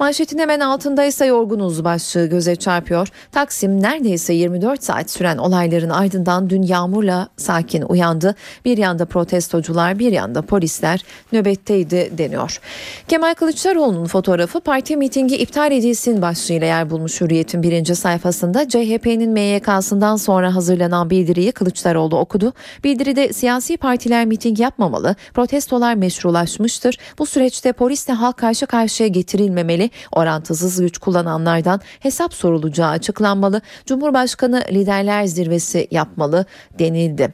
Manşetin 0.00 0.38
hemen 0.38 0.60
altında 0.60 1.04
ise 1.04 1.26
yorgunuz 1.26 1.84
başlığı 1.84 2.26
göze 2.26 2.56
çarpıyor. 2.56 3.08
Taksim 3.32 3.82
neredeyse 3.82 4.34
24 4.34 4.84
saat 4.84 5.10
süren 5.10 5.38
olayların 5.38 5.90
ardından 5.90 6.50
dün 6.50 6.62
yağmurla 6.62 7.28
sakin 7.36 7.82
uyandı. 7.82 8.34
Bir 8.64 8.78
yanda 8.78 9.04
protestocular 9.04 9.98
bir 9.98 10.12
yanda 10.12 10.42
polisler 10.42 11.04
nöbetteydi 11.32 12.10
deniyor. 12.18 12.60
Kemal 13.08 13.34
Kılıçdaroğlu'nun 13.34 14.06
fotoğrafı 14.06 14.60
parti 14.60 14.96
mitingi 14.96 15.36
iptal 15.36 15.72
edilsin 15.72 16.22
başlığıyla 16.22 16.66
yer 16.66 16.90
bulmuş 16.90 17.20
Hürriyet'in 17.20 17.62
birinci 17.62 17.94
sayfasında 17.94 18.68
CHP'nin 18.68 19.30
MYK'sından 19.32 20.16
sonra 20.16 20.54
hazırlanan 20.54 21.10
bildiriyi 21.10 21.52
Kılıçdaroğlu 21.52 22.18
okudu. 22.18 22.52
Bildiride 22.84 23.32
siyasi 23.32 23.76
partiler 23.76 24.26
miting 24.26 24.60
yapmamalı, 24.60 25.16
protestolar 25.34 25.94
meşrulaşmıştır. 25.94 26.98
Bu 27.18 27.26
süreçte 27.26 27.72
polisle 27.72 28.12
halk 28.12 28.36
karşı 28.36 28.66
karşıya 28.66 29.08
getirilmemeli, 29.08 29.90
orantısız 30.12 30.80
güç 30.80 30.98
kullananlardan 30.98 31.80
hesap 32.00 32.34
sorulacağı 32.34 32.90
açıklanmalı. 32.90 33.60
Cumhurbaşkanı 33.86 34.62
liderler 34.72 35.24
zirvesi 35.24 35.88
yapmalı 35.90 36.46
denildi. 36.78 37.32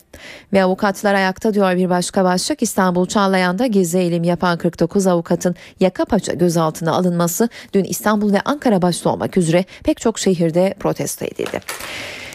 Ve 0.53 0.65
avukatlar 0.65 1.15
ayakta 1.15 1.55
diyor 1.55 1.77
bir 1.77 1.91
başka 1.91 2.25
başlık 2.25 2.63
İstanbul 2.63 3.07
Çağlayan'da 3.07 3.67
gezi 3.67 3.99
eylemi 3.99 4.27
yapan 4.27 4.59
49 4.59 5.07
avukatın 5.07 5.52
yaka 5.81 6.05
paça 6.05 6.33
gözaltına 6.33 6.93
alınması 6.93 7.49
dün 7.75 7.85
İstanbul 7.85 8.33
ve 8.33 8.41
Ankara 8.45 8.83
başta 8.83 9.11
olmak 9.11 9.37
üzere 9.37 9.65
pek 9.85 10.01
çok 10.01 10.19
şehirde 10.19 10.75
protesto 10.81 11.25
edildi. 11.25 11.61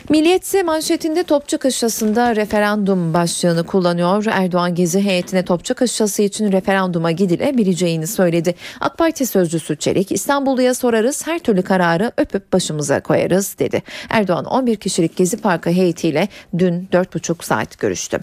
Milliyet'se 0.10 0.64
manşetinde 0.64 1.24
Topçu 1.24 1.58
Kışlası'nda 1.58 2.36
referandum 2.36 3.14
başlığını 3.14 3.64
kullanıyor. 3.64 4.26
Erdoğan 4.32 4.76
gezi 4.76 5.02
heyetine 5.02 5.46
Topçu 5.46 5.76
Kışlası 5.76 6.22
için 6.22 6.52
referanduma 6.52 7.12
gidilebileceğini 7.12 8.08
söyledi. 8.08 8.56
AK 8.80 8.98
Parti 8.98 9.26
sözcüsü 9.26 9.76
Çelik 9.76 10.12
İstanbulluya 10.12 10.74
sorarız 10.74 11.28
her 11.28 11.40
türlü 11.40 11.62
kararı 11.62 12.12
öpüp 12.18 12.54
başımıza 12.54 13.00
koyarız 13.00 13.56
dedi. 13.60 13.84
Erdoğan 14.10 14.46
11 14.46 14.76
kişilik 14.76 15.16
Gezi 15.16 15.38
Parkı 15.38 15.70
heyetiyle 15.70 16.28
dün 16.58 16.88
4,5 16.94 17.46
saat 17.46 17.80
görüştü. 17.80 18.20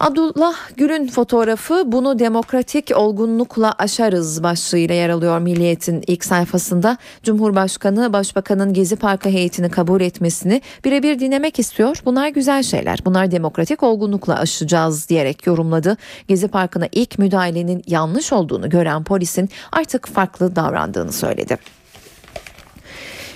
Abdullah 0.00 0.54
Gül'ün 0.76 1.06
fotoğrafı 1.06 1.92
bunu 1.92 2.18
demokratik 2.18 2.96
olgunlukla 2.96 3.74
aşarız 3.78 4.42
başlığıyla 4.42 4.94
yer 4.94 5.08
alıyor 5.08 5.38
Milliyet'in 5.38 6.04
ilk 6.06 6.24
sayfasında. 6.24 6.98
Cumhurbaşkanı 7.22 8.12
Başbakanın 8.12 8.72
Gezi 8.72 8.96
Parkı 8.96 9.28
heyetini 9.28 9.70
kabul 9.70 10.00
etmesini 10.00 10.62
birebir 10.84 11.07
dinlemek 11.18 11.58
istiyor. 11.58 12.02
Bunlar 12.04 12.28
güzel 12.28 12.62
şeyler. 12.62 12.98
Bunlar 13.04 13.30
demokratik 13.30 13.82
olgunlukla 13.82 14.38
aşacağız 14.38 15.08
diyerek 15.08 15.46
yorumladı. 15.46 15.96
Gezi 16.28 16.48
Parkı'na 16.48 16.88
ilk 16.92 17.18
müdahalenin 17.18 17.82
yanlış 17.86 18.32
olduğunu 18.32 18.70
gören 18.70 19.04
polisin 19.04 19.48
artık 19.72 20.08
farklı 20.08 20.56
davrandığını 20.56 21.12
söyledi. 21.12 21.58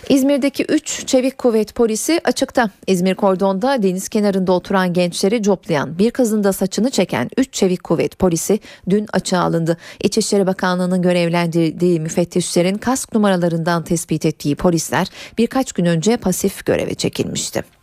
İzmir'deki 0.09 0.65
3 0.69 1.07
çevik 1.07 1.39
kuvvet 1.39 1.75
polisi 1.75 2.21
açıkta. 2.25 2.71
İzmir 2.87 3.15
kordonda 3.15 3.83
deniz 3.83 4.09
kenarında 4.09 4.53
oturan 4.53 4.93
gençleri 4.93 5.43
coplayan 5.43 5.99
bir 5.99 6.11
kızın 6.11 6.45
da 6.45 6.53
saçını 6.53 6.91
çeken 6.91 7.31
3 7.37 7.53
çevik 7.53 7.85
kuvvet 7.85 8.19
polisi 8.19 8.61
dün 8.91 9.07
açığa 9.13 9.43
alındı. 9.43 9.77
İçişleri 10.05 10.47
Bakanlığı'nın 10.47 11.03
görevlendirdiği 11.03 12.01
müfettişlerin 12.01 12.79
kask 12.79 13.15
numaralarından 13.15 13.85
tespit 13.85 14.27
ettiği 14.27 14.57
polisler 14.57 15.07
birkaç 15.39 15.73
gün 15.73 15.85
önce 15.85 16.17
pasif 16.17 16.67
göreve 16.67 16.95
çekilmişti. 16.95 17.82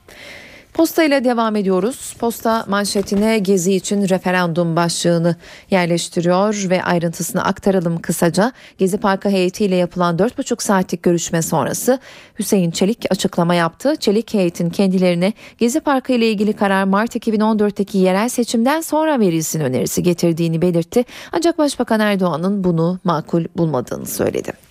Posta 0.74 1.04
ile 1.04 1.24
devam 1.24 1.56
ediyoruz. 1.56 2.16
Posta 2.20 2.66
manşetine 2.68 3.40
gezi 3.40 3.74
için 3.74 4.10
referandum 4.10 4.76
başlığını 4.76 5.36
yerleştiriyor 5.72 6.66
ve 6.70 6.84
ayrıntısını 6.84 7.46
aktaralım 7.46 8.02
kısaca. 8.02 8.52
Gezi 8.78 8.98
Parkı 8.98 9.30
heyetiyle 9.30 9.76
yapılan 9.76 10.18
4,5 10.18 10.64
saatlik 10.64 11.04
görüşme 11.04 11.42
sonrası 11.42 12.00
Hüseyin 12.40 12.72
Çelik 12.72 13.06
açıklama 13.10 13.56
yaptı. 13.56 13.96
Çelik 13.96 14.34
heyetin 14.34 14.70
kendilerine 14.70 15.34
Gezi 15.58 15.80
Parkı 15.80 16.14
ile 16.14 16.30
ilgili 16.32 16.54
karar 16.54 16.84
Mart 16.84 17.16
2014'teki 17.16 17.98
yerel 17.98 18.30
seçimden 18.30 18.82
sonra 18.82 19.20
verilsin 19.20 19.60
önerisi 19.60 20.04
getirdiğini 20.04 20.62
belirtti. 20.62 21.06
Ancak 21.32 21.58
Başbakan 21.58 22.00
Erdoğan'ın 22.00 22.64
bunu 22.64 23.00
makul 23.04 23.46
bulmadığını 23.58 24.06
söyledi. 24.06 24.69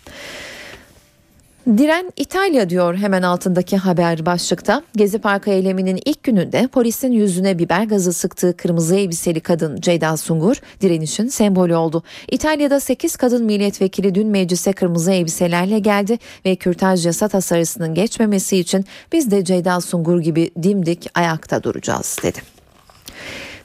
Diren 1.77 2.13
İtalya 2.17 2.71
diyor 2.71 2.97
hemen 2.97 3.23
altındaki 3.23 3.77
haber 3.77 4.27
başlıkta. 4.27 4.83
Gezi 4.97 5.19
Parkı 5.19 5.51
eyleminin 5.51 6.01
ilk 6.05 6.23
gününde 6.23 6.67
polisin 6.67 7.13
yüzüne 7.13 7.59
biber 7.59 7.85
gazı 7.85 8.13
sıktığı 8.13 8.57
kırmızı 8.57 8.97
elbiseli 8.97 9.41
kadın 9.41 9.81
Ceyda 9.81 10.17
Sungur 10.17 10.57
direnişin 10.81 11.29
sembolü 11.29 11.77
oldu. 11.77 12.03
İtalya'da 12.31 12.81
8 12.81 13.17
kadın 13.17 13.45
milletvekili 13.45 14.15
dün 14.15 14.29
meclise 14.29 14.73
kırmızı 14.73 15.13
elbiselerle 15.13 15.79
geldi 15.79 16.19
ve 16.47 16.57
kürtaj 16.57 17.07
yasa 17.07 17.29
tasarısının 17.29 17.95
geçmemesi 17.95 18.59
için 18.59 18.85
biz 19.13 19.31
de 19.31 19.45
Ceyda 19.45 19.81
Sungur 19.81 20.21
gibi 20.21 20.51
dimdik 20.63 21.11
ayakta 21.15 21.63
duracağız 21.63 22.17
dedi. 22.23 22.58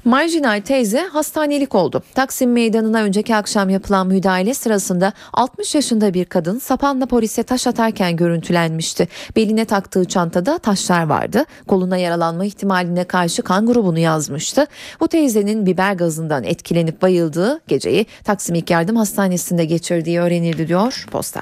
Marjinal 0.06 0.62
teyze 0.62 1.00
hastanelik 1.00 1.76
oldu. 1.76 2.04
Taksim 2.16 2.52
Meydanı'na 2.52 3.02
önceki 3.02 3.36
akşam 3.36 3.70
yapılan 3.70 4.08
müdahale 4.08 4.54
sırasında 4.54 5.14
60 5.34 5.76
yaşında 5.76 6.14
bir 6.14 6.26
kadın 6.26 6.60
sapanla 6.60 7.06
polise 7.06 7.44
taş 7.44 7.68
atarken 7.68 8.16
görüntülenmişti. 8.16 9.08
Beline 9.36 9.66
taktığı 9.66 10.06
çantada 10.06 10.58
taşlar 10.58 11.04
vardı. 11.04 11.46
Koluna 11.68 11.98
yaralanma 11.98 12.46
ihtimaline 12.46 13.04
karşı 13.04 13.42
kan 13.42 13.66
grubunu 13.66 14.00
yazmıştı. 14.00 14.68
Bu 15.00 15.08
teyzenin 15.08 15.66
biber 15.66 15.94
gazından 15.94 16.44
etkilenip 16.44 17.02
bayıldığı 17.02 17.62
geceyi 17.68 18.06
Taksim 18.24 18.56
İlk 18.56 18.70
Yardım 18.70 18.96
Hastanesi'nde 18.96 19.66
geçirdiği 19.66 20.20
öğrenildi 20.20 20.68
diyor 20.68 21.06
posta. 21.12 21.42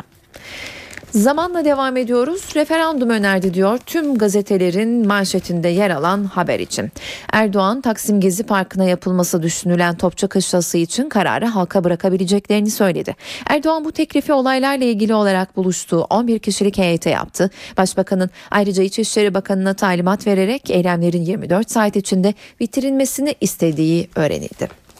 Zamanla 1.11 1.65
devam 1.65 1.97
ediyoruz. 1.97 2.55
Referandum 2.55 3.09
önerdi 3.09 3.53
diyor 3.53 3.77
tüm 3.85 4.17
gazetelerin 4.17 5.07
manşetinde 5.07 5.67
yer 5.67 5.89
alan 5.89 6.23
haber 6.23 6.59
için. 6.59 6.91
Erdoğan 7.33 7.81
Taksim 7.81 8.19
Gezi 8.21 8.43
Parkı'na 8.43 8.83
yapılması 8.83 9.43
düşünülen 9.43 9.95
Topçu 9.95 10.27
Kışlası 10.27 10.77
için 10.77 11.09
kararı 11.09 11.45
halka 11.45 11.83
bırakabileceklerini 11.83 12.69
söyledi. 12.71 13.15
Erdoğan 13.49 13.85
bu 13.85 13.91
teklifi 13.91 14.33
olaylarla 14.33 14.85
ilgili 14.85 15.13
olarak 15.13 15.57
buluştuğu 15.57 16.01
11 16.01 16.39
kişilik 16.39 16.77
heyete 16.77 17.09
yaptı. 17.09 17.49
Başbakanın 17.77 18.29
ayrıca 18.51 18.83
İçişleri 18.83 19.33
Bakanı'na 19.33 19.73
talimat 19.73 20.27
vererek 20.27 20.69
eylemlerin 20.69 21.21
24 21.21 21.71
saat 21.71 21.95
içinde 21.95 22.33
bitirilmesini 22.59 23.35
istediği 23.41 24.09
öğrenildi. 24.15 24.90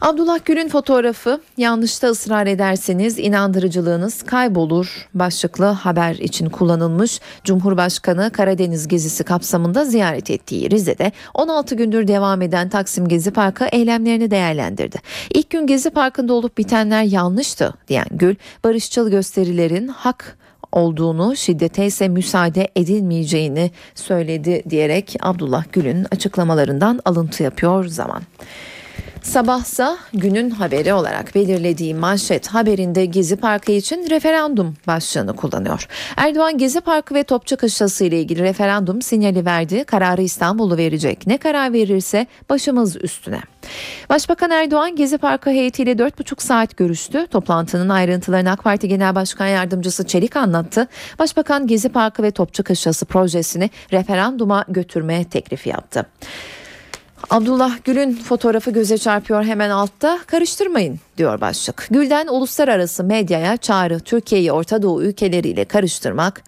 Abdullah 0.00 0.38
Gül'ün 0.44 0.68
fotoğrafı 0.68 1.40
yanlışta 1.56 2.08
ısrar 2.08 2.46
ederseniz 2.46 3.18
inandırıcılığınız 3.18 4.22
kaybolur 4.22 5.08
başlıklı 5.14 5.64
haber 5.64 6.14
için 6.14 6.48
kullanılmış. 6.48 7.20
Cumhurbaşkanı 7.44 8.30
Karadeniz 8.32 8.88
gezisi 8.88 9.24
kapsamında 9.24 9.84
ziyaret 9.84 10.30
ettiği 10.30 10.70
Rize'de 10.70 11.12
16 11.34 11.74
gündür 11.74 12.08
devam 12.08 12.42
eden 12.42 12.68
Taksim 12.68 13.08
Gezi 13.08 13.30
Parkı 13.30 13.64
eylemlerini 13.64 14.30
değerlendirdi. 14.30 14.98
İlk 15.34 15.50
gün 15.50 15.66
Gezi 15.66 15.90
Parkı'nda 15.90 16.32
olup 16.32 16.58
bitenler 16.58 17.02
yanlıştı 17.02 17.74
diyen 17.88 18.06
Gül, 18.10 18.34
barışçıl 18.64 19.10
gösterilerin 19.10 19.88
hak 19.88 20.38
olduğunu, 20.72 21.36
şiddete 21.36 21.86
ise 21.86 22.08
müsaade 22.08 22.68
edilmeyeceğini 22.76 23.70
söyledi 23.94 24.62
diyerek 24.70 25.16
Abdullah 25.20 25.64
Gül'ün 25.72 26.06
açıklamalarından 26.12 27.00
alıntı 27.04 27.42
yapıyor 27.42 27.84
zaman. 27.84 28.22
Sabahsa 29.28 29.98
günün 30.14 30.50
haberi 30.50 30.92
olarak 30.92 31.34
belirlediği 31.34 31.94
manşet 31.94 32.48
haberinde 32.48 33.04
Gezi 33.04 33.36
Parkı 33.36 33.72
için 33.72 34.10
referandum 34.10 34.74
başlığını 34.86 35.36
kullanıyor. 35.36 35.88
Erdoğan 36.16 36.58
Gezi 36.58 36.80
Parkı 36.80 37.14
ve 37.14 37.22
Topçu 37.22 37.56
ile 38.04 38.20
ilgili 38.20 38.42
referandum 38.42 39.02
sinyali 39.02 39.46
verdi. 39.46 39.84
Kararı 39.84 40.22
İstanbul'u 40.22 40.76
verecek. 40.76 41.26
Ne 41.26 41.38
karar 41.38 41.72
verirse 41.72 42.26
başımız 42.50 42.96
üstüne. 43.04 43.40
Başbakan 44.10 44.50
Erdoğan 44.50 44.96
Gezi 44.96 45.18
Parkı 45.18 45.50
heyetiyle 45.50 45.92
4,5 45.92 46.42
saat 46.42 46.76
görüştü. 46.76 47.26
Toplantının 47.26 47.88
ayrıntılarını 47.88 48.50
AK 48.50 48.64
Parti 48.64 48.88
Genel 48.88 49.14
Başkan 49.14 49.46
Yardımcısı 49.46 50.06
Çelik 50.06 50.36
anlattı. 50.36 50.88
Başbakan 51.18 51.66
Gezi 51.66 51.88
Parkı 51.88 52.22
ve 52.22 52.30
Topçu 52.30 52.64
Kışlası 52.64 53.06
projesini 53.06 53.70
referanduma 53.92 54.64
götürme 54.68 55.24
teklifi 55.24 55.68
yaptı. 55.68 56.06
Abdullah 57.30 57.84
Gül'ün 57.84 58.14
fotoğrafı 58.14 58.70
göze 58.70 58.98
çarpıyor 58.98 59.44
hemen 59.44 59.70
altta. 59.70 60.18
Karıştırmayın 60.26 61.00
diyor 61.18 61.40
başlık. 61.40 61.86
Gül'den 61.90 62.26
uluslararası 62.26 63.04
medyaya 63.04 63.56
çağrı 63.56 64.00
Türkiye'yi 64.00 64.52
Orta 64.52 64.82
Doğu 64.82 65.02
ülkeleriyle 65.02 65.64
karıştırmak 65.64 66.42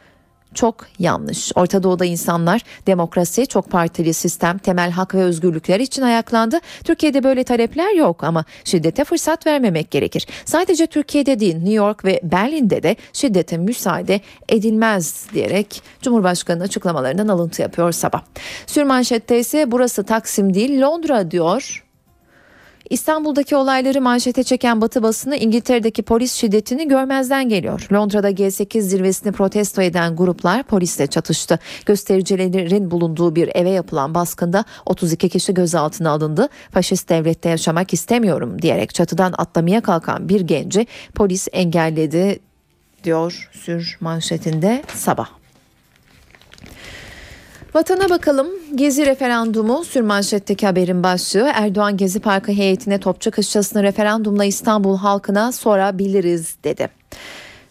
çok 0.55 0.87
yanlış. 0.99 1.53
Orta 1.55 1.83
Doğu'da 1.83 2.05
insanlar 2.05 2.63
demokrasi, 2.87 3.47
çok 3.47 3.71
partili 3.71 4.15
sistem, 4.15 4.59
temel 4.59 4.91
hak 4.91 5.15
ve 5.15 5.23
özgürlükler 5.23 5.81
için 5.81 6.03
ayaklandı. 6.03 6.59
Türkiye'de 6.85 7.25
böyle 7.25 7.45
talepler 7.45 7.95
yok 7.95 8.25
ama 8.25 8.45
şiddete 8.65 9.05
fırsat 9.05 9.47
vermemek 9.47 9.91
gerekir. 9.91 10.27
Sadece 10.45 10.87
Türkiye'de 10.87 11.41
değil 11.41 11.55
New 11.57 11.73
York 11.73 12.05
ve 12.05 12.21
Berlin'de 12.23 12.83
de 12.83 12.97
şiddete 13.13 13.59
müsaade 13.59 14.21
edilmez 14.49 15.27
diyerek 15.35 15.83
Cumhurbaşkanı 16.03 16.63
açıklamalarından 16.63 17.29
alıntı 17.29 17.63
yapıyor 17.63 17.93
sabah. 17.93 18.23
Sürmanşette 18.67 19.39
ise 19.39 19.71
burası 19.71 20.05
Taksim 20.05 20.55
değil 20.55 20.81
Londra 20.81 21.31
diyor 21.31 21.85
İstanbul'daki 22.91 23.57
olayları 23.57 24.01
manşete 24.01 24.43
çeken 24.43 24.81
Batı 24.81 25.03
basını 25.03 25.37
İngiltere'deki 25.37 26.03
polis 26.03 26.35
şiddetini 26.35 26.89
görmezden 26.89 27.49
geliyor. 27.49 27.87
Londra'da 27.93 28.31
G8 28.31 28.81
zirvesini 28.81 29.33
protesto 29.33 29.83
eden 29.83 30.17
gruplar 30.17 30.63
polisle 30.63 31.07
çatıştı. 31.07 31.59
Göstericilerin 31.87 32.91
bulunduğu 32.91 33.37
bir 33.37 33.51
eve 33.55 33.71
yapılan 33.71 34.15
baskında 34.15 34.65
32 34.87 35.29
kişi 35.29 35.55
gözaltına 35.55 36.11
alındı. 36.11 36.49
Faşist 36.71 37.09
devlette 37.09 37.49
yaşamak 37.49 37.93
istemiyorum 37.93 38.63
diyerek 38.63 38.95
çatıdan 38.95 39.35
atlamaya 39.39 39.81
kalkan 39.81 40.29
bir 40.29 40.41
genci 40.41 40.87
polis 41.15 41.49
engelledi 41.53 42.39
diyor 43.05 43.51
sür 43.53 43.99
manşetinde 44.01 44.83
sabah. 44.95 45.40
Vatana 47.75 48.11
bakalım. 48.11 48.47
Gezi 48.75 49.07
referandumu 49.07 49.85
sürmanşetteki 49.85 50.67
haberin 50.67 51.03
başlığı 51.03 51.51
Erdoğan 51.55 51.97
Gezi 51.97 52.21
Parkı 52.21 52.53
heyetine 52.53 53.01
Topçu 53.01 53.31
Kışlası'nı 53.31 53.83
referandumla 53.83 54.45
İstanbul 54.45 54.97
halkına 54.97 55.53
sorabiliriz 55.53 56.57
dedi. 56.65 56.89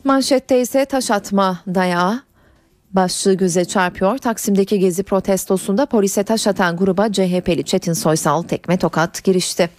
Manşette 0.04 0.62
ise 0.62 0.86
taş 0.86 1.12
atma 1.12 1.60
dayağı 1.68 2.22
başlığı 2.92 3.34
göze 3.34 3.66
çarpıyor. 3.66 4.18
Taksim'deki 4.18 4.80
gezi 4.80 5.04
protestosunda 5.04 5.86
polise 5.86 6.24
taş 6.24 6.48
atan 6.48 6.78
gruba 6.78 7.12
CHP'li 7.12 7.64
Çetin 7.64 7.94
Soysal 7.94 8.42
tekme 8.42 8.78
tokat 8.78 9.24
girişti. 9.24 9.70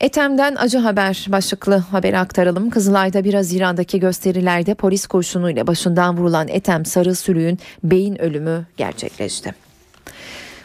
Etem'den 0.00 0.56
acı 0.58 0.78
haber 0.78 1.26
başlıklı 1.28 1.76
haberi 1.76 2.18
aktaralım. 2.18 2.70
Kızılay'da 2.70 3.24
1 3.24 3.34
Haziran'daki 3.34 4.00
gösterilerde 4.00 4.74
polis 4.74 5.06
kurşunuyla 5.06 5.66
başından 5.66 6.16
vurulan 6.16 6.48
Etem 6.48 6.84
Sarı 6.84 7.14
Sülüğün 7.14 7.58
beyin 7.84 8.22
ölümü 8.22 8.66
gerçekleşti. 8.76 9.54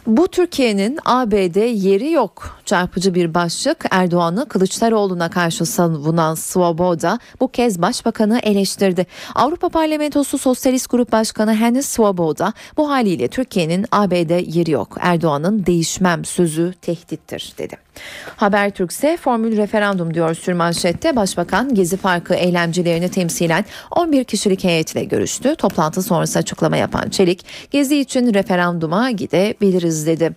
Bu 0.07 0.27
Türkiye'nin 0.27 0.99
ABD 1.05 1.55
yeri 1.55 2.11
yok. 2.11 2.59
Çarpıcı 2.65 3.15
bir 3.15 3.33
başlık 3.33 3.86
Erdoğan'ı 3.91 4.47
Kılıçdaroğlu'na 4.47 5.29
karşı 5.29 5.65
savunan 5.65 6.36
Svoboda 6.36 7.19
bu 7.39 7.47
kez 7.47 7.81
başbakanı 7.81 8.39
eleştirdi. 8.39 9.05
Avrupa 9.36 9.69
Parlamentosu 9.69 10.38
Sosyalist 10.38 10.89
Grup 10.89 11.11
Başkanı 11.11 11.55
Hennis 11.55 11.86
Svoboda 11.86 12.53
bu 12.77 12.89
haliyle 12.89 13.27
Türkiye'nin 13.27 13.86
ABD 13.91 14.55
yeri 14.55 14.71
yok. 14.71 14.97
Erdoğan'ın 14.99 15.65
değişmem 15.65 16.25
sözü 16.25 16.73
tehdittir 16.81 17.53
dedi. 17.57 17.84
Habertürk 18.36 18.91
ise 18.91 19.18
formül 19.18 19.58
referandum 19.58 20.14
diyor 20.14 20.36
sürmanşette. 20.36 21.16
Başbakan 21.16 21.76
Gezi 21.76 21.98
Parkı 21.98 22.34
eylemcilerini 22.34 23.12
temsilen 23.12 23.66
11 23.91 24.24
kişilik 24.24 24.64
heyetle 24.64 25.04
görüştü. 25.04 25.56
Toplantı 25.56 26.02
sonrası 26.02 26.39
açıklama 26.39 26.78
yapan 26.78 27.10
Çelik, 27.10 27.46
Gezi 27.72 28.00
için 28.00 28.34
referanduma 28.34 29.12
gidebiliriz 29.12 30.08
dedi. 30.08 30.36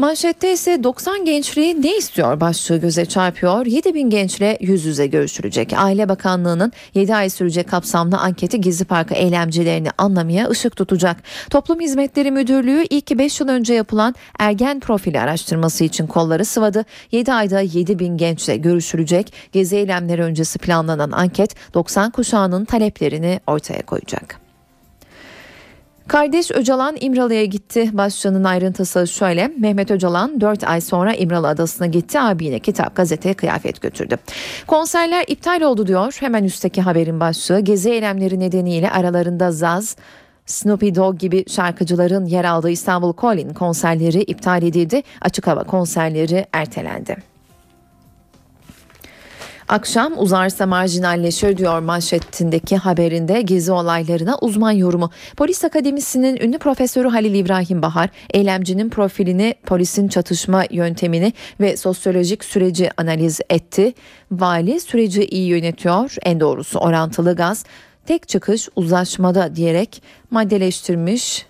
Manşette 0.00 0.52
ise 0.52 0.84
90 0.84 1.24
gençliği 1.24 1.82
ne 1.82 1.96
istiyor 1.96 2.40
başlığı 2.40 2.76
göze 2.76 3.06
çarpıyor. 3.06 3.66
7 3.66 3.94
bin 3.94 4.10
gençle 4.10 4.58
yüz 4.60 4.84
yüze 4.84 5.06
görüşülecek. 5.06 5.72
Aile 5.76 6.08
Bakanlığı'nın 6.08 6.72
7 6.94 7.14
ay 7.14 7.30
sürecek 7.30 7.68
kapsamlı 7.68 8.18
anketi 8.18 8.60
Gezi 8.60 8.84
Parkı 8.84 9.14
eylemcilerini 9.14 9.88
anlamaya 9.98 10.48
ışık 10.48 10.76
tutacak. 10.76 11.16
Toplum 11.50 11.80
Hizmetleri 11.80 12.30
Müdürlüğü 12.30 12.84
ilk 12.90 13.10
5 13.10 13.40
yıl 13.40 13.48
önce 13.48 13.74
yapılan 13.74 14.14
ergen 14.38 14.80
profili 14.80 15.20
araştırması 15.20 15.84
için 15.84 16.06
kolları 16.06 16.44
sıvadı. 16.44 16.84
7 17.12 17.32
ayda 17.32 17.60
7 17.60 17.98
bin 17.98 18.16
gençle 18.16 18.56
görüşülecek. 18.56 19.32
Gezi 19.52 19.76
eylemleri 19.76 20.22
öncesi 20.22 20.58
planlanan 20.58 21.10
anket 21.10 21.74
90 21.74 22.10
kuşağının 22.10 22.64
taleplerini 22.64 23.40
ortaya 23.46 23.82
koyacak. 23.82 24.49
Kardeş 26.10 26.50
Öcalan 26.50 26.96
İmralı'ya 27.00 27.44
gitti. 27.44 27.90
Başlığının 27.92 28.44
ayrıntısı 28.44 29.06
şöyle. 29.06 29.48
Mehmet 29.48 29.90
Öcalan 29.90 30.40
4 30.40 30.64
ay 30.64 30.80
sonra 30.80 31.14
İmralı 31.14 31.48
Adası'na 31.48 31.86
gitti. 31.86 32.20
Abine 32.20 32.58
kitap, 32.58 32.96
gazete, 32.96 33.34
kıyafet 33.34 33.80
götürdü. 33.80 34.16
Konserler 34.66 35.24
iptal 35.28 35.60
oldu 35.60 35.86
diyor. 35.86 36.16
Hemen 36.20 36.44
üstteki 36.44 36.82
haberin 36.82 37.20
başlığı. 37.20 37.60
Gezi 37.60 37.90
eylemleri 37.90 38.40
nedeniyle 38.40 38.90
aralarında 38.90 39.52
Zaz, 39.52 39.96
Snoopy 40.46 40.94
Dogg 40.94 41.18
gibi 41.18 41.44
şarkıcıların 41.48 42.24
yer 42.24 42.44
aldığı 42.44 42.70
İstanbul 42.70 43.14
Calling 43.22 43.58
konserleri 43.58 44.22
iptal 44.22 44.62
edildi. 44.62 45.02
Açık 45.20 45.46
hava 45.46 45.64
konserleri 45.64 46.46
ertelendi. 46.52 47.29
Akşam 49.70 50.12
uzarsa 50.16 50.66
marjinalleşir 50.66 51.56
diyor 51.56 51.78
manşetindeki 51.78 52.76
haberinde 52.76 53.42
gezi 53.42 53.72
olaylarına 53.72 54.38
uzman 54.40 54.70
yorumu. 54.70 55.10
Polis 55.36 55.64
Akademisi'nin 55.64 56.36
ünlü 56.36 56.58
profesörü 56.58 57.08
Halil 57.08 57.34
İbrahim 57.34 57.82
Bahar, 57.82 58.10
eylemcinin 58.30 58.90
profilini, 58.90 59.54
polisin 59.66 60.08
çatışma 60.08 60.64
yöntemini 60.70 61.32
ve 61.60 61.76
sosyolojik 61.76 62.44
süreci 62.44 62.90
analiz 62.96 63.40
etti. 63.50 63.94
Vali 64.32 64.80
süreci 64.80 65.24
iyi 65.24 65.48
yönetiyor, 65.48 66.16
en 66.22 66.40
doğrusu 66.40 66.78
orantılı 66.78 67.36
gaz, 67.36 67.64
tek 68.06 68.28
çıkış 68.28 68.68
uzlaşmada 68.76 69.56
diyerek 69.56 70.02
maddeleştirmiş 70.30 71.46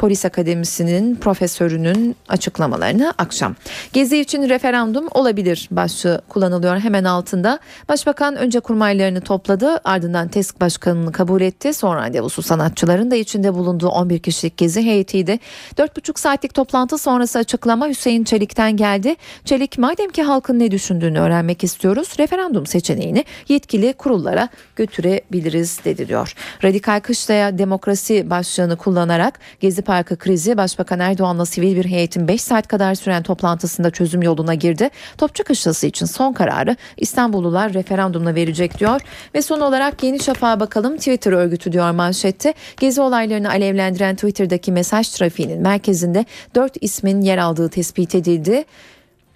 Polis 0.00 0.24
Akademisi'nin 0.24 1.16
profesörünün 1.16 2.16
açıklamalarını 2.28 3.14
akşam. 3.18 3.54
Gezi 3.92 4.18
için 4.18 4.48
referandum 4.48 5.08
olabilir 5.10 5.68
başlığı 5.70 6.22
kullanılıyor 6.28 6.78
hemen 6.78 7.04
altında. 7.04 7.58
Başbakan 7.88 8.36
önce 8.36 8.60
kurmaylarını 8.60 9.20
topladı 9.20 9.80
ardından 9.84 10.28
TESK 10.28 10.60
başkanını 10.60 11.12
kabul 11.12 11.40
etti. 11.40 11.74
Sonra 11.74 12.00
randevusu 12.00 12.42
sanatçıların 12.42 13.10
da 13.10 13.16
içinde 13.16 13.54
bulunduğu 13.54 13.88
11 13.88 14.18
kişilik 14.18 14.56
gezi 14.56 14.82
heyetiydi. 14.82 15.38
4,5 15.76 16.20
saatlik 16.20 16.54
toplantı 16.54 16.98
sonrası 16.98 17.38
açıklama 17.38 17.88
Hüseyin 17.88 18.24
Çelik'ten 18.24 18.76
geldi. 18.76 19.16
Çelik 19.44 19.78
madem 19.78 20.10
ki 20.10 20.22
halkın 20.22 20.58
ne 20.58 20.70
düşündüğünü 20.70 21.18
öğrenmek 21.18 21.64
istiyoruz 21.64 22.08
referandum 22.18 22.66
seçeneğini 22.66 23.24
yetkili 23.48 23.92
kurullara 23.92 24.48
götürebiliriz 24.76 25.80
dedi 25.84 26.08
diyor. 26.08 26.34
Radikal 26.64 27.00
Kışla'ya 27.00 27.58
demokrasi 27.58 28.30
başlığını 28.30 28.76
kullanarak 28.76 29.38
Gezi 29.60 29.82
Parkı 29.90 30.16
krizi 30.16 30.56
Başbakan 30.56 31.00
Erdoğan'la 31.00 31.46
sivil 31.46 31.76
bir 31.76 31.84
heyetin 31.84 32.28
5 32.28 32.42
saat 32.42 32.68
kadar 32.68 32.94
süren 32.94 33.22
toplantısında 33.22 33.90
çözüm 33.90 34.22
yoluna 34.22 34.54
girdi. 34.54 34.90
Topçu 35.18 35.44
Kışlası 35.44 35.86
için 35.86 36.06
son 36.06 36.32
kararı 36.32 36.76
İstanbullular 36.96 37.74
referandumla 37.74 38.34
verecek 38.34 38.78
diyor. 38.78 39.00
Ve 39.34 39.42
son 39.42 39.60
olarak 39.60 40.02
Yeni 40.02 40.20
Şafak'a 40.20 40.60
bakalım 40.60 40.96
Twitter 40.96 41.32
örgütü 41.32 41.72
diyor 41.72 41.90
manşette. 41.90 42.54
Gezi 42.80 43.00
olaylarını 43.00 43.50
alevlendiren 43.50 44.14
Twitter'daki 44.14 44.72
mesaj 44.72 45.08
trafiğinin 45.08 45.62
merkezinde 45.62 46.24
4 46.54 46.76
ismin 46.80 47.20
yer 47.20 47.38
aldığı 47.38 47.68
tespit 47.68 48.14
edildi. 48.14 48.64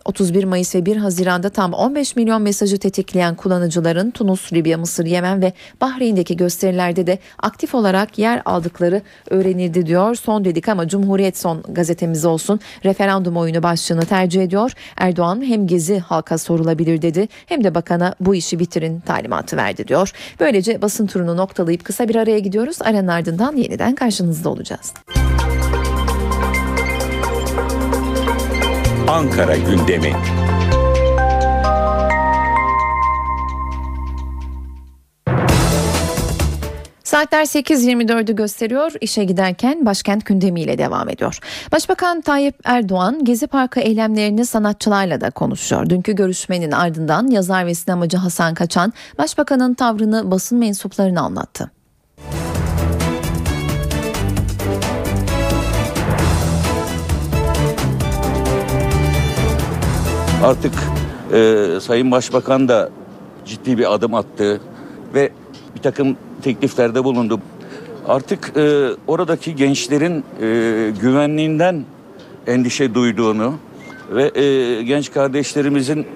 31 0.05 0.45
Mayıs 0.45 0.75
ve 0.75 0.87
1 0.87 0.97
Haziran'da 0.97 1.49
tam 1.49 1.73
15 1.73 2.17
milyon 2.17 2.43
mesajı 2.43 2.79
tetikleyen 2.79 3.35
kullanıcıların 3.35 4.11
Tunus, 4.11 4.53
Libya, 4.53 4.79
Mısır, 4.79 5.07
Yemen 5.07 5.43
ve 5.43 5.53
Bahreyn'deki 5.81 6.37
gösterilerde 6.37 7.07
de 7.07 7.19
aktif 7.39 7.75
olarak 7.75 8.19
yer 8.19 8.43
aldıkları 8.45 9.03
öğrenildi 9.31 9.87
diyor. 9.87 10.15
Son 10.15 10.45
dedik 10.45 10.69
ama 10.69 10.89
Cumhuriyet 10.89 11.39
son 11.39 11.63
gazetemiz 11.69 12.25
olsun. 12.25 12.61
Referandum 12.85 13.37
oyunu 13.37 13.63
başlığını 13.63 14.07
tercih 14.07 14.43
ediyor. 14.43 14.73
Erdoğan 14.97 15.43
hem 15.45 15.67
gezi 15.67 15.99
halka 15.99 16.39
sorulabilir 16.39 17.03
dedi 17.03 17.29
hem 17.47 17.65
de 17.65 17.75
bakana 17.75 18.15
bu 18.21 18.35
işi 18.35 18.59
bitirin 18.59 19.01
talimatı 19.01 19.57
verdi 19.57 19.89
diyor. 19.89 20.13
Böylece 20.41 20.83
basın 20.83 21.07
turunu 21.07 21.37
noktalayıp 21.37 21.85
kısa 21.85 22.09
bir 22.09 22.15
araya 22.15 22.39
gidiyoruz. 22.39 22.77
Aranın 22.81 23.09
ardından 23.09 23.57
yeniden 23.57 23.95
karşınızda 23.95 24.49
olacağız. 24.49 24.95
Ankara 29.09 29.57
gündemi. 29.57 30.13
Saatler 37.05 37.45
8.24'ü 37.45 38.37
gösteriyor. 38.37 38.93
İşe 39.01 39.25
giderken 39.25 39.87
başkent 39.87 40.27
gündemiyle 40.27 40.79
devam 40.79 41.09
ediyor. 41.09 41.39
Başbakan 41.73 42.21
Tayyip 42.21 42.55
Erdoğan 42.65 43.25
Gezi 43.25 43.47
Parkı 43.47 43.81
eylemlerini 43.81 44.47
sanatçılarla 44.47 45.21
da 45.21 45.31
konuşuyor. 45.31 45.91
Dünkü 45.91 46.13
görüşmenin 46.13 46.73
ardından 46.73 47.27
yazar 47.27 47.67
ve 47.67 47.75
sinemacı 47.75 48.17
Hasan 48.17 48.55
Kaçan 48.55 48.93
başbakanın 49.19 49.75
tavrını 49.75 50.31
basın 50.31 50.59
mensuplarına 50.59 51.21
anlattı. 51.21 51.71
Artık 60.45 60.73
e, 61.33 61.67
Sayın 61.81 62.11
Başbakan 62.11 62.69
da 62.69 62.91
ciddi 63.45 63.79
bir 63.79 63.95
adım 63.95 64.15
attı 64.15 64.61
ve 65.15 65.31
bir 65.77 65.81
takım 65.81 66.17
tekliflerde 66.43 67.05
bulundu. 67.05 67.41
Artık 68.09 68.53
e, 68.57 68.89
oradaki 69.07 69.57
gençlerin 69.57 70.25
e, 70.41 70.91
güvenliğinden 71.01 71.85
endişe 72.47 72.95
duyduğunu 72.95 73.55
ve 74.11 74.41
e, 74.41 74.83
genç 74.83 75.13
kardeşlerimizin 75.13 76.07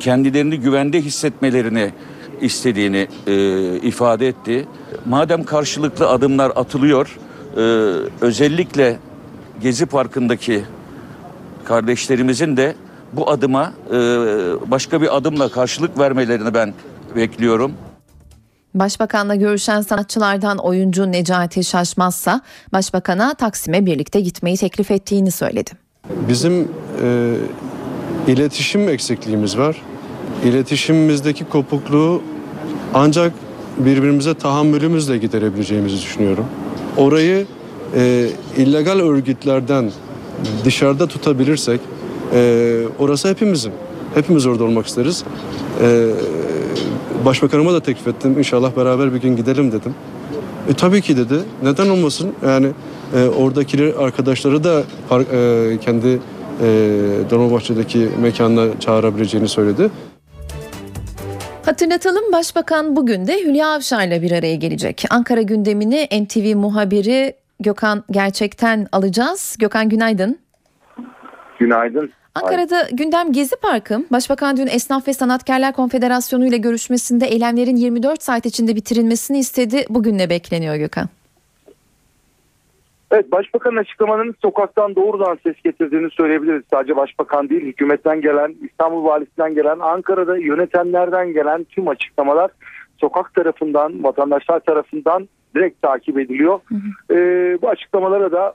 kendilerini 0.00 0.60
güvende 0.60 1.00
hissetmelerini 1.00 1.92
istediğini 2.40 3.08
e, 3.26 3.76
ifade 3.76 4.28
etti. 4.28 4.66
Madem 5.06 5.44
karşılıklı 5.44 6.08
adımlar 6.08 6.52
atılıyor, 6.56 7.18
e, 7.56 7.60
özellikle 8.20 8.98
Gezi 9.62 9.86
Parkı'ndaki 9.86 10.64
kardeşlerimizin 11.64 12.56
de 12.56 12.74
bu 13.12 13.30
adıma 13.30 13.72
e, 13.90 13.96
başka 14.70 15.02
bir 15.02 15.16
adımla 15.16 15.48
karşılık 15.48 15.98
vermelerini 15.98 16.54
ben 16.54 16.74
bekliyorum. 17.16 17.72
Başbakanla 18.74 19.34
görüşen 19.34 19.80
sanatçılardan 19.80 20.58
oyuncu 20.58 21.12
Necati 21.12 21.64
Şaşmazsa 21.64 22.40
Başbakan'a 22.72 23.34
Taksim'e 23.34 23.86
birlikte 23.86 24.20
gitmeyi 24.20 24.56
teklif 24.56 24.90
ettiğini 24.90 25.30
söyledi. 25.30 25.70
Bizim 26.28 26.68
e, 27.02 27.34
iletişim 28.26 28.88
eksikliğimiz 28.88 29.58
var. 29.58 29.82
İletişimimizdeki 30.44 31.44
kopukluğu 31.44 32.22
ancak 32.94 33.32
birbirimize 33.78 34.34
tahammülümüzle 34.34 35.18
giderebileceğimizi 35.18 35.96
düşünüyorum. 35.96 36.46
Orayı 36.96 37.46
e, 37.94 38.28
illegal 38.56 38.98
örgütlerden 38.98 39.90
dışarıda 40.64 41.06
tutabilirsek 41.06 41.80
e, 42.34 42.82
orası 42.98 43.28
hepimizin. 43.28 43.72
Hepimiz 44.14 44.46
orada 44.46 44.64
olmak 44.64 44.86
isteriz. 44.86 45.24
E, 45.82 46.08
başbakanıma 47.24 47.72
da 47.72 47.80
teklif 47.80 48.06
ettim. 48.08 48.34
İnşallah 48.38 48.76
beraber 48.76 49.14
bir 49.14 49.20
gün 49.20 49.36
gidelim 49.36 49.72
dedim. 49.72 49.94
E, 50.68 50.74
tabii 50.74 51.02
ki 51.02 51.16
dedi. 51.16 51.34
Neden 51.62 51.88
olmasın? 51.88 52.32
Yani 52.46 52.70
e, 53.16 53.24
oradakiler 53.28 53.94
arkadaşları 53.98 54.64
da 54.64 54.82
par- 55.10 55.72
e, 55.74 55.78
kendi 55.78 56.06
e, 56.08 56.18
Dolmabahçe'deki 57.30 58.08
mekanına 58.22 58.80
çağırabileceğini 58.80 59.48
söyledi. 59.48 59.90
Hatırlatalım 61.64 62.32
Başbakan 62.32 62.96
bugün 62.96 63.26
de 63.26 63.38
Hülya 63.44 63.68
Avşar'la 63.68 64.22
bir 64.22 64.32
araya 64.32 64.54
gelecek. 64.54 65.04
Ankara 65.10 65.42
gündemini 65.42 66.08
NTV 66.24 66.56
muhabiri 66.56 67.34
Gökhan 67.60 68.04
Gerçek'ten 68.10 68.86
alacağız. 68.92 69.56
Gökhan 69.58 69.88
günaydın. 69.88 70.38
Günaydın. 71.58 72.10
Ankara'da 72.42 72.88
gündem 72.92 73.32
Gezi 73.32 73.56
Parkı. 73.56 74.04
Başbakan 74.12 74.56
dün 74.56 74.66
Esnaf 74.66 75.08
ve 75.08 75.12
Sanatkarlar 75.12 75.72
Konfederasyonu 75.72 76.46
ile 76.46 76.56
görüşmesinde 76.56 77.26
eylemlerin 77.26 77.76
24 77.76 78.22
saat 78.22 78.46
içinde 78.46 78.76
bitirilmesini 78.76 79.38
istedi. 79.38 79.84
Bugün 79.90 80.18
ne 80.18 80.30
bekleniyor 80.30 80.76
Gökhan? 80.76 81.08
Evet 83.10 83.32
başbakanın 83.32 83.76
açıklamalarının 83.76 84.34
sokaktan 84.42 84.94
doğrudan 84.94 85.38
ses 85.42 85.62
getirdiğini 85.64 86.10
söyleyebiliriz. 86.10 86.62
Sadece 86.70 86.96
başbakan 86.96 87.48
değil 87.48 87.62
hükümetten 87.62 88.20
gelen, 88.20 88.54
İstanbul 88.70 89.04
valisinden 89.04 89.54
gelen, 89.54 89.78
Ankara'da 89.78 90.36
yönetenlerden 90.36 91.32
gelen 91.32 91.64
tüm 91.64 91.88
açıklamalar 91.88 92.50
sokak 93.00 93.34
tarafından, 93.34 94.04
vatandaşlar 94.04 94.60
tarafından 94.60 95.28
direkt 95.54 95.82
takip 95.82 96.18
ediliyor. 96.18 96.60
Ee, 97.10 97.58
bu 97.62 97.68
açıklamalara 97.68 98.32
da 98.32 98.54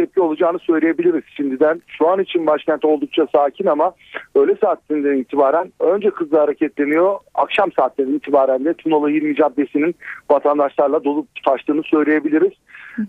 tepki 0.00 0.20
olacağını 0.20 0.58
söyleyebiliriz 0.58 1.24
şimdiden. 1.36 1.82
Şu 1.86 2.08
an 2.08 2.20
için 2.20 2.46
başkent 2.46 2.84
oldukça 2.84 3.26
sakin 3.34 3.66
ama 3.66 3.92
öğle 4.34 4.56
saatlerinden 4.60 5.16
itibaren 5.16 5.72
önce 5.80 6.08
hızlı 6.08 6.38
hareketleniyor. 6.38 7.18
Akşam 7.34 7.72
saatlerinden 7.72 8.16
itibaren 8.16 8.64
de 8.64 8.74
Tunalı 8.74 9.10
20 9.10 9.36
Caddesi'nin 9.36 9.94
vatandaşlarla 10.30 11.04
dolup 11.04 11.26
taştığını 11.44 11.82
söyleyebiliriz. 11.82 12.52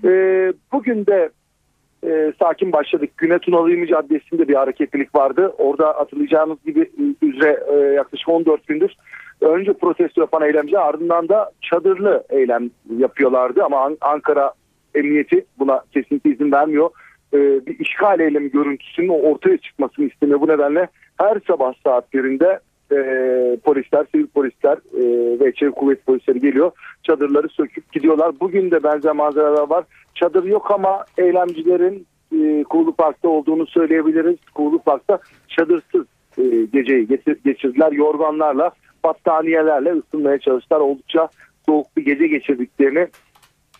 Ee, 0.05 0.53
bugün 0.71 1.05
de 1.05 1.29
e, 2.07 2.33
sakin 2.39 2.71
başladık. 2.71 3.09
Güne 3.17 3.39
Tunalı 3.39 3.69
20 3.71 3.87
Caddesi'nde 3.87 4.47
bir 4.47 4.55
hareketlilik 4.55 5.15
vardı. 5.15 5.53
Orada 5.57 5.87
hatırlayacağınız 5.87 6.63
gibi 6.65 6.91
üzere 7.21 7.63
e, 7.73 7.75
yaklaşık 7.75 8.29
14 8.29 8.67
gündür 8.67 8.95
önce 9.41 9.73
protesto 9.73 10.21
yapan 10.21 10.41
eylemciler 10.41 10.79
ardından 10.79 11.29
da 11.29 11.51
çadırlı 11.61 12.23
eylem 12.29 12.69
yapıyorlardı 12.97 13.63
ama 13.63 13.85
An- 13.85 13.97
Ankara 14.01 14.53
Emniyeti 14.95 15.45
buna 15.59 15.81
kesinlikle 15.93 16.29
izin 16.29 16.51
vermiyor. 16.51 16.89
Ee, 17.33 17.37
bir 17.37 17.79
işgal 17.79 18.19
eylemi 18.19 18.51
görüntüsünün 18.51 19.09
ortaya 19.09 19.57
çıkmasını 19.57 20.05
istemiyor. 20.05 20.41
Bu 20.41 20.47
nedenle 20.47 20.87
her 21.17 21.41
sabah 21.47 21.73
saatlerinde 21.83 22.59
e, 22.91 22.97
polisler, 23.63 24.05
sivil 24.11 24.27
polisler 24.27 24.77
e, 24.77 25.39
ve 25.39 25.51
çevik 25.53 25.75
kuvvet 25.75 26.05
polisleri 26.05 26.39
geliyor. 26.39 26.71
Çadırları 27.03 27.49
söküp 27.49 27.91
gidiyorlar. 27.91 28.31
Bugün 28.39 28.71
de 28.71 28.83
benzer 28.83 29.11
manzaralar 29.15 29.69
var. 29.69 29.85
Çadır 30.15 30.43
yok 30.43 30.71
ama 30.71 31.05
eylemcilerin 31.17 32.05
e, 32.39 32.63
Kuğulu 32.63 32.95
Park'ta 32.95 33.29
olduğunu 33.29 33.67
söyleyebiliriz. 33.67 34.37
Kuğulu 34.53 34.79
Park'ta 34.79 35.19
çadırsız 35.47 36.05
e, 36.37 36.43
geceyi 36.73 37.07
geçir- 37.07 37.39
geçirdiler. 37.45 37.91
Yorganlarla, 37.91 38.71
battaniyelerle 39.03 39.93
ısınmaya 39.93 40.39
çalıştılar. 40.39 40.79
Oldukça 40.79 41.29
soğuk 41.65 41.97
bir 41.97 42.05
gece 42.05 42.27
geçirdiklerini 42.27 43.07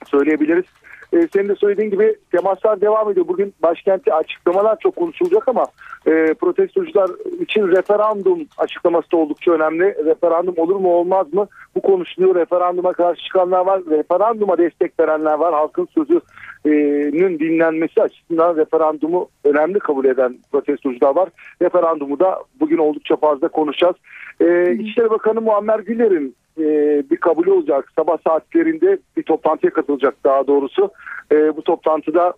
söyleyebiliriz. 0.06 0.66
Ee, 1.14 1.28
senin 1.34 1.50
de 1.50 1.56
söylediğin 1.56 1.92
gibi 1.92 2.16
temaslar 2.32 2.82
devam 2.82 3.12
ediyor. 3.12 3.28
Bugün 3.28 3.54
başkentte 3.64 4.14
açıklamalar 4.14 4.78
çok 4.80 4.96
konuşulacak 4.96 5.48
ama 5.48 5.66
e, 6.08 6.34
protestocular 6.34 7.10
için 7.42 7.68
referandum 7.68 8.48
açıklaması 8.58 9.12
da 9.12 9.18
oldukça 9.18 9.52
önemli. 9.52 10.06
Referandum 10.06 10.56
olur 10.58 10.76
mu 10.76 10.94
olmaz 10.94 11.34
mı? 11.34 11.48
Bu 11.76 11.82
konuşuluyor. 11.82 12.36
Referanduma 12.36 12.94
karşı 12.94 13.24
çıkanlar 13.24 13.66
var. 13.66 13.82
Referanduma 13.90 14.58
destek 14.58 15.00
verenler 15.00 15.34
var. 15.34 15.54
Halkın 15.54 15.88
sözünün 15.96 17.40
dinlenmesi 17.40 18.02
açısından 18.02 18.56
referandumu 18.56 19.30
önemli 19.44 19.80
kabul 19.80 20.06
eden 20.06 20.38
protestocular 20.52 21.16
var. 21.16 21.30
Referandumu 21.62 22.20
da 22.20 22.40
bugün 22.60 22.78
oldukça 22.78 23.16
fazla 23.16 23.48
konuşacağız. 23.48 23.96
Ee, 24.42 24.74
İçişleri 24.74 25.10
Bakanı 25.10 25.42
Muammer 25.42 25.80
Güler'in 25.80 26.36
e, 26.60 26.64
bir 27.12 27.18
kabulü 27.18 27.52
olacak. 27.52 27.92
Sabah 27.96 28.18
saatlerinde 28.28 28.98
bir 29.18 29.24
toplantıya 29.24 29.74
katılacak 29.74 30.16
daha 30.24 30.48
doğrusu. 30.48 30.92
E, 31.32 31.58
bu 31.58 31.62
toplantıda 31.62 32.34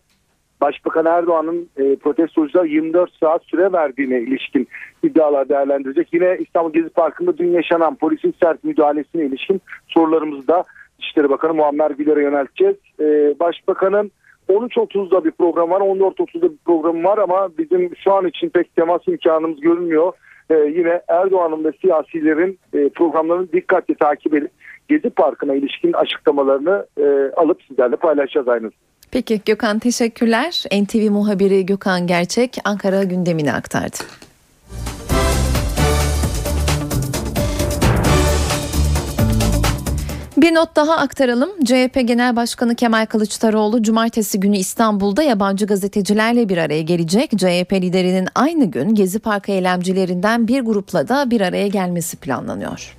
Başbakan 0.62 1.06
Erdoğan'ın 1.06 1.70
e, 1.78 1.96
protestocular 1.96 2.66
24 2.66 3.12
saat 3.20 3.44
süre 3.44 3.72
verdiğine 3.72 4.22
ilişkin 4.22 4.68
iddialar 5.04 5.50
değerlendirecek. 5.50 6.14
Yine 6.14 6.38
İstanbul 6.40 6.74
Gezi 6.74 6.90
Parkı'nda 6.90 7.38
dün 7.38 7.52
yaşanan 7.52 7.96
polisin 7.96 8.34
sert 8.44 8.64
müdahalesine 8.64 9.26
ilişkin 9.26 9.62
sorularımızı 9.88 10.48
da 10.48 10.64
İçişleri 11.00 11.30
Bakanı 11.30 11.54
Muammer 11.54 11.92
Güler'e 11.92 12.22
yönelteceğiz. 12.22 12.76
E, 13.00 13.40
Başbakanın 13.40 14.12
13.30'da 14.50 15.26
bir 15.26 15.32
program 15.32 15.70
var, 15.70 15.82
14.30'da 15.82 16.52
bir 16.52 16.58
program 16.66 17.04
var 17.04 17.18
ama 17.18 17.50
bizim 17.58 17.96
şu 17.96 18.14
an 18.14 18.28
için 18.28 18.50
pek 18.50 18.76
temas 18.76 19.08
imkanımız 19.08 19.60
görünmüyor. 19.60 20.14
Ee, 20.50 20.56
yine 20.56 21.02
Erdoğan'ın 21.08 21.64
ve 21.64 21.72
siyasilerin 21.82 22.60
e, 22.74 22.90
programlarını 22.90 23.52
dikkatle 23.52 23.96
takip 23.96 24.34
edip 24.34 24.52
Gezi 24.90 25.10
Parkı'na 25.10 25.56
ilişkin 25.56 25.94
açıklamalarını 25.94 26.86
e, 26.98 27.32
alıp 27.36 27.64
sizlerle 27.64 27.96
paylaşacağız 27.96 28.48
aynı. 28.48 28.72
Peki 29.12 29.42
Gökhan 29.46 29.80
teşekkürler. 29.80 30.64
NTV 30.82 31.12
muhabiri 31.12 31.66
Gökhan 31.66 32.08
Gerçek 32.08 32.58
Ankara 32.66 33.04
gündemini 33.04 33.54
aktardı. 33.54 33.98
Bir 40.38 40.56
not 40.56 40.76
daha 40.76 40.96
aktaralım. 40.98 41.50
CHP 41.66 42.02
Genel 42.08 42.36
Başkanı 42.36 42.76
Kemal 42.76 43.06
Kılıçdaroğlu 43.06 43.84
cumartesi 43.84 44.40
günü 44.40 44.58
İstanbul'da 44.58 45.24
yabancı 45.24 45.66
gazetecilerle 45.66 46.50
bir 46.50 46.58
araya 46.58 46.82
gelecek. 46.82 47.32
CHP 47.32 47.74
liderinin 47.74 48.28
aynı 48.36 48.66
gün 48.66 48.96
Gezi 48.96 49.20
Parkı 49.20 49.52
eylemcilerinden 49.52 50.48
bir 50.48 50.62
grupla 50.62 51.08
da 51.08 51.32
bir 51.32 51.42
araya 51.42 51.68
gelmesi 51.68 52.18
planlanıyor. 52.18 52.98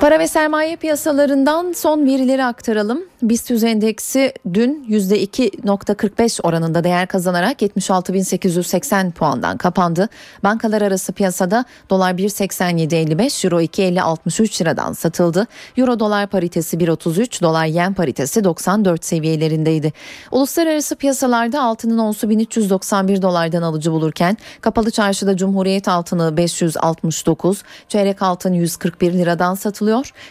Para 0.00 0.18
ve 0.18 0.28
sermaye 0.28 0.76
piyasalarından 0.76 1.72
son 1.72 2.06
verileri 2.06 2.44
aktaralım. 2.44 3.02
BIST 3.22 3.50
endeksi 3.50 4.32
dün 4.54 4.86
%2.45 4.88 6.42
oranında 6.42 6.84
değer 6.84 7.06
kazanarak 7.08 7.62
76.880 7.62 9.12
puandan 9.12 9.56
kapandı. 9.56 10.08
Bankalar 10.44 10.82
arası 10.82 11.12
piyasada 11.12 11.64
dolar 11.90 12.12
1.87.55, 12.12 13.46
euro 13.46 13.60
2.50.63 13.60 14.60
liradan 14.60 14.92
satıldı. 14.92 15.46
Euro 15.76 16.00
dolar 16.00 16.26
paritesi 16.26 16.76
1.33, 16.76 17.42
dolar 17.42 17.66
yen 17.66 17.94
paritesi 17.94 18.44
94 18.44 19.04
seviyelerindeydi. 19.04 19.92
Uluslararası 20.30 20.96
piyasalarda 20.96 21.62
altının 21.62 21.98
onsu 21.98 22.28
1391 22.28 23.22
dolardan 23.22 23.62
alıcı 23.62 23.92
bulurken 23.92 24.36
kapalı 24.60 24.90
çarşıda 24.90 25.36
Cumhuriyet 25.36 25.88
altını 25.88 26.36
569, 26.36 27.62
çeyrek 27.88 28.22
altın 28.22 28.52
141 28.52 29.12
liradan 29.12 29.54
satılıyor. 29.54 29.87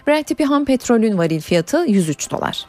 Brent 0.08 0.28
tipi 0.28 0.46
ham 0.46 0.66
petrolün 0.66 1.18
varil 1.18 1.42
fiyatı 1.42 1.86
103 1.88 2.32
dolar. 2.32 2.66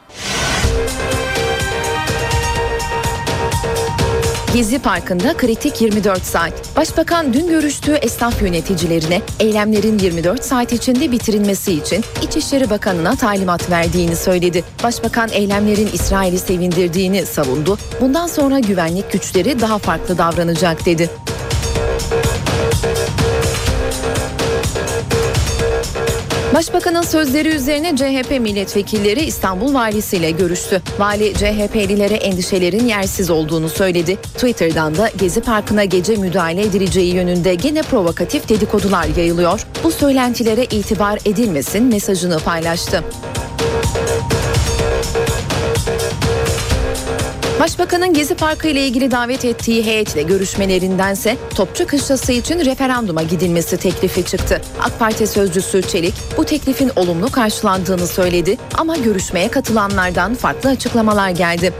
Gezi 4.53 4.79
Parkı'nda 4.79 5.37
kritik 5.37 5.81
24 5.81 6.23
saat. 6.23 6.53
Başbakan 6.77 7.33
dün 7.33 7.47
görüştüğü 7.47 7.93
esnaf 7.93 8.41
yöneticilerine 8.41 9.21
eylemlerin 9.39 9.99
24 9.99 10.43
saat 10.43 10.73
içinde 10.73 11.11
bitirilmesi 11.11 11.73
için 11.73 12.03
İçişleri 12.23 12.69
Bakanı'na 12.69 13.15
talimat 13.15 13.71
verdiğini 13.71 14.15
söyledi. 14.15 14.63
Başbakan 14.83 15.29
eylemlerin 15.29 15.89
İsrail'i 15.93 16.39
sevindirdiğini 16.39 17.25
savundu. 17.25 17.77
Bundan 18.01 18.27
sonra 18.27 18.59
güvenlik 18.59 19.11
güçleri 19.11 19.61
daha 19.61 19.77
farklı 19.77 20.17
davranacak 20.17 20.85
dedi. 20.85 21.09
Başbakanın 26.59 27.01
sözleri 27.01 27.49
üzerine 27.49 27.95
CHP 27.95 28.31
milletvekilleri 28.31 29.21
İstanbul 29.21 29.73
valisiyle 29.73 30.31
görüştü. 30.31 30.81
Vali 30.99 31.33
CHP'lilere 31.33 32.13
endişelerin 32.13 32.87
yersiz 32.87 33.29
olduğunu 33.29 33.69
söyledi. 33.69 34.15
Twitter'dan 34.15 34.97
da 34.97 35.09
Gezi 35.17 35.41
Parkı'na 35.41 35.83
gece 35.83 36.15
müdahale 36.15 36.61
edileceği 36.61 37.15
yönünde 37.15 37.55
gene 37.55 37.81
provokatif 37.81 38.49
dedikodular 38.49 39.05
yayılıyor. 39.17 39.67
Bu 39.83 39.91
söylentilere 39.91 40.63
itibar 40.63 41.19
edilmesin 41.25 41.83
mesajını 41.83 42.39
paylaştı. 42.39 43.03
Başbakanın 47.59 48.13
Gezi 48.13 48.35
Parkı 48.35 48.67
ile 48.67 48.87
ilgili 48.87 49.11
davet 49.11 49.45
ettiği 49.45 49.85
heyetle 49.85 50.21
görüşmelerindense 50.21 51.37
Topçu 51.55 51.87
Kışlası 51.87 52.31
için 52.31 52.59
referanduma 52.59 53.23
gidilmesi 53.23 53.77
teklifi 53.77 54.25
çıktı. 54.25 54.61
AK 54.81 54.99
Parti 54.99 55.27
sözcüsü 55.27 55.81
Çelik 55.81 56.13
bu 56.37 56.45
teklifin 56.45 56.91
olumlu 56.95 57.31
karşılandığını 57.31 58.07
söyledi 58.07 58.57
ama 58.77 58.97
görüşmeye 58.97 59.51
katılanlardan 59.51 60.35
farklı 60.35 60.69
açıklamalar 60.69 61.29
geldi. 61.29 61.73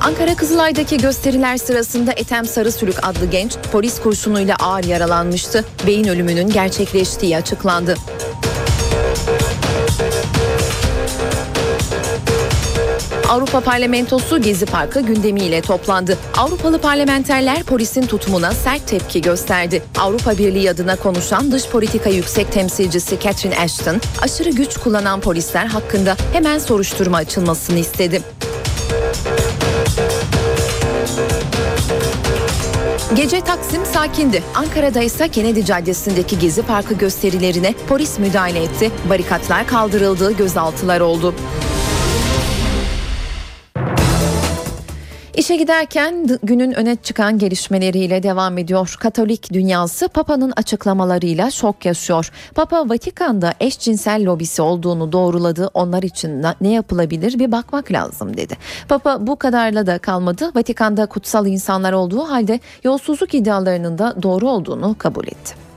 Ankara 0.00 0.36
Kızılay'daki 0.36 0.98
gösteriler 0.98 1.56
sırasında 1.56 2.12
Ethem 2.12 2.44
Sarısülük 2.44 2.96
adlı 3.02 3.26
genç 3.30 3.52
polis 3.72 4.00
kurşunuyla 4.00 4.56
ağır 4.56 4.84
yaralanmıştı. 4.84 5.64
Beyin 5.86 6.08
ölümünün 6.08 6.48
gerçekleştiği 6.48 7.36
açıklandı. 7.36 7.96
Avrupa 13.30 13.60
Parlamentosu 13.60 14.42
Gezi 14.42 14.66
Parkı 14.66 15.00
gündemiyle 15.00 15.60
toplandı. 15.60 16.18
Avrupalı 16.36 16.80
parlamenterler 16.80 17.62
polisin 17.62 18.06
tutumuna 18.06 18.52
sert 18.52 18.86
tepki 18.86 19.20
gösterdi. 19.20 19.82
Avrupa 19.98 20.38
Birliği 20.38 20.70
adına 20.70 20.96
konuşan 20.96 21.52
dış 21.52 21.68
politika 21.68 22.10
yüksek 22.10 22.52
temsilcisi 22.52 23.20
Catherine 23.20 23.58
Ashton, 23.58 24.00
aşırı 24.22 24.50
güç 24.50 24.76
kullanan 24.76 25.20
polisler 25.20 25.66
hakkında 25.66 26.16
hemen 26.32 26.58
soruşturma 26.58 27.16
açılmasını 27.16 27.78
istedi. 27.78 28.22
Gece 33.14 33.40
Taksim 33.40 33.84
sakindi. 33.84 34.42
Ankara'da 34.54 35.02
ise 35.02 35.28
Kennedy 35.28 35.62
Caddesi'ndeki 35.62 36.38
Gezi 36.38 36.62
Parkı 36.62 36.94
gösterilerine 36.94 37.74
polis 37.88 38.18
müdahale 38.18 38.62
etti. 38.62 38.90
Barikatlar 39.10 39.66
kaldırıldı, 39.66 40.32
gözaltılar 40.32 41.00
oldu. 41.00 41.34
İşe 45.50 45.56
giderken 45.56 46.26
günün 46.42 46.72
öne 46.72 46.96
çıkan 46.96 47.38
gelişmeleriyle 47.38 48.22
devam 48.22 48.58
ediyor. 48.58 48.96
Katolik 49.00 49.52
dünyası 49.52 50.08
Papa'nın 50.08 50.52
açıklamalarıyla 50.56 51.50
şok 51.50 51.86
yaşıyor. 51.86 52.30
Papa 52.54 52.88
Vatikan'da 52.88 53.54
eşcinsel 53.60 54.26
lobisi 54.26 54.62
olduğunu 54.62 55.12
doğruladı. 55.12 55.70
Onlar 55.74 56.02
için 56.02 56.42
ne 56.60 56.72
yapılabilir 56.72 57.38
bir 57.38 57.52
bakmak 57.52 57.92
lazım 57.92 58.36
dedi. 58.36 58.56
Papa 58.88 59.26
bu 59.26 59.36
kadarla 59.36 59.86
da 59.86 59.98
kalmadı. 59.98 60.50
Vatikan'da 60.54 61.06
kutsal 61.06 61.46
insanlar 61.46 61.92
olduğu 61.92 62.22
halde 62.22 62.60
yolsuzluk 62.84 63.34
iddialarının 63.34 63.98
da 63.98 64.22
doğru 64.22 64.48
olduğunu 64.48 64.94
kabul 64.98 65.26
etti. 65.26 65.69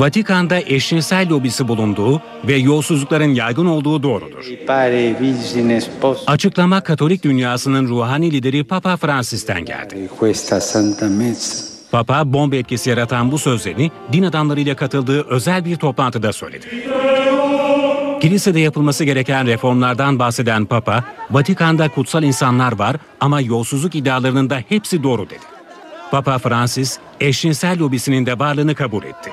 Vatikan'da 0.00 0.60
eşcinsel 0.60 1.28
lobisi 1.28 1.68
bulunduğu 1.68 2.22
ve 2.44 2.56
yolsuzlukların 2.56 3.34
yaygın 3.34 3.66
olduğu 3.66 4.02
doğrudur. 4.02 4.44
Açıklama 6.26 6.80
Katolik 6.80 7.24
dünyasının 7.24 7.88
ruhani 7.88 8.32
lideri 8.32 8.64
Papa 8.64 8.96
Francis'ten 8.96 9.64
geldi. 9.64 10.08
Papa 11.90 12.32
bomba 12.32 12.56
etkisi 12.56 12.90
yaratan 12.90 13.32
bu 13.32 13.38
sözlerini 13.38 13.90
din 14.12 14.22
adamlarıyla 14.22 14.76
katıldığı 14.76 15.22
özel 15.22 15.64
bir 15.64 15.76
toplantıda 15.76 16.32
söyledi. 16.32 16.66
Kilisede 18.20 18.60
yapılması 18.60 19.04
gereken 19.04 19.46
reformlardan 19.46 20.18
bahseden 20.18 20.64
Papa, 20.64 21.04
Vatikan'da 21.30 21.88
kutsal 21.88 22.22
insanlar 22.22 22.78
var 22.78 22.96
ama 23.20 23.40
yolsuzluk 23.40 23.94
iddialarının 23.94 24.50
da 24.50 24.62
hepsi 24.68 25.02
doğru 25.02 25.26
dedi. 25.26 25.44
Papa 26.10 26.38
Francis, 26.38 26.98
eşcinsel 27.20 27.78
lobisinin 27.78 28.26
de 28.26 28.38
varlığını 28.38 28.74
kabul 28.74 29.02
etti. 29.02 29.30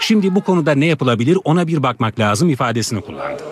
Şimdi 0.00 0.34
bu 0.34 0.44
konuda 0.44 0.74
ne 0.74 0.86
yapılabilir 0.86 1.38
ona 1.44 1.66
bir 1.66 1.82
bakmak 1.82 2.18
lazım 2.18 2.48
ifadesini 2.48 3.00
kullandı. 3.00 3.42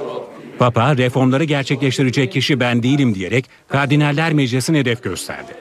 Papa 0.58 0.96
reformları 0.96 1.44
gerçekleştirecek 1.44 2.32
kişi 2.32 2.60
ben 2.60 2.82
değilim 2.82 3.14
diyerek 3.14 3.44
Kardinaller 3.68 4.32
Meclisi'ne 4.32 4.78
hedef 4.78 5.02
gösterdi. 5.02 5.52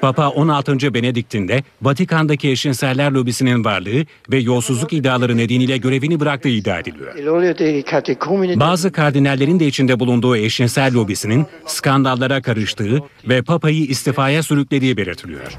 Papa 0.00 0.28
16. 0.28 0.94
Benedikt'in 0.94 1.48
de 1.48 1.62
Vatikan'daki 1.82 2.50
eşcinseller 2.50 3.10
lobisinin 3.10 3.64
varlığı 3.64 4.06
ve 4.30 4.38
yolsuzluk 4.38 4.92
iddiaları 4.92 5.36
nedeniyle 5.36 5.76
görevini 5.76 6.20
bıraktığı 6.20 6.48
iddia 6.48 6.78
ediliyor. 6.78 7.14
Bazı 8.60 8.92
kardinallerin 8.92 9.60
de 9.60 9.66
içinde 9.66 10.00
bulunduğu 10.00 10.36
eşcinsel 10.36 10.94
lobisinin 10.94 11.46
skandallara 11.66 12.42
karıştığı 12.42 13.00
ve 13.28 13.42
Papa'yı 13.42 13.84
istifaya 13.84 14.42
sürüklediği 14.42 14.96
belirtiliyor. 14.96 15.58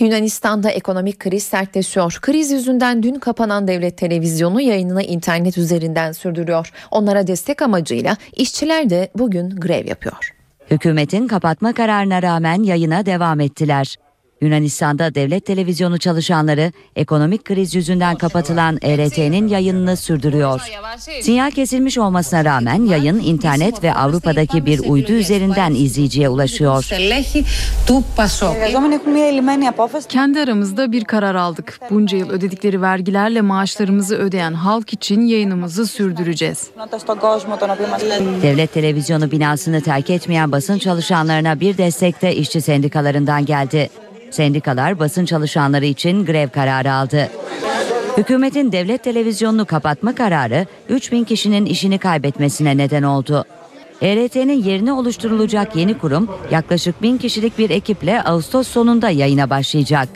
Yunanistan'da 0.00 0.70
ekonomik 0.70 1.18
kriz 1.18 1.42
sertleşiyor. 1.42 2.18
Kriz 2.22 2.50
yüzünden 2.50 3.02
dün 3.02 3.14
kapanan 3.14 3.68
devlet 3.68 3.96
televizyonu 3.96 4.60
yayınını 4.60 5.02
internet 5.02 5.58
üzerinden 5.58 6.12
sürdürüyor. 6.12 6.72
Onlara 6.90 7.26
destek 7.26 7.62
amacıyla 7.62 8.16
işçiler 8.36 8.90
de 8.90 9.10
bugün 9.14 9.50
grev 9.50 9.86
yapıyor. 9.86 10.34
Hükümetin 10.70 11.26
kapatma 11.26 11.72
kararına 11.72 12.22
rağmen 12.22 12.62
yayına 12.62 13.06
devam 13.06 13.40
ettiler. 13.40 13.96
Yunanistan'da 14.40 15.14
devlet 15.14 15.46
televizyonu 15.46 15.98
çalışanları 15.98 16.72
ekonomik 16.96 17.44
kriz 17.44 17.74
yüzünden 17.74 18.16
kapatılan 18.16 18.78
ERT'nin 18.82 19.48
yayınını 19.48 19.96
sürdürüyor. 19.96 20.60
Sinyal 21.22 21.50
kesilmiş 21.50 21.98
olmasına 21.98 22.44
rağmen 22.44 22.86
yayın 22.86 23.20
internet 23.20 23.84
ve 23.84 23.94
Avrupa'daki 23.94 24.66
bir 24.66 24.78
uydu 24.78 25.12
üzerinden 25.12 25.74
izleyiciye 25.74 26.28
ulaşıyor. 26.28 26.88
Kendi 30.08 30.40
aramızda 30.40 30.92
bir 30.92 31.04
karar 31.04 31.34
aldık. 31.34 31.80
Bunca 31.90 32.18
yıl 32.18 32.30
ödedikleri 32.30 32.82
vergilerle 32.82 33.40
maaşlarımızı 33.40 34.16
ödeyen 34.16 34.52
halk 34.52 34.92
için 34.92 35.20
yayınımızı 35.20 35.86
sürdüreceğiz. 35.86 36.70
Devlet 38.42 38.74
televizyonu 38.74 39.30
binasını 39.30 39.80
terk 39.80 40.10
etmeyen 40.10 40.52
basın 40.52 40.78
çalışanlarına 40.78 41.60
bir 41.60 41.78
destek 41.78 42.22
de 42.22 42.36
işçi 42.36 42.60
sendikalarından 42.60 43.46
geldi. 43.46 43.90
Sendikalar 44.30 44.98
basın 44.98 45.24
çalışanları 45.24 45.86
için 45.86 46.26
grev 46.26 46.48
kararı 46.48 46.92
aldı. 46.92 47.28
Hükümetin 48.16 48.72
devlet 48.72 49.04
televizyonunu 49.04 49.64
kapatma 49.64 50.14
kararı 50.14 50.66
3000 50.88 51.24
kişinin 51.24 51.66
işini 51.66 51.98
kaybetmesine 51.98 52.76
neden 52.76 53.02
oldu. 53.02 53.44
ERT'nin 54.02 54.62
yerine 54.62 54.92
oluşturulacak 54.92 55.76
yeni 55.76 55.98
kurum 55.98 56.28
yaklaşık 56.50 57.02
1000 57.02 57.18
kişilik 57.18 57.58
bir 57.58 57.70
ekiple 57.70 58.22
Ağustos 58.22 58.68
sonunda 58.68 59.10
yayına 59.10 59.50
başlayacak. 59.50 60.08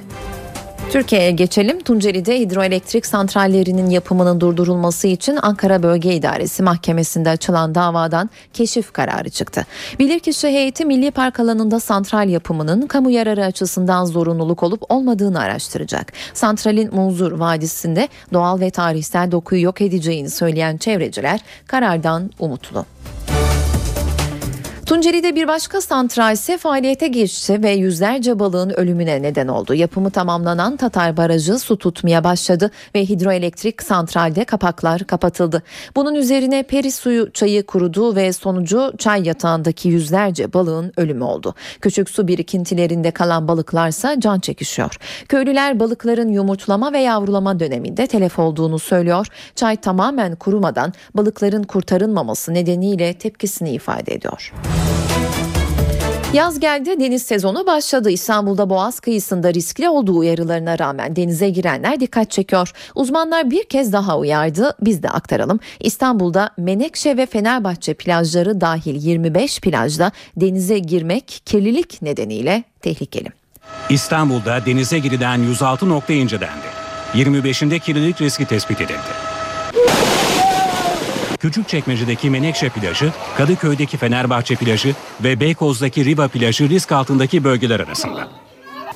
Türkiye'ye 0.93 1.31
geçelim. 1.31 1.81
Tunceli'de 1.81 2.41
hidroelektrik 2.41 3.07
santrallerinin 3.07 3.91
yapımının 3.91 4.41
durdurulması 4.41 5.09
için 5.09 5.39
Ankara 5.43 5.83
Bölge 5.83 6.15
İdaresi 6.15 6.63
Mahkemesi'nde 6.63 7.31
açılan 7.31 7.75
davadan 7.75 8.31
keşif 8.53 8.93
kararı 8.93 9.31
çıktı. 9.31 9.67
Bilirkişi 9.99 10.49
heyeti 10.49 10.85
Milli 10.85 11.11
Park 11.11 11.41
alanında 11.41 11.81
santral 11.81 12.29
yapımının 12.29 12.87
kamu 12.87 13.11
yararı 13.11 13.45
açısından 13.45 14.05
zorunluluk 14.05 14.63
olup 14.63 14.83
olmadığını 14.89 15.41
araştıracak. 15.41 16.13
Santralin 16.35 16.95
Munzur 16.95 17.33
Vadisi'nde 17.33 18.09
doğal 18.33 18.61
ve 18.61 18.71
tarihsel 18.71 19.31
dokuyu 19.31 19.63
yok 19.63 19.81
edeceğini 19.81 20.31
söyleyen 20.31 20.77
çevreciler 20.77 21.41
karardan 21.67 22.31
umutlu. 22.39 22.87
Tunceli'de 24.87 25.35
bir 25.35 25.49
başka 25.49 25.81
santral 25.81 26.33
ise 26.33 26.59
faaliyete 26.59 27.09
geçti 27.09 27.63
ve 27.63 27.71
yüzlerce 27.71 28.39
balığın 28.39 28.71
ölümüne 28.71 29.23
neden 29.23 29.49
oldu. 29.49 29.75
Yapımı 29.75 30.11
tamamlanan 30.11 30.77
Tatar 30.77 31.17
Barajı 31.17 31.59
su 31.59 31.79
tutmaya 31.79 32.25
başladı 32.25 32.71
ve 32.95 33.05
hidroelektrik 33.05 33.83
santralde 33.83 34.45
kapaklar 34.45 35.05
kapatıldı. 35.05 35.63
Bunun 35.97 36.15
üzerine 36.15 36.63
peri 36.63 36.93
suyu 36.93 37.33
çayı 37.33 37.67
kurudu 37.67 38.17
ve 38.17 38.33
sonucu 38.33 38.93
çay 38.99 39.23
yatağındaki 39.23 39.89
yüzlerce 39.89 40.53
balığın 40.53 40.93
ölümü 40.97 41.25
oldu. 41.25 41.55
Küçük 41.81 42.11
su 42.11 42.29
birikintilerinde 42.29 43.11
kalan 43.11 43.49
balıklarsa 43.49 44.21
can 44.21 44.41
çekişiyor. 44.41 44.97
Köylüler 45.29 45.81
balıkların 45.81 46.29
yumurtlama 46.29 46.93
ve 46.93 46.99
yavrulama 46.99 47.61
döneminde 47.61 48.07
telef 48.07 48.39
olduğunu 48.39 48.79
söylüyor. 48.79 49.27
Çay 49.57 49.77
tamamen 49.77 50.37
kurumadan 50.37 50.93
balıkların 51.15 51.63
kurtarılmaması 51.63 52.55
nedeniyle 52.55 53.15
tepkisini 53.15 53.71
ifade 53.71 54.15
ediyor. 54.15 54.53
Yaz 56.33 56.61
geldi 56.61 57.01
deniz 57.01 57.23
sezonu 57.23 57.67
başladı. 57.67 58.11
İstanbul'da 58.11 58.71
Boğaz 58.71 59.01
kıyısında 59.01 59.55
riskli 59.55 59.89
olduğu 59.89 60.19
uyarılarına 60.19 60.79
rağmen 60.79 61.17
denize 61.17 61.51
girenler 61.51 62.01
dikkat 62.01 62.31
çekiyor. 62.31 62.73
Uzmanlar 62.95 63.51
bir 63.51 63.65
kez 63.65 63.93
daha 63.93 64.19
uyardı. 64.19 64.77
Biz 64.81 65.03
de 65.03 65.09
aktaralım. 65.09 65.61
İstanbul'da 65.81 66.51
Menekşe 66.57 67.17
ve 67.17 67.27
Fenerbahçe 67.27 67.95
plajları 67.95 68.61
dahil 68.61 69.07
25 69.07 69.61
plajda 69.61 70.13
denize 70.37 70.79
girmek 70.79 71.43
kirlilik 71.47 72.03
nedeniyle 72.03 72.65
tehlikeli. 72.81 73.29
İstanbul'da 73.89 74.67
denize 74.67 74.99
girilen 74.99 75.39
106 75.39 75.89
nokta 75.89 76.13
incelendi. 76.13 76.67
25'inde 77.15 77.79
kirlilik 77.79 78.21
riski 78.21 78.45
tespit 78.45 78.81
edildi. 78.81 79.32
Küçükçekmece'deki 81.43 82.31
Menekşe 82.31 82.69
plajı, 82.69 83.13
Kadıköy'deki 83.37 83.97
Fenerbahçe 83.97 84.57
plajı 84.57 84.95
ve 85.25 85.41
Beykoz'daki 85.41 86.05
Riva 86.05 86.29
plajı 86.29 86.69
risk 86.69 86.93
altındaki 86.93 87.45
bölgeler 87.45 87.81
arasında. 87.81 88.29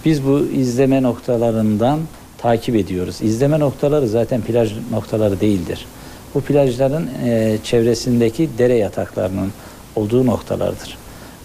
Biz 0.04 0.26
bu 0.26 0.48
izleme 0.54 1.02
noktalarından 1.02 2.00
takip 2.38 2.76
ediyoruz. 2.76 3.18
İzleme 3.22 3.60
noktaları 3.60 4.08
zaten 4.08 4.40
plaj 4.40 4.72
noktaları 4.90 5.40
değildir. 5.40 5.86
Bu 6.34 6.40
plajların 6.40 7.10
e, 7.24 7.58
çevresindeki 7.64 8.50
dere 8.58 8.74
yataklarının 8.74 9.52
olduğu 9.96 10.26
noktalardır. 10.26 10.98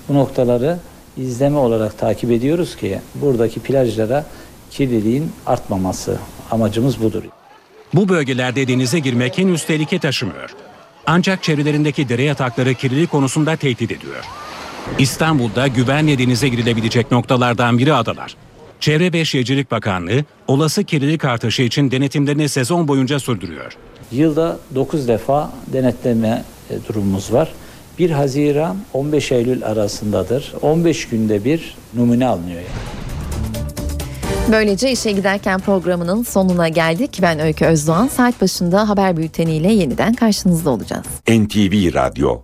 Bu 0.09 0.13
noktaları 0.13 0.77
izleme 1.17 1.57
olarak 1.57 1.97
takip 1.97 2.31
ediyoruz 2.31 2.75
ki 2.75 2.99
buradaki 3.15 3.59
plajlara 3.59 4.25
kirliliğin 4.71 5.31
artmaması 5.45 6.19
amacımız 6.51 7.01
budur. 7.01 7.23
Bu 7.93 8.09
bölgelerde 8.09 8.67
denize 8.67 8.99
girmek 8.99 9.37
henüz 9.37 9.65
tehlike 9.65 9.99
taşımıyor. 9.99 10.55
Ancak 11.05 11.43
çevrelerindeki 11.43 12.09
dere 12.09 12.23
yatakları 12.23 12.73
kirlilik 12.73 13.11
konusunda 13.11 13.55
tehdit 13.55 13.91
ediyor. 13.91 14.25
İstanbul'da 14.99 15.67
güvenle 15.67 16.17
denize 16.17 16.49
girilebilecek 16.49 17.11
noktalardan 17.11 17.77
biri 17.77 17.93
adalar. 17.93 18.35
Çevre 18.79 19.13
ve 19.13 19.25
Şehircilik 19.25 19.71
Bakanlığı 19.71 20.25
olası 20.47 20.83
kirlilik 20.83 21.25
artışı 21.25 21.61
için 21.61 21.91
denetimlerini 21.91 22.49
sezon 22.49 22.87
boyunca 22.87 23.19
sürdürüyor. 23.19 23.77
Yılda 24.11 24.59
9 24.75 25.07
defa 25.07 25.51
denetleme 25.67 26.43
e, 26.69 26.87
durumumuz 26.87 27.33
var. 27.33 27.51
1 27.99 28.09
Haziran 28.09 28.77
15 28.93 29.31
Eylül 29.31 29.65
arasındadır. 29.65 30.53
15 30.61 31.07
günde 31.07 31.45
bir 31.45 31.75
numune 31.93 32.27
alınıyor. 32.27 32.61
Yani. 32.61 32.67
Böylece 34.51 34.91
işe 34.91 35.11
giderken 35.11 35.59
programının 35.59 36.23
sonuna 36.23 36.67
geldik. 36.67 37.19
Ben 37.21 37.39
Öykü 37.39 37.65
Özdoğan. 37.65 38.07
Saat 38.07 38.41
başında 38.41 38.89
haber 38.89 39.17
bülteniyle 39.17 39.73
yeniden 39.73 40.13
karşınızda 40.13 40.69
olacağız. 40.69 41.05
NTV 41.29 41.93
Radyo 41.93 42.39